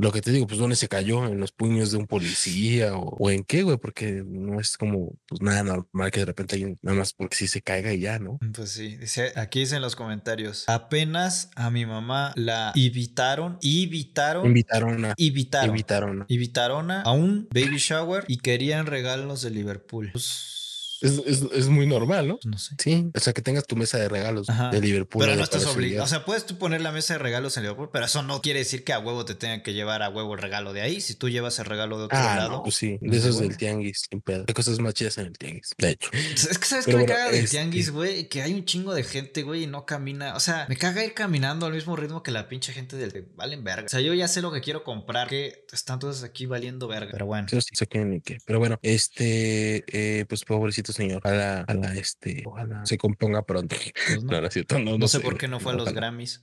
[0.00, 3.16] lo que te digo, pues dónde se cayó, en los puños de un policía o,
[3.18, 6.78] o en qué, güey, porque no es como pues nada normal que de repente alguien
[6.82, 8.38] nada más porque sí se caiga y ya, ¿no?
[8.54, 14.46] Pues sí, dice, aquí dice en los comentarios, apenas a mi mamá la invitaron, invitaron,
[14.46, 16.26] Invitaron a, invitaron, invitaron a.
[16.28, 20.10] invitaron a un baby shower y querían regalos de Liverpool.
[20.12, 20.59] Pues,
[21.00, 22.38] Es, es, es muy normal, ¿no?
[22.44, 22.74] no sé.
[22.78, 24.70] Sí, o sea, que tengas tu mesa de regalos Ajá.
[24.70, 25.24] de Liverpool.
[25.24, 26.04] Pero no estás obligado.
[26.04, 28.60] O sea, puedes tú poner la mesa de regalos en Liverpool, pero eso no quiere
[28.60, 31.00] decir que a huevo te tengan que llevar a huevo el regalo de ahí.
[31.00, 32.50] Si tú llevas el regalo de otro Ah, lado.
[32.50, 34.44] no, pues sí, de es de esos del tianguis, sin pedo.
[34.46, 36.10] Hay cosas más chidas en el tianguis, de hecho.
[36.50, 38.64] Es que sabes que Pero me bueno, caga del este- tianguis, güey, que hay un
[38.64, 40.34] chingo de gente, güey, y no camina.
[40.36, 43.24] O sea, me caga ir caminando al mismo ritmo que la pinche gente del que
[43.36, 43.86] valen verga.
[43.86, 47.10] O sea, yo ya sé lo que quiero comprar, que están todos aquí valiendo verga.
[47.12, 47.48] Pero bueno.
[47.48, 47.60] Sí
[48.24, 48.38] qué.
[48.46, 50.44] Pero bueno, este, eh, pues
[50.90, 51.22] pobrecito señor.
[51.24, 53.76] Ojalá, ojalá, este, ojalá se componga pronto.
[54.06, 54.32] Pues no.
[54.32, 54.78] No, no es cierto.
[54.78, 55.92] No, No, no sé por qué no fue a los.
[55.92, 56.40] Grammys.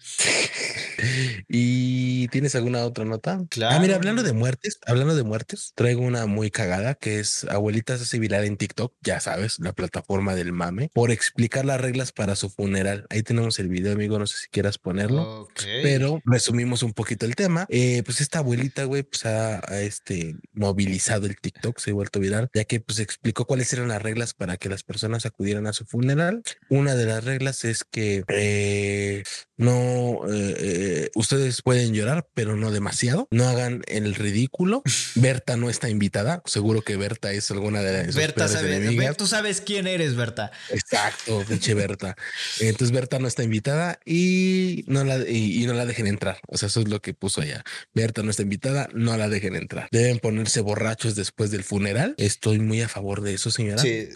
[1.48, 3.40] ¿Y tienes alguna otra nota?
[3.50, 3.76] Claro.
[3.76, 7.98] Ah, mira, hablando de muertes, hablando de muertes, traigo una muy cagada que es abuelita
[7.98, 12.12] se hace viral en TikTok, ya sabes, la plataforma del mame, por explicar las reglas
[12.12, 13.06] para su funeral.
[13.10, 15.48] Ahí tenemos el video, amigo, no sé si quieras ponerlo.
[15.84, 17.66] Pero resumimos un poquito el tema.
[17.70, 22.20] Eh, pues esta abuelita, güey, pues ha, ha, este, movilizado el TikTok, se ha vuelto
[22.20, 25.74] viral, ya que pues explicó cuáles eran las reglas para que las personas acudieran a
[25.74, 26.44] su funeral.
[26.70, 29.24] Una de las reglas es que eh,
[29.58, 33.28] no, eh, eh, ustedes pueden llorar, pero no demasiado.
[33.32, 34.84] No hagan el ridículo.
[35.16, 36.42] Berta no está invitada.
[36.46, 40.52] Seguro que Berta es alguna de sus Berta sabe, tú sabes quién eres, Berta.
[40.70, 42.16] Exacto, pinche Berta.
[42.60, 46.40] Entonces Berta no está invitada y no la y, y no la dejen entrar.
[46.48, 47.64] O sea, eso es lo que puso allá.
[47.94, 49.88] Berta no está invitada, no la dejen entrar.
[49.92, 52.14] Deben ponerse borrachos después del funeral.
[52.18, 53.82] Estoy muy a favor de eso, señora.
[53.82, 54.10] Sí.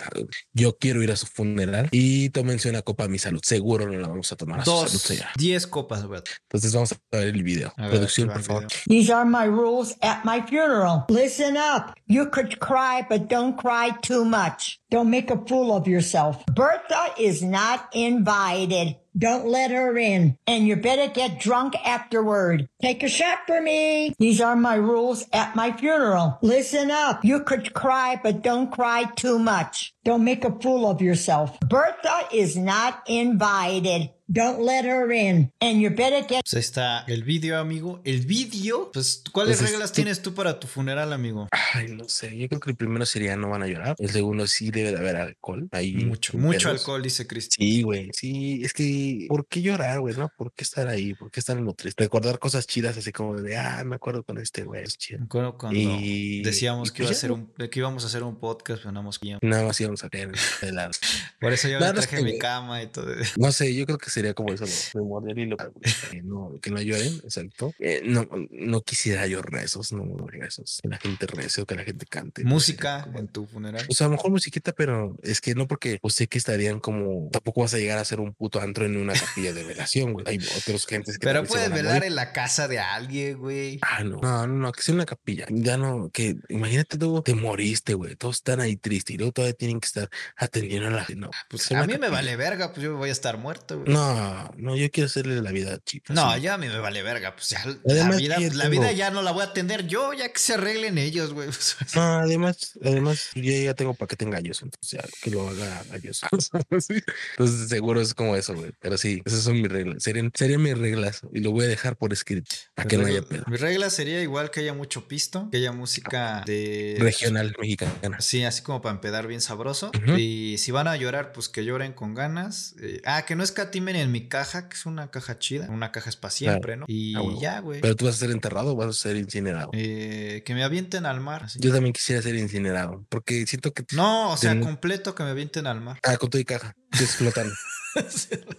[0.53, 3.41] Yo quiero ir a su funeral y tómense una copa a mi salud.
[3.43, 5.29] Seguro no la vamos a tomar a su salud, Dos, señora.
[5.37, 6.31] diez copas, Berta.
[6.49, 7.73] Entonces vamos a ver el video.
[7.77, 8.67] Ver, Producción, por favor.
[8.87, 11.05] These are my rules at my funeral.
[11.09, 11.93] Listen up.
[12.07, 14.79] You could cry, but don't cry too much.
[14.89, 16.45] Don't make a fool of yourself.
[16.47, 18.97] Bertha is not invited.
[19.17, 20.37] Don't let her in.
[20.47, 22.67] And you better get drunk afterward.
[22.81, 24.13] Take a shot for me.
[24.19, 26.37] These are my rules at my funeral.
[26.41, 27.23] Listen up.
[27.23, 29.93] You could cry, but don't cry too much.
[30.03, 31.51] Don't make a fool of yourself.
[31.69, 34.09] Bertha is not invited.
[34.27, 35.51] Don't let her in.
[35.59, 37.99] And you better get Pues ahí está el vídeo, amigo.
[38.05, 41.49] El vídeo, pues, ¿cuáles Pues es- reglas tienes tú para tu funeral, amigo?
[41.73, 42.35] Ay, no sé.
[42.37, 43.95] Yo creo que el primero sería no van a llorar.
[43.99, 45.67] El segundo sí debe de haber alcohol.
[45.73, 46.79] Ahí Mucho, mucho pedos.
[46.79, 47.57] alcohol, dice Cristi.
[47.57, 50.31] Sí, güey, sí, es que, ¿por qué llorar, güey, no?
[50.37, 51.13] ¿Por qué estar ahí?
[51.13, 52.01] ¿Por qué estar en lo triste?
[52.01, 55.19] Recordar cosas chidas, así como de, ah, me acuerdo con este güey, es chido.
[55.19, 57.35] Me acuerdo cuando Y- decíamos y que, iba a pues hacer ¿no?
[57.35, 59.81] un, de que íbamos a hacer un podcast, pero nada más que ya- Nada más
[59.91, 60.31] íbamos a tener
[60.61, 60.91] de lado.
[61.39, 63.13] Por eso yo me traje que- mi cama y todo.
[63.37, 66.69] No sé, yo creo que sería como eso, de morder y lo que no, que
[66.71, 67.73] no lloren, exacto.
[67.79, 70.79] Eh, no, no quisiera yo rezos, no, no rezos.
[70.81, 72.43] Que la gente rece o que la gente cante.
[72.43, 73.85] Música como- en tu funeral.
[73.89, 76.79] O sea, a lo mejor musiquita, pero es que no porque pues sé que estarían
[76.79, 80.13] como tampoco vas a llegar a ser un puto antro en una capilla de velación,
[80.13, 80.25] güey.
[80.27, 82.07] Hay otros gentes que Pero puedes velar morir.
[82.09, 83.79] en la casa de alguien, güey.
[83.81, 84.19] Ah, no.
[84.21, 85.45] No, no, no, que sea una capilla.
[85.49, 88.15] Ya no, que imagínate tú, te moriste, güey.
[88.15, 91.21] Todos están ahí tristes y luego todavía tienen que estar atendiendo a la gente.
[91.21, 93.91] No, Pues a mí me vale verga, pues yo voy a estar muerto, güey.
[93.93, 96.13] No, no, yo quiero hacerle la vida chita.
[96.13, 97.35] No, ya a mí me vale verga.
[97.35, 100.13] Pues ya la vida, que la tengo- vida ya no la voy a atender yo,
[100.13, 101.49] ya que se arreglen ellos, güey.
[101.95, 104.59] No, además, además, yo ya tengo para que te engaños.
[104.59, 105.83] pues entonces ya que lo haga.
[106.79, 107.01] Sí.
[107.37, 108.71] Entonces seguro es como eso, güey.
[108.79, 110.03] Pero sí, esas son mis reglas.
[110.03, 112.55] Serían, serían mis reglas y lo voy a dejar por escrito.
[112.75, 113.43] A que no haya pedo.
[113.47, 118.19] Mi regla sería igual que haya mucho pisto, que haya música de Regional mexicana.
[118.19, 119.70] Sí, así como para empedar bien sabroso.
[120.17, 122.75] Y si van a llorar, pues que lloren con ganas.
[122.81, 125.67] Eh, ah, que no escatimen en mi caja, que es una caja chida.
[125.69, 126.85] Una caja es para siempre, ¿no?
[126.87, 127.41] Y Ah, huevo.
[127.41, 127.81] ya, güey.
[127.81, 129.69] Pero tú vas a ser enterrado o vas a ser incinerado.
[129.73, 131.43] Eh, que me avienten al mar.
[131.43, 131.59] así.
[131.61, 133.85] Yo también quisiera ser incinerado porque siento que.
[133.93, 135.99] No, o sea, Ten- completo que me avienten al mar.
[136.03, 136.75] Ah, con y caja.
[136.99, 137.53] Explotando.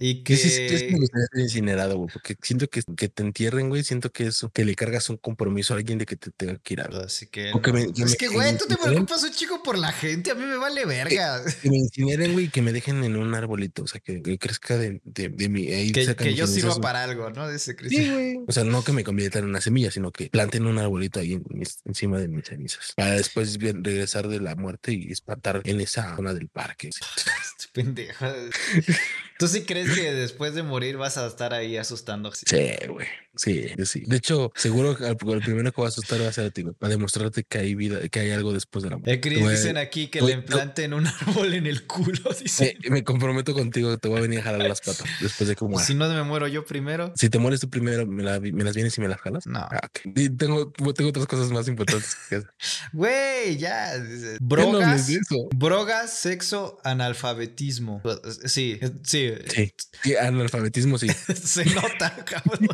[0.00, 0.36] Y que...
[0.36, 3.68] Sí, sí, sí, sí me gustaría ser incinerado, güey, porque siento que, que te entierren,
[3.68, 3.84] güey.
[3.84, 6.74] Siento que eso, que le cargas un compromiso a alguien de que te tenga que
[6.74, 7.02] ir a ver.
[7.02, 10.30] Así que, me- es me- que, güey, tú te preocupas un chico por la gente.
[10.30, 11.44] A mí me vale verga.
[11.62, 13.82] Que me incineren, güey, que me dejen en un arbolito.
[13.82, 15.70] O sea, que, que crezca de, de, de mi.
[15.72, 17.50] Ahí Que, de yo sirva para algo, ¿no?
[17.50, 18.04] Dice Cristian.
[18.04, 18.38] Sí, güey.
[18.48, 21.34] O sea, no que me conviertan en una semilla, sino que planten un arbolito ahí
[21.34, 21.44] en
[21.84, 22.94] encima de mis cenizas.
[22.96, 26.90] Para después regresar de la muerte y espantar en esa zona del parque.
[27.72, 28.24] Pendejo.
[29.40, 32.30] ¿Tú sí crees que después de morir vas a estar ahí asustando?
[32.32, 33.06] Sí, güey.
[33.36, 34.02] Sí, yo sí.
[34.06, 36.50] De hecho, seguro que al- el primero que va a asustar va a ser a
[36.50, 39.12] ti, güey, para demostrarte que hay vida, que hay algo después de la muerte.
[39.14, 40.40] Eh, Chris, dicen aquí que le no.
[40.40, 42.18] implanten un árbol en el culo.
[42.42, 42.76] Dice.
[42.84, 45.64] Me, me comprometo contigo, te voy a venir a jalar las patas después de que
[45.64, 45.86] muera.
[45.86, 47.14] si no me muero yo primero.
[47.16, 49.46] Si te mueres tú primero, ¿me, la- me las vienes y me las jalas?
[49.46, 49.60] No.
[49.60, 50.12] Ah, ok.
[50.16, 52.50] Y tengo, tengo otras cosas más importantes que hacer.
[52.92, 53.96] Güey, ya.
[53.98, 55.08] dice, ¿Qué no Brogas.
[55.08, 55.48] eso?
[55.54, 58.02] Brogas, sexo, analfabetismo.
[58.46, 59.29] Sí, sí.
[59.48, 61.08] Sí, sí, analfabetismo sí.
[61.44, 62.68] Se nota, cabrón.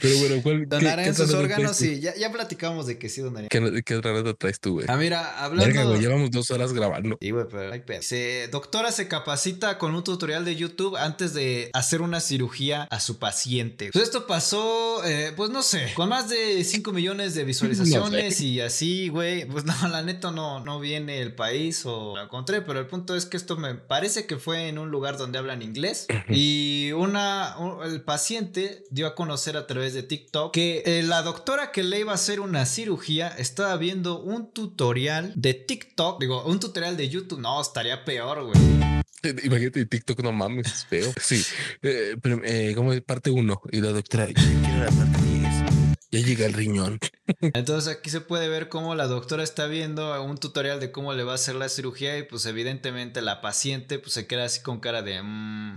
[0.00, 0.60] Pero bueno, ¿cuál?
[0.60, 2.00] qué- Donar qué en sus órganos, sí.
[2.00, 3.48] Ya, ya platicamos de que sí donaría.
[3.48, 4.86] ¿Qué, qué otra nota traes tú, güey?
[4.88, 5.66] Ah, mira, hablando.
[5.66, 7.18] Verga, güey, llevamos dos horas grabando.
[7.20, 8.02] Sí, güey, pero hay pedo.
[8.02, 13.00] Se- doctora se capacita con un tutorial de YouTube antes de hacer una cirugía a
[13.00, 13.90] su paciente.
[13.92, 18.60] Pues esto pasó, eh, pues no sé, con más de 5 millones de visualizaciones y
[18.60, 19.44] así, güey.
[19.46, 23.14] Pues no, la neta no, no viene el país o lo encontré, pero el punto
[23.16, 27.56] es que esto me parece que fue en un lugar donde hablan inglés y una,
[27.58, 31.82] un- el paciente dio a conocer a través de TikTok que eh, la doctora que
[31.82, 36.96] le iba a hacer una cirugía estaba viendo un tutorial de TikTok, digo, un tutorial
[36.96, 38.54] de YouTube, no, estaría peor, güey.
[39.44, 41.12] Imagínate, TikTok no mames, es feo.
[41.20, 41.44] Sí,
[41.82, 45.29] eh, pero, eh, como parte uno y la doctora, quiero la parte 10.
[46.12, 46.98] Ya llega el riñón.
[47.54, 51.22] Entonces aquí se puede ver cómo la doctora está viendo un tutorial de cómo le
[51.22, 54.80] va a hacer la cirugía y pues evidentemente la paciente pues se queda así con
[54.80, 55.22] cara de...
[55.22, 55.74] "Mm,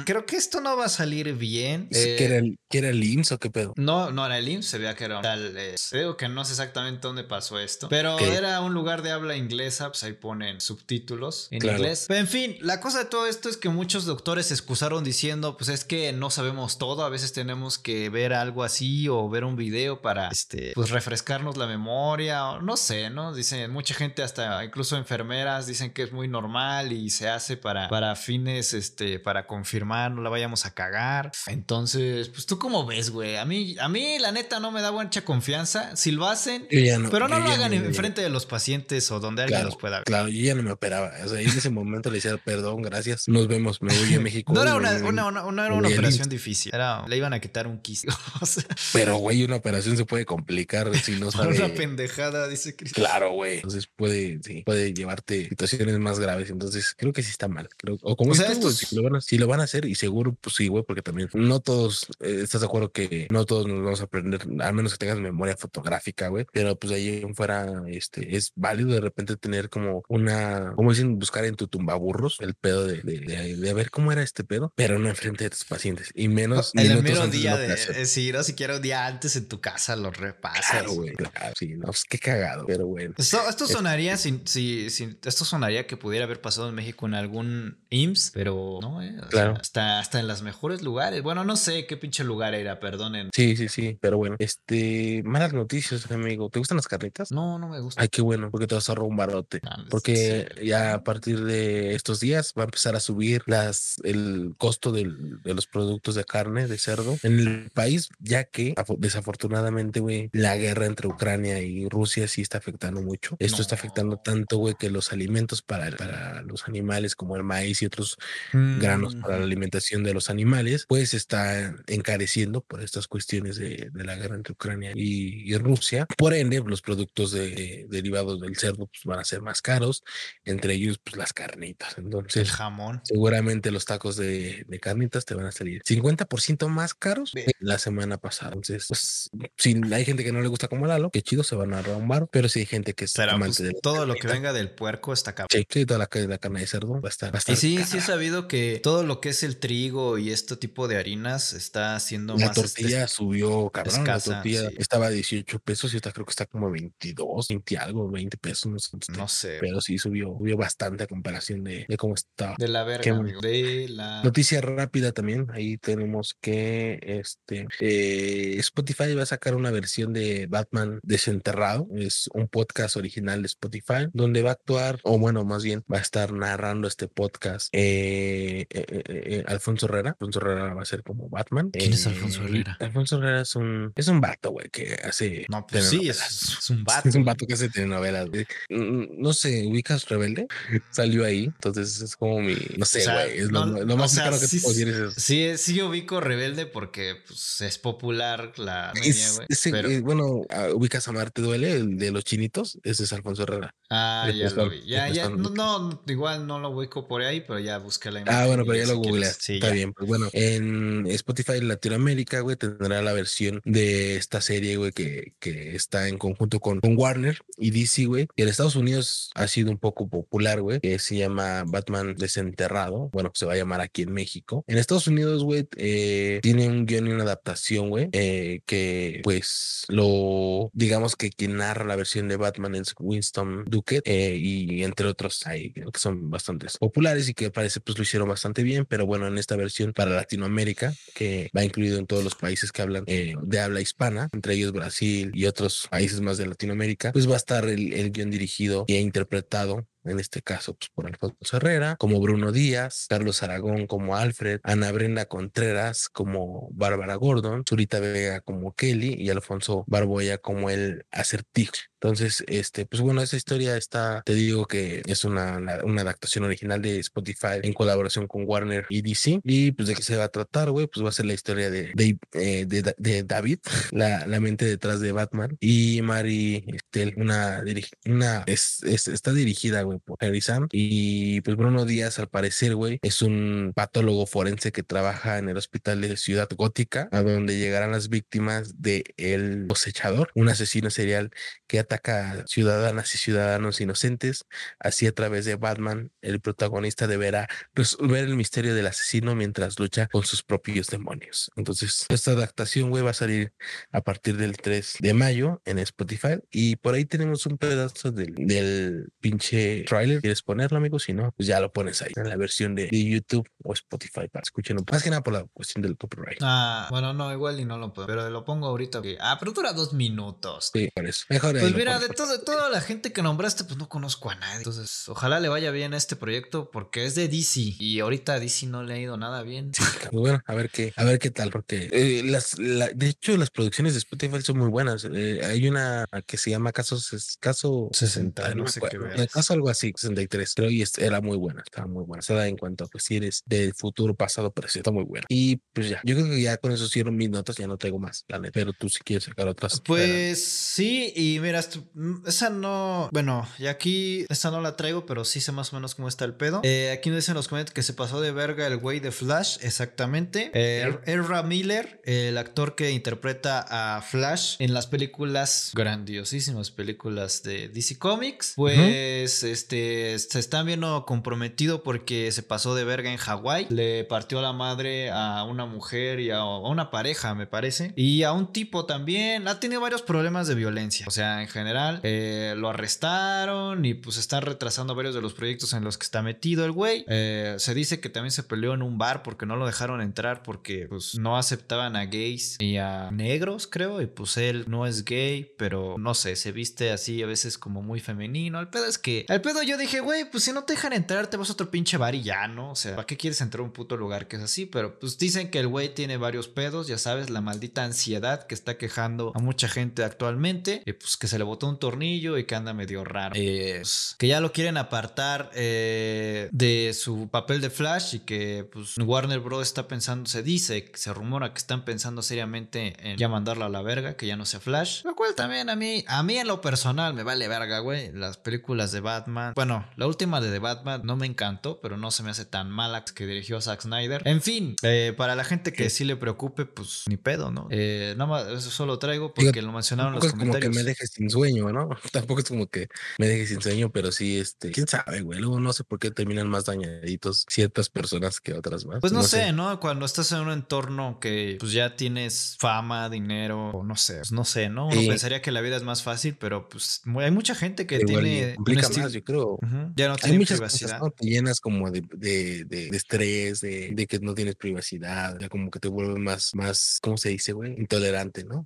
[0.00, 1.88] mm, creo que esto no va a salir bien.
[1.90, 3.72] Eh, ¿Qué era, el, ¿Qué era el IMSS o qué pedo?
[3.76, 5.56] No, no era el IMSS, se veía que era tal.
[5.56, 7.88] eh, creo que no sé exactamente dónde pasó esto.
[7.88, 11.78] Pero era un lugar de habla inglesa, pues ahí ponen subtítulos en Claro.
[11.78, 12.04] inglés.
[12.08, 15.56] Pero en fin, la cosa de todo esto es que muchos doctores se excusaron diciendo,
[15.56, 19.44] pues es que no sabemos todo, a veces tenemos que ver algo así o ver
[19.44, 19.61] un video
[20.00, 23.32] para, este, pues refrescarnos la memoria o no sé, ¿no?
[23.34, 27.88] Dicen, mucha gente hasta, incluso enfermeras, dicen que es muy normal y se hace para,
[27.88, 31.32] para fines, este, para confirmar, no la vayamos a cagar.
[31.46, 33.36] Entonces, pues tú cómo ves, güey.
[33.36, 35.94] A mí, a mí la neta no me da mucha confianza.
[35.96, 36.66] Si lo hacen,
[36.98, 37.10] no.
[37.10, 39.78] pero no lo hagan no- en frente de los pacientes o donde alguien Claro, los
[39.80, 40.04] pueda ver.
[40.04, 41.12] claro, yo ya no me operaba.
[41.24, 43.28] O sea, en ese momento le decía, perdón, gracias.
[43.28, 44.52] Nos vemos, me voy a México.
[44.52, 46.72] No era una, era operación difícil.
[46.74, 48.08] Era, le iban a quitar un quiste.
[48.92, 51.56] Pero, güey, una operación se puede complicar si no sabe.
[51.56, 53.06] una pendejada, dice Cristian.
[53.06, 53.56] Claro, güey.
[53.56, 56.50] Entonces puede, sí, puede llevarte situaciones más graves.
[56.50, 57.68] Entonces creo que sí está mal.
[57.76, 59.64] Creo, o como O sea, tú, estos- si, lo van a, si lo van a
[59.64, 63.28] hacer, y seguro, pues sí, güey, porque también no todos, eh, estás de acuerdo que
[63.30, 66.46] no todos nos vamos a aprender, al menos que tengas memoria fotográfica, güey.
[66.52, 71.44] Pero pues ahí fuera, este, es válido de repente tener como una, como dicen, buscar
[71.44, 74.98] en tu tumbaburros el pedo de, de, de, de ver cómo era este pedo, pero
[74.98, 78.76] no enfrente de tus pacientes y menos El mero día de, eh, sí, no siquiera
[78.76, 80.70] un día antes en tu casa lo repasas.
[80.70, 83.14] Claro, güey, claro, sí, no, pues qué cagado, pero bueno.
[83.18, 87.14] Esto, esto sonaría si, si, si- esto sonaría que pudiera haber pasado en México en
[87.14, 89.14] algún IMSS, pero no, eh.
[89.18, 89.56] O sea, Claro.
[89.60, 91.22] hasta, hasta en los mejores lugares.
[91.22, 93.30] Bueno, no sé qué pinche lugar era, perdonen.
[93.34, 96.48] Sí, sí, sí, pero bueno, este, malas noticias, amigo.
[96.50, 97.32] ¿Te gustan las carnitas?
[97.32, 98.00] No, no me gusta.
[98.02, 99.60] Ay, qué bueno, porque te vas a ahorrar un barote.
[99.62, 100.66] No, Porque sí.
[100.66, 105.40] ya a partir de estos días va a empezar a subir las, el costo del-
[105.42, 108.96] de los productos de carne de cerdo en el país, ya que afo-
[109.32, 113.36] desafortunadamente, güey, la guerra entre Ucrania y Rusia sí está afectando mucho.
[113.38, 117.82] Esto está afectando tanto, güey, que los alimentos para, para los animales como el maíz
[117.82, 118.16] y otros
[118.52, 123.88] Mm, granos para la alimentación de los animales, pues está encareciendo por estas cuestiones de,
[123.92, 126.06] de la guerra entre Ucrania y, y Rusia.
[126.18, 130.02] Por ende, los productos de- derivados del cerdo pues, van a ser más caros,
[130.44, 131.96] entre ellos pues las carnitas.
[131.98, 133.00] El Entonces, jamón.
[133.04, 137.78] seguramente los tacos de, de carnitas te van a salir 50% más caros que la
[137.78, 138.48] semana pasada.
[138.52, 141.54] Entonces, pues pues, si hay gente que no le gusta como Lalo, qué chido, se
[141.54, 143.72] van a ahorrar un bar, pero si hay gente que es Pero amante pues, de
[143.74, 145.48] la todo lo que venga del puerco está cabrón.
[145.52, 147.32] Sí, sí, toda la, la carne de cerdo va a estar.
[147.32, 150.18] Va a estar Y sí, sí he sabido que todo lo que es el trigo
[150.18, 154.00] y este tipo de harinas está haciendo La más tortilla este, subió, cabrón.
[154.00, 157.48] escasa, la tortilla estaba a 18 pesos y esta creo que está como a 22,
[157.48, 158.66] 20 algo, 20 pesos.
[159.12, 162.54] No sé, no Pero sí subió, subió bastante a comparación de, de cómo estaba.
[162.58, 163.28] de la verga, bueno.
[163.28, 163.40] amigo.
[163.40, 165.46] De la Noticia rápida también.
[165.52, 171.86] Ahí tenemos que este eh, Spotify va a sacar una versión de Batman desenterrado.
[171.96, 175.98] Es un podcast original de Spotify donde va a actuar, o bueno, más bien va
[175.98, 180.10] a estar narrando este podcast eh, eh, eh, Alfonso Herrera.
[180.10, 181.70] Alfonso Herrera va a ser como Batman.
[181.70, 182.76] ¿Quién es Alfonso Herrera?
[182.80, 186.84] Alfonso Herrera es un es un vato, güey, que hace No, pues sí, es, un
[186.84, 187.08] vato.
[187.08, 188.28] Es un vato que hace telenovelas.
[188.68, 190.46] Mm, No sé, ubicas Rebelde.
[190.90, 191.44] Salió ahí.
[191.44, 192.56] Entonces es como mi.
[192.76, 193.38] No sé, O sea, güey.
[193.38, 195.20] es lo, no- lo más o sea, cercano que sí te puedo decir es eso.
[195.20, 199.46] Sí, sí ubico Rebelde porque pues, es popular la media, Es- güey.
[199.50, 202.78] ese, pero- eh, bueno, ah, ubicas a Marte Duele, el de los chinitos.
[202.84, 203.74] Ese es Alfonso Herrera.
[203.90, 204.82] ah, ya lo vi.
[204.86, 208.40] Ya, ya, no, no, igual no lo ubico por ahí, pero ya busqué la imagen.
[208.40, 209.36] Ah, bueno, pero ya lo si googleas.
[209.40, 209.74] Sí, Está ya.
[209.74, 209.92] bien.
[209.92, 215.74] Pues bueno, en Spotify Latinoamérica, güey, tendrá la versión de esta serie, güey, que, que
[215.76, 218.28] está en conjunto con, con Warner y DC, güey.
[218.36, 223.10] En Estados Unidos ha sido un poco popular, güey, que se llama Batman Desenterrado.
[223.12, 224.64] Bueno, se va a llamar aquí en México.
[224.66, 228.81] En Estados Unidos, güey, eh, tiene un guion y una adaptación, güey, eh, que
[229.22, 234.84] pues lo, digamos que quien narra la versión de Batman es Winston Duquette eh, y
[234.84, 238.86] entre otros hay que son bastantes populares y que parece pues lo hicieron bastante bien,
[238.86, 242.82] pero bueno, en esta versión para Latinoamérica, que va incluido en todos los países que
[242.82, 247.28] hablan eh, de habla hispana, entre ellos Brasil y otros países más de Latinoamérica, pues
[247.28, 251.56] va a estar el, el guion dirigido e interpretado en este caso pues, por Alfonso
[251.56, 258.00] Herrera, como Bruno Díaz, Carlos Aragón como Alfred, Ana Brenda Contreras como Bárbara Gordon, Zurita
[258.00, 261.72] Vega como Kelly y Alfonso Barboya como el acertijo.
[262.02, 266.82] Entonces, este, pues bueno, esa historia está, te digo que es una, una, adaptación original
[266.82, 269.40] de Spotify en colaboración con Warner y DC.
[269.44, 271.70] Y pues de qué se va a tratar, güey, pues va a ser la historia
[271.70, 271.92] de,
[272.32, 273.60] eh, de, David,
[273.92, 277.62] la, la mente detrás de Batman, y Mary Estelle, una,
[278.06, 280.68] una es- está dirigida, güey, por Harry Sam.
[280.72, 285.56] Y pues Bruno Díaz, al parecer, güey, es un patólogo forense que trabaja en el
[285.56, 291.30] hospital de Ciudad Gótica, a donde llegarán las víctimas de El Cosechador, un asesino serial
[291.66, 294.44] que ataca a ciudadanas y ciudadanos inocentes.
[294.78, 300.08] Así a través de Batman, el protagonista deberá resolver el misterio del asesino mientras lucha
[300.08, 301.50] con sus propios demonios.
[301.56, 303.52] Entonces, esta adaptación, güey, va a salir
[303.90, 306.38] a partir del 3 de mayo en Spotify.
[306.50, 310.20] Y por ahí tenemos un pedazo del, del pinche trailer.
[310.20, 310.98] ¿Quieres ponerlo, amigo?
[310.98, 314.28] Si no, pues ya lo pones ahí en la versión de, de YouTube o Spotify
[314.30, 314.84] para escucharlo.
[314.90, 316.38] Más que nada por la cuestión del copyright.
[316.42, 318.06] Ah, bueno, no, igual y no lo puedo.
[318.06, 319.02] Pero lo pongo ahorita.
[319.20, 320.70] Ah, pero dura dos minutos.
[320.72, 321.24] Sí, por eso.
[321.28, 324.58] Mejor Pues mira, de todo, toda la gente que nombraste, pues no conozco a nadie.
[324.58, 327.60] Entonces, ojalá le vaya bien a este proyecto porque es de DC.
[327.78, 329.70] Y ahorita a DC no le ha ido nada bien.
[329.72, 333.36] Pues bueno, a ver qué, a ver qué tal, porque eh, las, la- de hecho
[333.36, 335.04] las producciones de Spotify son muy buenas.
[335.12, 339.52] Eh, hay una que se llama Caso, Ses- Caso 60, no me sé qué Caso
[339.54, 342.22] algo así, 63, creo, y era muy buena, estaba muy buena.
[342.22, 345.26] Se da en cuanto a pues si eres del futuro, pasado, presente, está muy buena.
[345.28, 347.98] Y pues ya, yo creo que ya con eso cierro mis notas, ya no traigo
[347.98, 349.80] más, la neta, pero tú si quieres sacar otras.
[349.80, 351.60] Pues sí, y mira,
[351.94, 355.76] mm, esa no, bueno, y aquí esta no la traigo, pero sí sé más o
[355.76, 356.60] menos cómo está el pedo.
[356.64, 359.58] Eh, aquí nos dicen los comentarios que se pasó de verga el güey de Flash,
[359.62, 360.50] exactamente.
[360.54, 363.64] Eh, Ezra Miller, el actor que interpreta
[363.96, 371.06] a Flash en las películas, grandiosísimas películas de DC Comics, pues este se están viendo
[371.06, 376.20] comprometido porque se pasó de verga en Hawái, le partió la madre a una mujer
[376.20, 379.46] y a, una pareja, me parece, y a un tipo también.
[379.48, 384.16] Ha tenido varios problemas de violencia, o sea, en general eh, lo arrestaron y pues
[384.16, 387.04] están retrasando varios de los proyectos en los que está metido el güey.
[387.08, 390.42] Eh, se dice que también se peleó en un bar porque no lo dejaron entrar
[390.42, 395.04] porque pues no aceptaban a gays y a negros, creo, y pues él no es
[395.04, 398.58] gay, pero no sé, se viste así a veces como muy femenino.
[398.60, 399.24] El pedo es que,
[399.60, 402.14] yo dije, güey, pues si no te dejan entrar, te vas a otro pinche bar
[402.14, 402.70] y ya, ¿no?
[402.70, 404.66] O sea, ¿para qué quieres entrar a un puto lugar que es así?
[404.66, 408.54] Pero pues dicen que el güey tiene varios pedos, ya sabes, la maldita ansiedad que
[408.54, 412.44] está quejando a mucha gente actualmente, y pues que se le botó un tornillo y
[412.44, 413.34] que anda medio raro.
[413.36, 418.68] Eh, pues, que ya lo quieren apartar eh, de su papel de Flash y que
[418.72, 419.66] pues Warner Bros.
[419.66, 423.82] está pensando, se dice, se rumora que están pensando seriamente en ya mandarlo a la
[423.82, 425.04] verga, que ya no sea Flash.
[425.04, 428.12] Lo cual también a mí, a mí en lo personal me vale verga, güey.
[428.12, 429.52] Las películas de Batman Batman.
[429.54, 432.70] Bueno, la última de The Batman no me encantó, pero no se me hace tan
[432.70, 434.22] mala que dirigió Zack Snyder.
[434.26, 437.66] En fin, eh, para la gente que sí le preocupe, pues ni pedo, ¿no?
[437.70, 440.76] Eh, nada más, eso solo traigo porque lo mencionaron en los Tampoco es como comentarios.
[440.76, 441.88] que me deje sin sueño, ¿no?
[442.12, 442.88] Tampoco es como que
[443.18, 445.40] me deje sin sueño, pero sí, este, quién sabe, güey.
[445.40, 449.00] Luego no sé por qué terminan más dañaditos ciertas personas que otras más.
[449.00, 449.78] Pues no, sé, ¿no?
[449.80, 454.32] Cuando estás en un entorno que pues ya tienes fama, dinero, o no sé, pues
[454.32, 454.86] no sé, ¿no?
[454.88, 455.08] Uno Sí.
[455.08, 458.54] pensaría que la vida es más fácil, pero pues hay mucha gente que Igual tiene
[458.58, 459.58] un estilo- yo creo.
[459.96, 460.98] Ya no Hay tiene muchas privacidad.
[460.98, 461.10] cosas, ¿no?
[461.10, 465.48] Te llenas como de, de, de, de estrés, de, de que no tienes privacidad, ya
[465.48, 467.72] como que te vuelve más, más, ¿cómo se dice, güey?
[467.78, 468.64] Intolerante, ¿no?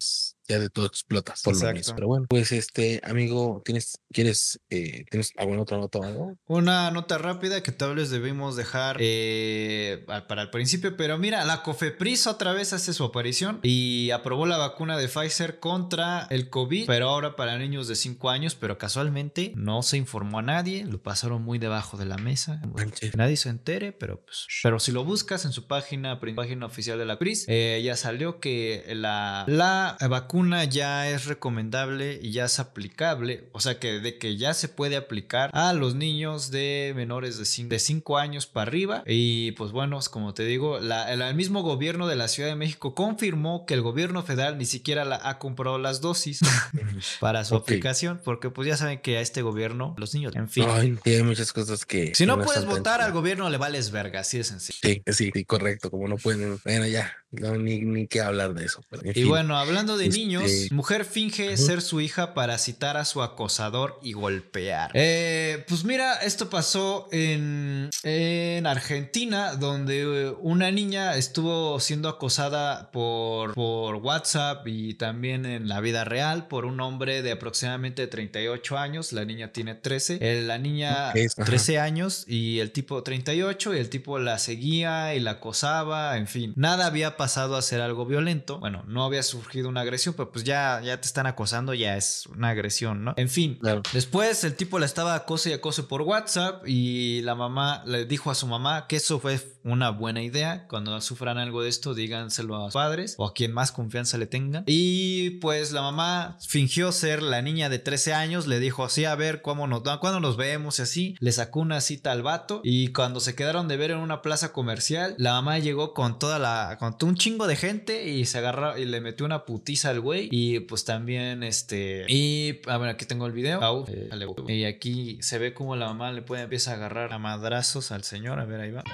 [0.48, 1.78] Ya de todo explotas por lo Exacto.
[1.78, 1.94] mismo.
[1.96, 6.38] Pero bueno, pues este, amigo, ¿tienes, quieres, eh, tienes alguna otra nota o algo?
[6.46, 11.62] Una nota rápida que tal vez debimos dejar eh, para el principio, pero mira, la
[11.62, 16.86] COFEPRIS otra vez hace su aparición y aprobó la vacuna de Pfizer contra el COVID,
[16.86, 21.02] pero ahora para niños de 5 años, pero casualmente no se informó a nadie, lo
[21.02, 22.60] pasaron muy debajo de la mesa.
[22.74, 23.10] Manches.
[23.10, 24.46] Que nadie se entere, pero pues.
[24.62, 28.38] Pero si lo buscas en su página, página oficial de la CRIS, eh, ya salió
[28.40, 30.35] que la, la vacuna
[30.70, 33.48] ya es recomendable y ya es aplicable.
[33.52, 37.44] O sea que de que ya se puede aplicar a los niños de menores de
[37.44, 39.02] 5 de cinco años para arriba.
[39.06, 42.54] Y pues bueno, como te digo, la- el, el mismo gobierno de la Ciudad de
[42.56, 46.40] México confirmó que el gobierno federal ni siquiera la, ha comprado las dosis
[47.20, 47.62] para su Ok.
[47.62, 48.20] aplicación.
[48.24, 50.64] Porque pues ya saben que a este gobierno, los niños, en fin.
[50.68, 52.14] Ay, hay muchas cosas que.
[52.14, 54.78] Si no que puedes votar al gobierno, le vales verga, así de sencillo.
[54.82, 55.90] Sí, sí, sí, correcto.
[55.90, 56.58] Como no pueden.
[56.64, 58.82] Bueno, ya, no, ni, ni qué hablar de eso.
[58.90, 59.28] pero en Y fin.
[59.28, 63.98] bueno, hablando de Este- niños, mujer finge ser su hija para citar a su acosador
[64.02, 64.90] y golpear.
[64.94, 72.90] Eh, pues mira, esto pasó en, en Argentina, donde eh, una niña estuvo siendo acosada
[72.90, 78.78] por, por WhatsApp y también en la vida real por un hombre de aproximadamente 38
[78.78, 79.12] años.
[79.12, 80.18] La niña tiene 13.
[80.20, 81.44] Eh, la niña Ok, ajá.
[81.44, 86.26] 13 años y el tipo 38 y el tipo la seguía y la acosaba, en
[86.26, 90.30] fin, nada había pasado a ser algo violento, bueno, no había surgido una agresión, pero
[90.32, 93.14] pues ya, ya te están acosando, ya es una agresión, ¿no?
[93.16, 93.82] En fin, Claro.
[93.92, 98.30] después el tipo la estaba acose y acose por WhatsApp y la mamá le dijo
[98.30, 102.56] a su mamá que eso fue una buena idea, cuando sufran algo de esto díganselo
[102.56, 106.92] a sus padres o a quien más confianza le tengan y pues la mamá fingió
[106.92, 110.36] ser la niña de 13 años, le dijo así, a ver, ¿cómo nos, cuándo nos
[110.36, 113.90] vemos y así, le sacó una cita al vato y cuando se quedaron de ver
[113.90, 118.08] en una plaza comercial, la mamá llegó con toda la, con un chingo de gente
[118.08, 122.60] y se agarró y le metió una putiza al güey y pues también este, y
[122.66, 124.10] a ver, aquí tengo el video, eh,
[124.48, 128.04] y aquí se ve como la mamá le puede empieza a agarrar a madrazos al
[128.04, 128.84] señor, a ver, ahí va.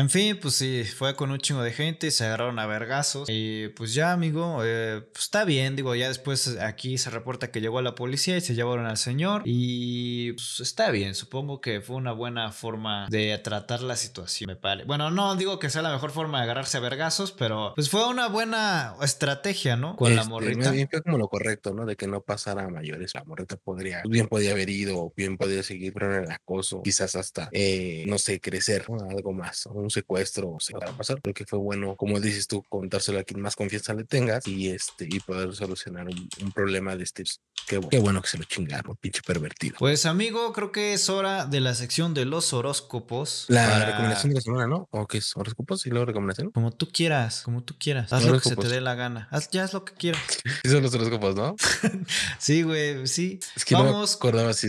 [0.00, 3.28] En fin, pues sí, fue con un chingo de gente y se agarraron a vergazos.
[3.30, 5.76] Y pues ya, amigo, eh, pues está bien.
[5.76, 9.42] Digo, ya después aquí se reporta que llegó la policía y se llevaron al señor.
[9.44, 11.14] Y pues está bien.
[11.14, 14.86] Supongo que fue una buena forma de tratar la situación, me parece.
[14.86, 18.08] Bueno, no digo que sea la mejor forma de agarrarse a vergazos, pero pues fue
[18.08, 19.96] una buena estrategia, ¿no?
[19.96, 20.70] Con la Este, morrita.
[20.70, 21.84] Bien fue como lo correcto, ¿no?
[21.84, 23.14] De que no pasara a mayores.
[23.14, 27.50] La morrita podría, bien podía haber ido, bien podía seguir, en el acoso, quizás hasta,
[27.52, 28.96] eh, no sé, crecer, ¿no?
[29.10, 31.20] algo más, o un secuestro, o sea, para pasar.
[31.20, 34.68] Creo que fue bueno, como dices tú, contárselo a quien más confianza le tengas y
[34.70, 37.24] este, y poder solucionar un, un problema de este.
[37.66, 39.76] Qué, qué bueno que se lo chingaron, pinche pervertido.
[39.78, 43.44] Pues amigo, creo que es hora de la sección de los horóscopos.
[43.48, 44.88] La para- recomendación de la semana, ¿no?
[44.90, 45.36] ¿O qué es?
[45.36, 46.50] ¿Horóscopos y luego recomendación?
[46.50, 48.12] Como tú quieras, como tú quieras.
[48.12, 49.28] Haz lo que se te dé la gana.
[49.30, 50.20] Haz, ya haz lo que quieras.
[50.62, 51.54] Sí, son los horóscopos, ¿no?
[52.38, 53.40] Sí, güey, sí.
[53.56, 54.68] Es que no Vamos, acordaba si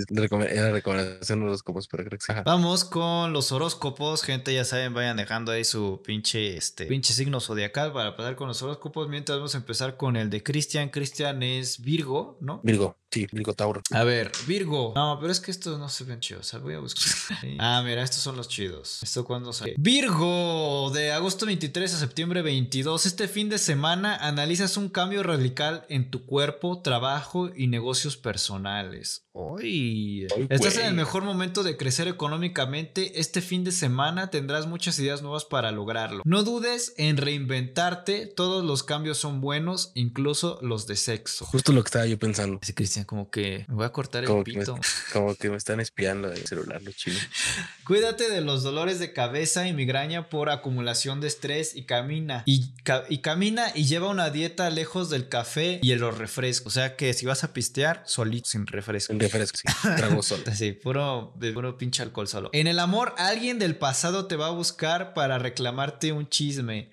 [0.49, 2.34] era recomendación de horóscopos, pero creo que sí.
[2.45, 4.22] Vamos con los horóscopos.
[4.23, 8.47] Gente, ya saben, vayan dejando ahí su pinche, este, pinche signo zodiacal para pasar con
[8.47, 9.09] los horóscopos.
[9.09, 10.89] Mientras vamos a empezar con el de Cristian.
[10.89, 12.61] Cristian es Virgo, ¿no?
[12.63, 13.81] Virgo, Sí, Virgo Tauro.
[13.91, 14.93] A ver, Virgo.
[14.95, 16.47] No, pero es que estos no se ven chidos.
[16.47, 17.11] O sea, voy a buscar.
[17.59, 19.03] Ah, mira, estos son los chidos.
[19.03, 19.75] ¿Esto cuándo sale?
[19.77, 23.05] Virgo, de agosto 23 a septiembre 22.
[23.05, 29.25] Este fin de semana analizas un cambio radical en tu cuerpo, trabajo y negocios personales.
[29.33, 33.19] Hoy estás en el mejor momento de crecer económicamente.
[33.21, 36.21] Este fin de semana tendrás muchas ideas nuevas para lograrlo.
[36.25, 38.27] No dudes en reinventarte.
[38.27, 41.45] Todos los cambios son buenos, incluso los de sexo.
[41.45, 42.57] Justo lo que estaba yo pensando.
[42.59, 44.77] Dice Cristian, como que me voy a cortar el Como que, me, pito.
[45.13, 47.19] como que me están espiando el celular, los chinos.
[47.85, 52.43] Cuídate de los dolores de cabeza y migraña por acumulación de estrés y camina.
[52.45, 56.67] Y, ca- y camina y lleva una dieta lejos del café y de los refrescos.
[56.67, 59.13] O sea que si vas a pistear, solito, sin refresco.
[59.13, 59.67] Un refresco, sí.
[59.97, 60.43] Trago solo.
[60.55, 62.49] Sí, puro, de puro pinche alcohol solo.
[62.53, 66.89] En el amor, alguien del pasado te va a buscar para reclamarte un chisme.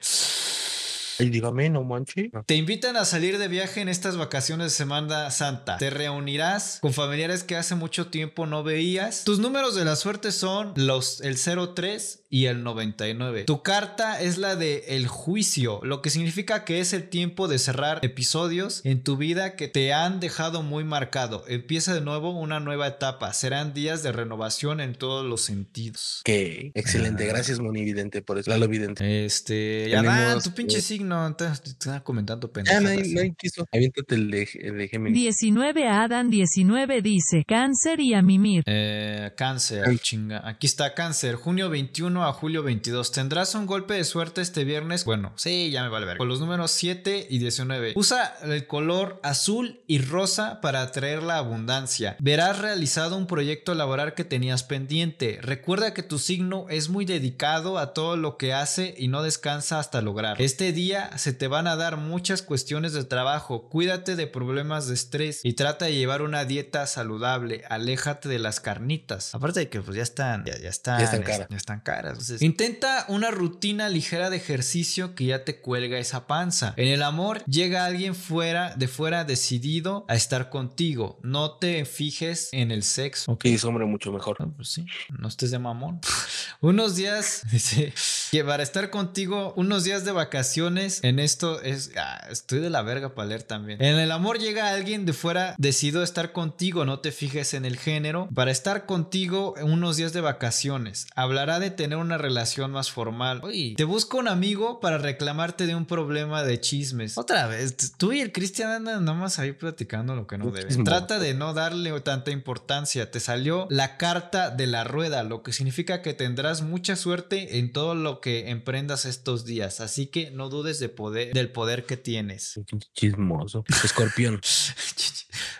[1.18, 2.30] Y dígame, no manche.
[2.46, 5.76] Te invitan a salir de viaje en estas vacaciones de Semana Santa.
[5.78, 9.24] Te reunirás con familiares que hace mucho tiempo no veías.
[9.24, 11.36] Tus números de la suerte son los el
[11.74, 13.44] 03 y el 99.
[13.44, 17.58] Tu carta es la de el juicio, lo que significa que es el tiempo de
[17.58, 21.44] cerrar episodios en tu vida que te han dejado muy marcado.
[21.48, 23.32] Empieza de nuevo una nueva etapa.
[23.32, 26.22] Serán días de renovación en todos los sentidos.
[26.24, 27.26] Que excelente.
[27.26, 28.50] Gracias, Monividente, por eso.
[28.50, 29.24] Lalo Vidente.
[29.24, 31.34] Este, ya dan tu pinche eh, signo.
[31.36, 32.82] Te te estaba comentando pendejadas.
[32.84, 33.66] nadie, nadie quiso.
[33.72, 35.18] Aviéntate el de, el de Géminis.
[35.18, 38.62] 19 Adam 19 dice cáncer y a mimir.
[38.66, 39.98] Eh, cáncer, Ay.
[39.98, 40.46] chinga.
[40.46, 43.12] Aquí está cáncer, junio 21 a julio 22.
[43.12, 45.04] Tendrás un golpe de suerte este viernes.
[45.04, 46.18] Bueno, sí, ya me vale ver.
[46.18, 47.92] Con los números 7 y 19.
[47.96, 52.16] Usa el color azul y rosa para atraer la abundancia.
[52.20, 55.38] Verás realizado un proyecto laboral que tenías pendiente.
[55.42, 59.78] Recuerda que tu signo es muy dedicado a todo lo que hace y no descansa
[59.78, 60.40] hasta lograr.
[60.40, 63.68] Este día se te van a dar muchas cuestiones de trabajo.
[63.68, 67.64] Cuídate de problemas de estrés y trata de llevar una dieta saludable.
[67.68, 69.34] Aléjate de las carnitas.
[69.34, 71.46] Aparte de que pues ya están, ya, ya están, Ya están caras.
[71.50, 72.12] ya están caras.
[72.12, 76.74] Entonces, intenta una rutina ligera de ejercicio que ya te cuelga esa panza.
[76.76, 81.18] En el amor llega alguien fuera de fuera decidido a estar contigo.
[81.22, 83.38] No te fijes en el sexo.
[83.42, 84.40] Es hombre mucho mejor.
[84.40, 84.86] No, pues sí,
[85.18, 86.00] no estés de mamón.
[86.60, 87.92] unos días, dice,
[88.30, 92.82] que para estar contigo, unos días de vacaciones, en esto es, ah, estoy de la
[92.82, 93.82] verga para leer también.
[93.82, 97.76] En el amor llega alguien de fuera, decido estar contigo, no te fijes en el
[97.76, 98.28] género.
[98.34, 101.06] Para estar contigo, unos días de vacaciones.
[101.14, 103.40] Hablará de tener una relación más formal.
[103.44, 107.18] Uy, te busco un amigo para reclamarte de un problema de chismes.
[107.18, 110.84] Otra vez, tú y el Cristian andan nomás ahí platicando lo que no deben.
[110.84, 113.10] Trata de no darle tanta importancia.
[113.10, 117.72] Te salió la carta de la rueda, lo que significa que tendrás mucha suerte en
[117.72, 119.80] todo lo que emprendas estos días.
[119.80, 122.60] Así que no dudes de poder, del poder que tienes.
[122.94, 123.64] Chismoso.
[123.84, 124.40] Escorpión.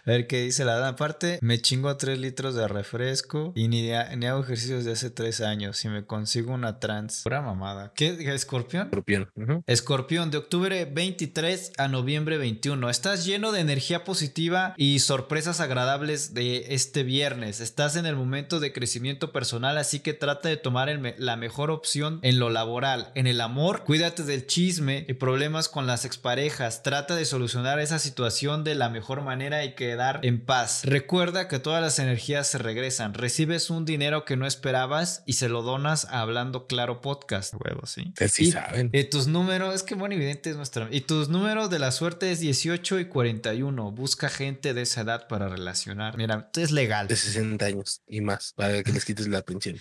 [0.07, 0.89] A ver qué dice la dama.
[0.89, 3.83] Aparte, me chingo 3 litros de refresco y ni,
[4.17, 5.85] ni hago ejercicios de hace 3 años.
[5.85, 7.21] Y me consigo una trans.
[7.23, 7.93] Pura mamada.
[7.95, 8.17] ¿Qué?
[8.33, 8.85] ¿Escorpión?
[8.87, 9.29] Escorpión.
[9.67, 12.89] Escorpión, de octubre 23 a noviembre 21.
[12.89, 17.61] Estás lleno de energía positiva y sorpresas agradables de este viernes.
[17.61, 21.37] Estás en el momento de crecimiento personal, así que trata de tomar el me- la
[21.37, 23.13] mejor opción en lo laboral.
[23.15, 26.83] En el amor, cuídate del chisme problemas con las exparejas.
[26.83, 30.83] Trata de solucionar esa situación de la mejor manera y quedar en paz.
[30.85, 33.15] Recuerda que todas las energías se regresan.
[33.15, 37.55] Recibes un dinero que no esperabas y se lo donas a Hablando Claro Podcast.
[37.55, 38.13] Huevo, sí.
[38.31, 38.91] Sí Y- saben.
[38.93, 40.89] y tus números, es que bueno, evidente es nuestra.
[40.91, 43.91] Y tus números de la suerte es 18 y 41.
[43.93, 46.17] Busca gente de esa edad para relacionar.
[46.17, 47.09] Mira, es legal.
[47.09, 49.77] De 60 años y más para que les quites la pensión.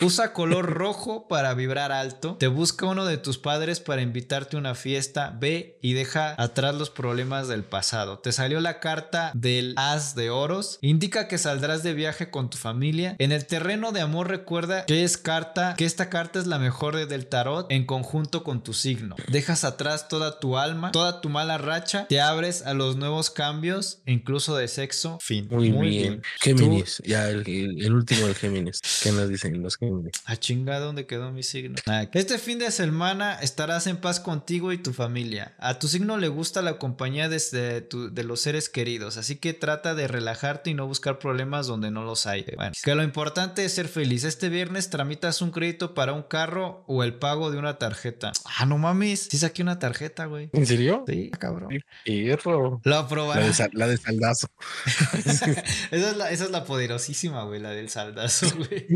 [0.00, 2.36] Usa color rojo para vibrar alto.
[2.38, 5.36] Te busca uno de tus padres para invitarte una fiesta.
[5.38, 8.18] Ve y deja atrás los problemas del pasado.
[8.18, 10.78] Te salió la carta del as de oros.
[10.82, 13.16] Indica que saldrás de viaje con tu familia.
[13.18, 16.96] En el terreno de amor recuerda que es carta, que esta carta es la mejor
[16.96, 19.16] de- del tarot en conjunto con tu signo.
[19.28, 22.06] Dejas atrás toda tu alma, toda tu mala racha.
[22.08, 25.18] Te abres a los nuevos cambios, incluso de sexo.
[25.20, 25.48] Fin.
[25.50, 26.20] Muy, bien.
[26.22, 27.02] Tú- Géminis.
[27.04, 28.80] Ya el, el- el último del Géminis.
[29.02, 30.12] ¿Qué nos dicen los Géminis?
[30.24, 31.76] A chinga, ¿dónde quedó mi signo?
[32.12, 35.54] Este fin de semana estarás en paz contigo y tu familia.
[35.58, 39.36] A tu signo le gusta la compañía de, de tu- de los seres queridos, así
[39.36, 42.44] que trata de relajarte y no buscar problemas donde no los hay.
[42.56, 44.24] Bueno, que lo importante es ser feliz.
[44.24, 48.32] Este viernes tramitas un crédito para un carro o el pago de una tarjeta.
[48.58, 49.28] Ah, no mames.
[49.30, 50.50] Sí saqué una tarjeta, güey.
[50.52, 51.04] ¿En serio?
[51.06, 51.68] Sí, cabrón.
[52.04, 52.80] Hierro.
[52.82, 53.44] Lo La aprobará.
[53.46, 54.48] de, sal- la de saldazo.
[55.24, 55.50] esa,
[55.90, 58.86] es la, esa es la poderosísima, güey, la del saldazo, güey.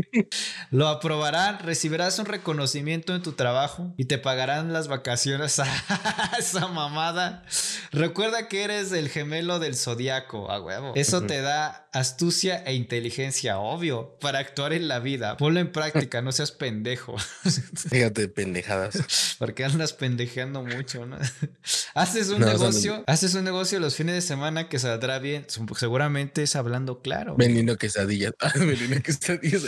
[0.71, 5.45] Lo aprobarán, recibirás un reconocimiento en tu trabajo y te pagarán las vacaciones a
[6.39, 7.43] esa mamada.
[7.91, 10.93] Recuerda que eres el gemelo del zodiaco a huevo.
[10.95, 15.37] Eso te da astucia e inteligencia, obvio, para actuar en la vida.
[15.37, 17.15] Ponlo en práctica, no seas pendejo.
[17.89, 19.35] Fíjate, pendejadas.
[19.39, 21.17] Porque andas pendejeando mucho, ¿no?
[21.93, 25.19] haces un No, o sea, negocio, haces un negocio los fines de semana que saldrá
[25.19, 25.45] bien.
[25.75, 27.35] Seguramente es hablando claro.
[27.35, 28.33] Vendiendo quesadillas.
[28.55, 29.63] Vendiendo quesadillas.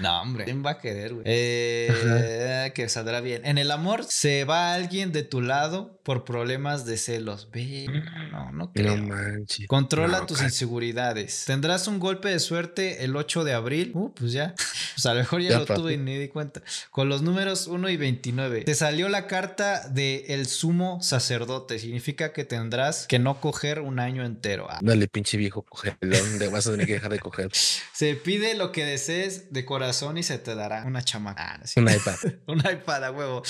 [0.00, 1.24] No, hombre, ¿quién va a querer, güey?
[1.26, 3.44] Eh, que saldrá bien.
[3.44, 7.48] En el amor se va alguien de tu lado por problemas de celos.
[7.52, 7.86] Ve,
[8.32, 8.96] no, no creo.
[8.96, 9.66] No manches.
[9.68, 11.44] Controla No, tus inseguridades.
[11.46, 13.92] Tendrás un golpe de suerte el 8 de abril.
[13.94, 14.54] Uh, pues ya.
[14.94, 15.80] Pues a lo mejor ya, Ya lo pasó.
[15.80, 16.60] tuve y ni di cuenta.
[16.90, 18.60] Con los números 1 y 29.
[18.64, 21.78] Te salió la carta de el sumo sacerdote.
[21.78, 24.66] Significa que tendrás que no coger un año entero.
[24.68, 26.38] Ah, Dale, pinche viejo cogelón.
[26.38, 27.48] De vas a tener que dejar de coger
[27.94, 31.54] Se pide lo que desees de corazón y se te dará una chamaca.
[31.54, 32.16] Ah, un iPad.
[32.46, 33.42] un iPad, a huevo.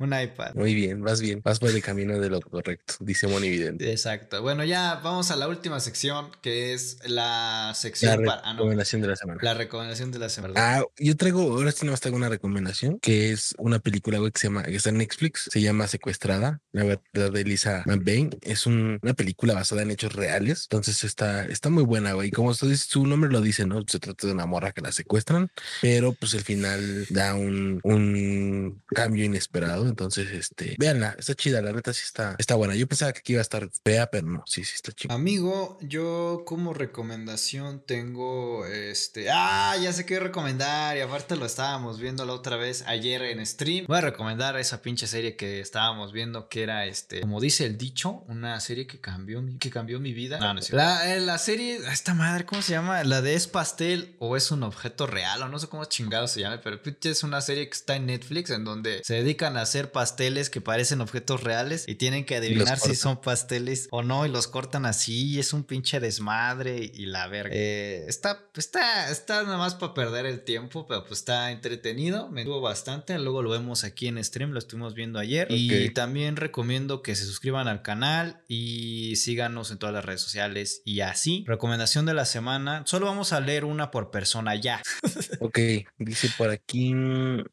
[0.00, 0.54] Un iPad.
[0.56, 1.40] Muy bien, vas bien.
[1.44, 3.90] Vas por el camino de lo correcto, dice Moni Vidente.
[3.90, 4.42] Exacto.
[4.42, 8.40] Bueno, ya vamos a la última sección, que es la La sección para.
[8.44, 8.58] Ah, no.
[8.60, 9.40] recomendación de la semana.
[9.42, 10.54] La recomendación de la semana.
[10.56, 14.46] Ah, yo traigo, ahora sí nomás traigo una recomendación, que es una película, que se
[14.48, 18.30] llama, que está en Netflix, se llama Secuestrada, la verdad de Lisa McBain.
[18.42, 22.30] Es un- una película basada en hechos reales, entonces está, está muy buena, güey.
[22.30, 23.82] Como su, su nombre lo dice, ¿no?
[23.86, 25.50] Se trata de una morra que la secuestran,
[25.82, 31.72] pero pues el final da un, un cambio inesperado, entonces, este, véanla, está chida, la
[31.72, 32.74] neta sí está, está buena.
[32.74, 35.14] Yo pensaba que aquí iba a estar fea, pero no, sí, sí está chida.
[35.14, 39.30] Amigo, yo como recomendación tengo este.
[39.30, 40.96] Ah, ya sé qué recomendar.
[40.96, 43.86] Y aparte lo estábamos viendo la otra vez ayer en stream.
[43.86, 47.20] Voy a recomendar esa pinche serie que estábamos viendo que era este.
[47.20, 50.38] Como dice el dicho, una serie que cambió mi, que cambió mi vida.
[50.38, 50.84] No, no es cierto.
[50.84, 53.04] La, eh, la serie, esta madre, ¿cómo se llama?
[53.04, 56.40] La de es pastel o es un objeto real o no sé cómo chingado se
[56.40, 59.92] llama, pero es una serie que está en Netflix en donde se dedican a hacer
[59.92, 64.28] pasteles que parecen objetos reales y tienen que adivinar si son pasteles o no y
[64.28, 67.50] los cortan así y es un pinche desmadre y la verga.
[67.54, 72.44] Eh, está, está, está nada más para perder el tiempo, pero pues está entretenido, me
[72.44, 77.02] tuvo bastante, luego lo vemos aquí en stream, lo estuvimos viendo ayer y también recomiendo
[77.02, 81.44] que se suscriban al canal y síganos en todas las redes sociales y así.
[81.46, 84.82] Recomendación de la semana, solo vamos a leer una por persona ya.
[85.40, 85.58] Ok,
[85.98, 87.44] dice por aquí, no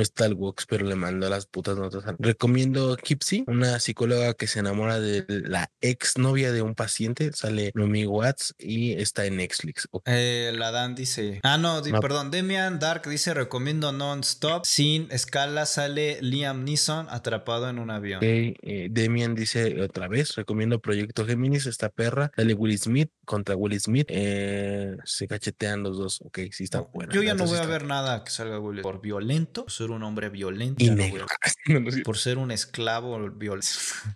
[0.00, 2.04] está el Wox, pero le mando las putas notas.
[2.18, 2.55] Recomiendo
[3.02, 8.06] Kipsy, una psicóloga que se enamora de la ex novia de un paciente, sale Nomi
[8.06, 9.88] Watts y está en Netflix.
[10.06, 11.40] Eh, la Dan dice.
[11.42, 12.00] Ah, no, di- No.
[12.00, 12.30] perdón.
[12.30, 14.64] Demian Dark dice: Recomiendo non-stop.
[14.64, 18.20] Sin escala sale Liam Neeson atrapado en un avión.
[18.22, 23.78] eh, Demian dice otra vez, recomiendo Proyecto Géminis, esta perra, sale Will Smith contra Will
[23.78, 27.12] Smith, eh, se cachetean los dos, ok, sí está buena.
[27.12, 30.02] Yo ya no voy a ver nada que salga Will por violento, por ser un
[30.02, 30.82] hombre violento.
[30.82, 31.26] Y no negro.
[31.68, 33.66] No, no, por ser un esclavo violento.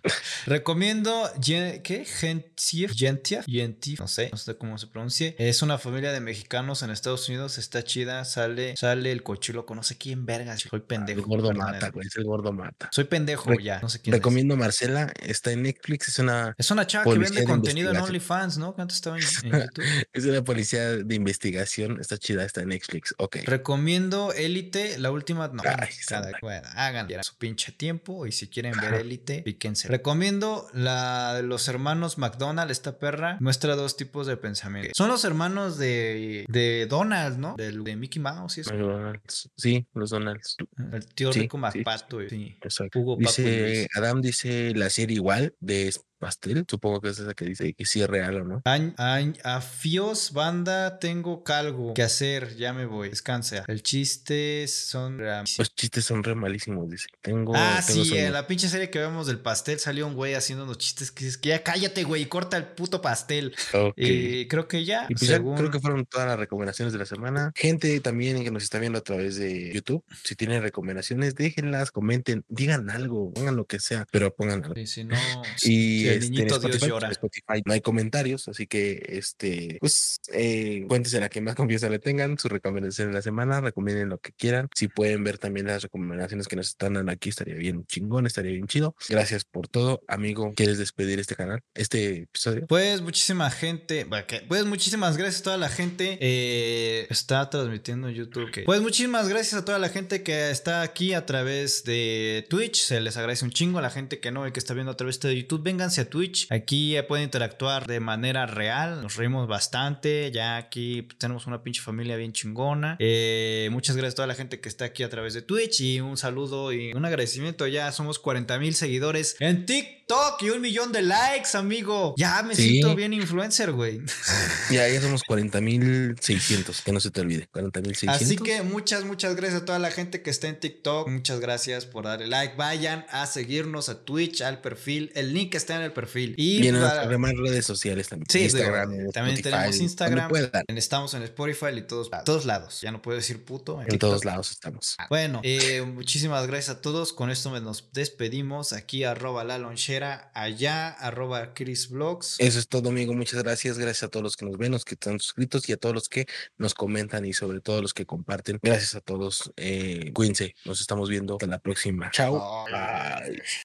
[0.45, 2.05] Recomiendo Gen- ¿qué?
[2.05, 5.35] Gentief, Gentief, Gentief, no sé, no sé cómo se pronuncie.
[5.37, 9.83] Es una familia de mexicanos en Estados Unidos, está chida, sale sale el cochiloco, no
[9.83, 11.19] sé quién verga, soy pendejo.
[11.19, 12.89] El gordo mata, güey, es el gordo mata.
[12.91, 14.19] Soy pendejo Re- ya, no sé quién es.
[14.19, 17.97] Recomiendo Marcela, está en Netflix, es una Es una chava que vende de contenido en.
[17.97, 18.73] OnlyFans, ¿no?
[18.75, 19.23] Que antes estaba en,
[19.53, 19.85] en YouTube.
[20.13, 21.99] Es una policía de investigación.
[21.99, 23.13] Está chida, está en Netflix.
[23.17, 23.37] Ok.
[23.45, 25.47] Recomiendo Élite, la última.
[25.49, 29.87] No, Ay, cada, bueno, hagan su pinche tiempo y si quieren ver Élite, píquense.
[29.87, 33.37] Recomiendo la de los hermanos McDonald, esta perra.
[33.39, 34.91] Muestra dos tipos de pensamiento.
[34.95, 37.55] Son los hermanos de, de Donald, ¿no?
[37.55, 38.71] Del- de Mickey Mouse y eso.
[38.73, 39.49] McDonald's.
[39.57, 40.57] Sí, los Donalds.
[40.91, 42.21] El tío Sí, rico sí, McPato.
[42.21, 42.57] y- sí.
[42.61, 42.99] Exacto.
[42.99, 43.87] Hugo, Paco y dice.
[43.95, 46.63] Adam dice la serie igual de Pastel.
[46.69, 48.61] Supongo que es esa que dice que sí es real o no.
[48.63, 53.65] Añ- añ- afios, banda, tengo calgo que hacer, ya me voy, descansa.
[53.67, 55.17] El chiste son...
[55.57, 57.07] Los chistes son re malísimos, dice.
[57.21, 57.53] Tengo.
[57.55, 60.63] Ah, tengo sí, en la pinche serie que vemos del pastel salió un güey haciendo
[60.63, 63.55] unos chistes que dices que ya cállate, güey, corta el puto pastel.
[63.73, 63.93] Ok.
[63.97, 67.05] Y creo que ya, Y pues ya creo que fueron todas las recomendaciones de la
[67.05, 67.51] semana.
[67.55, 72.45] Gente también que nos está viendo a través de YouTube, si tienen recomendaciones, déjenlas, comenten,
[72.47, 74.75] digan algo, pongan lo que sea, pero pongan algo.
[74.75, 75.15] Sí, si no,
[75.63, 77.09] Y el este, niñito Dios llora.
[77.09, 81.99] Spotify no hay comentarios, así que este, pues eh, cuéntense a quien más confianza le
[81.99, 84.67] tengan, sus recomendaciones de la semana, recomienden lo que quieran.
[84.75, 88.51] Si pueden ver también las recomendaciones que nos están dando aquí, estaría bien chingón, estaría
[88.51, 88.95] bien chido.
[89.09, 90.53] Gracias por todo, amigo.
[90.55, 92.67] ¿Quieres despedir este canal, este episodio?
[92.67, 98.15] Pues muchísima gente, que- pues muchísimas gracias a toda la gente eh, está transmitiendo en
[98.15, 98.51] YouTube.
[98.51, 102.81] que- Pues muchísimas gracias a toda la gente que está aquí a través de Twitch,
[102.83, 104.97] se les agradece un chingo a la gente que no y que está viendo a
[104.97, 110.31] través de YouTube, vénganse Twitch, aquí eh, pueden interactuar de manera real, nos reímos bastante,
[110.31, 112.95] ya aquí tenemos una pinche familia bien chingona.
[112.99, 115.99] Eh, muchas gracias a toda la gente que está aquí a través de Twitch y
[115.99, 119.97] un saludo y un agradecimiento, ya somos 40 mil seguidores en TikTok.
[120.41, 122.15] Y un millón de likes, amigo.
[122.17, 122.63] Ya me Sí.
[122.69, 124.01] siento bien influencer, güey.
[124.69, 127.47] Ya, ya somos 40.600, que no se te olvide.
[127.53, 128.09] 40.600.
[128.09, 131.07] Así que muchas, muchas gracias a toda la gente que está en TikTok.
[131.09, 132.55] Muchas gracias por darle like.
[132.57, 135.11] Vayan a seguirnos a Twitch, al perfil.
[135.15, 136.33] El link está en el perfil.
[136.37, 138.27] Y, Y en para- demás redes sociales también.
[138.29, 140.31] Sí, Instagram, digo, también Spotify, tenemos Instagram.
[140.67, 142.81] Estamos en Spotify y todos, todos lados.
[142.81, 143.81] Ya no puedo decir puto.
[143.87, 144.95] En todos lados estamos.
[145.09, 147.13] Bueno, eh, muchísimas gracias a todos.
[147.13, 148.73] Con esto nos despedimos.
[148.73, 152.35] Aquí arroba la lonchera, allá arroba Chris Vlogs.
[152.39, 153.13] Eso es todo, amigo.
[153.13, 153.77] Muchas gracias.
[153.77, 156.09] Gracias a todos los que nos ven, los que están suscritos y a todos los
[156.09, 156.25] que
[156.57, 158.59] nos comentan y sobre todo los que comparten.
[158.61, 159.51] Gracias a todos.
[159.57, 160.55] Eh, cuídense.
[160.65, 161.33] Nos estamos viendo.
[161.35, 162.09] Hasta la próxima.
[162.11, 162.65] Chao.
[162.65, 163.41] Bye.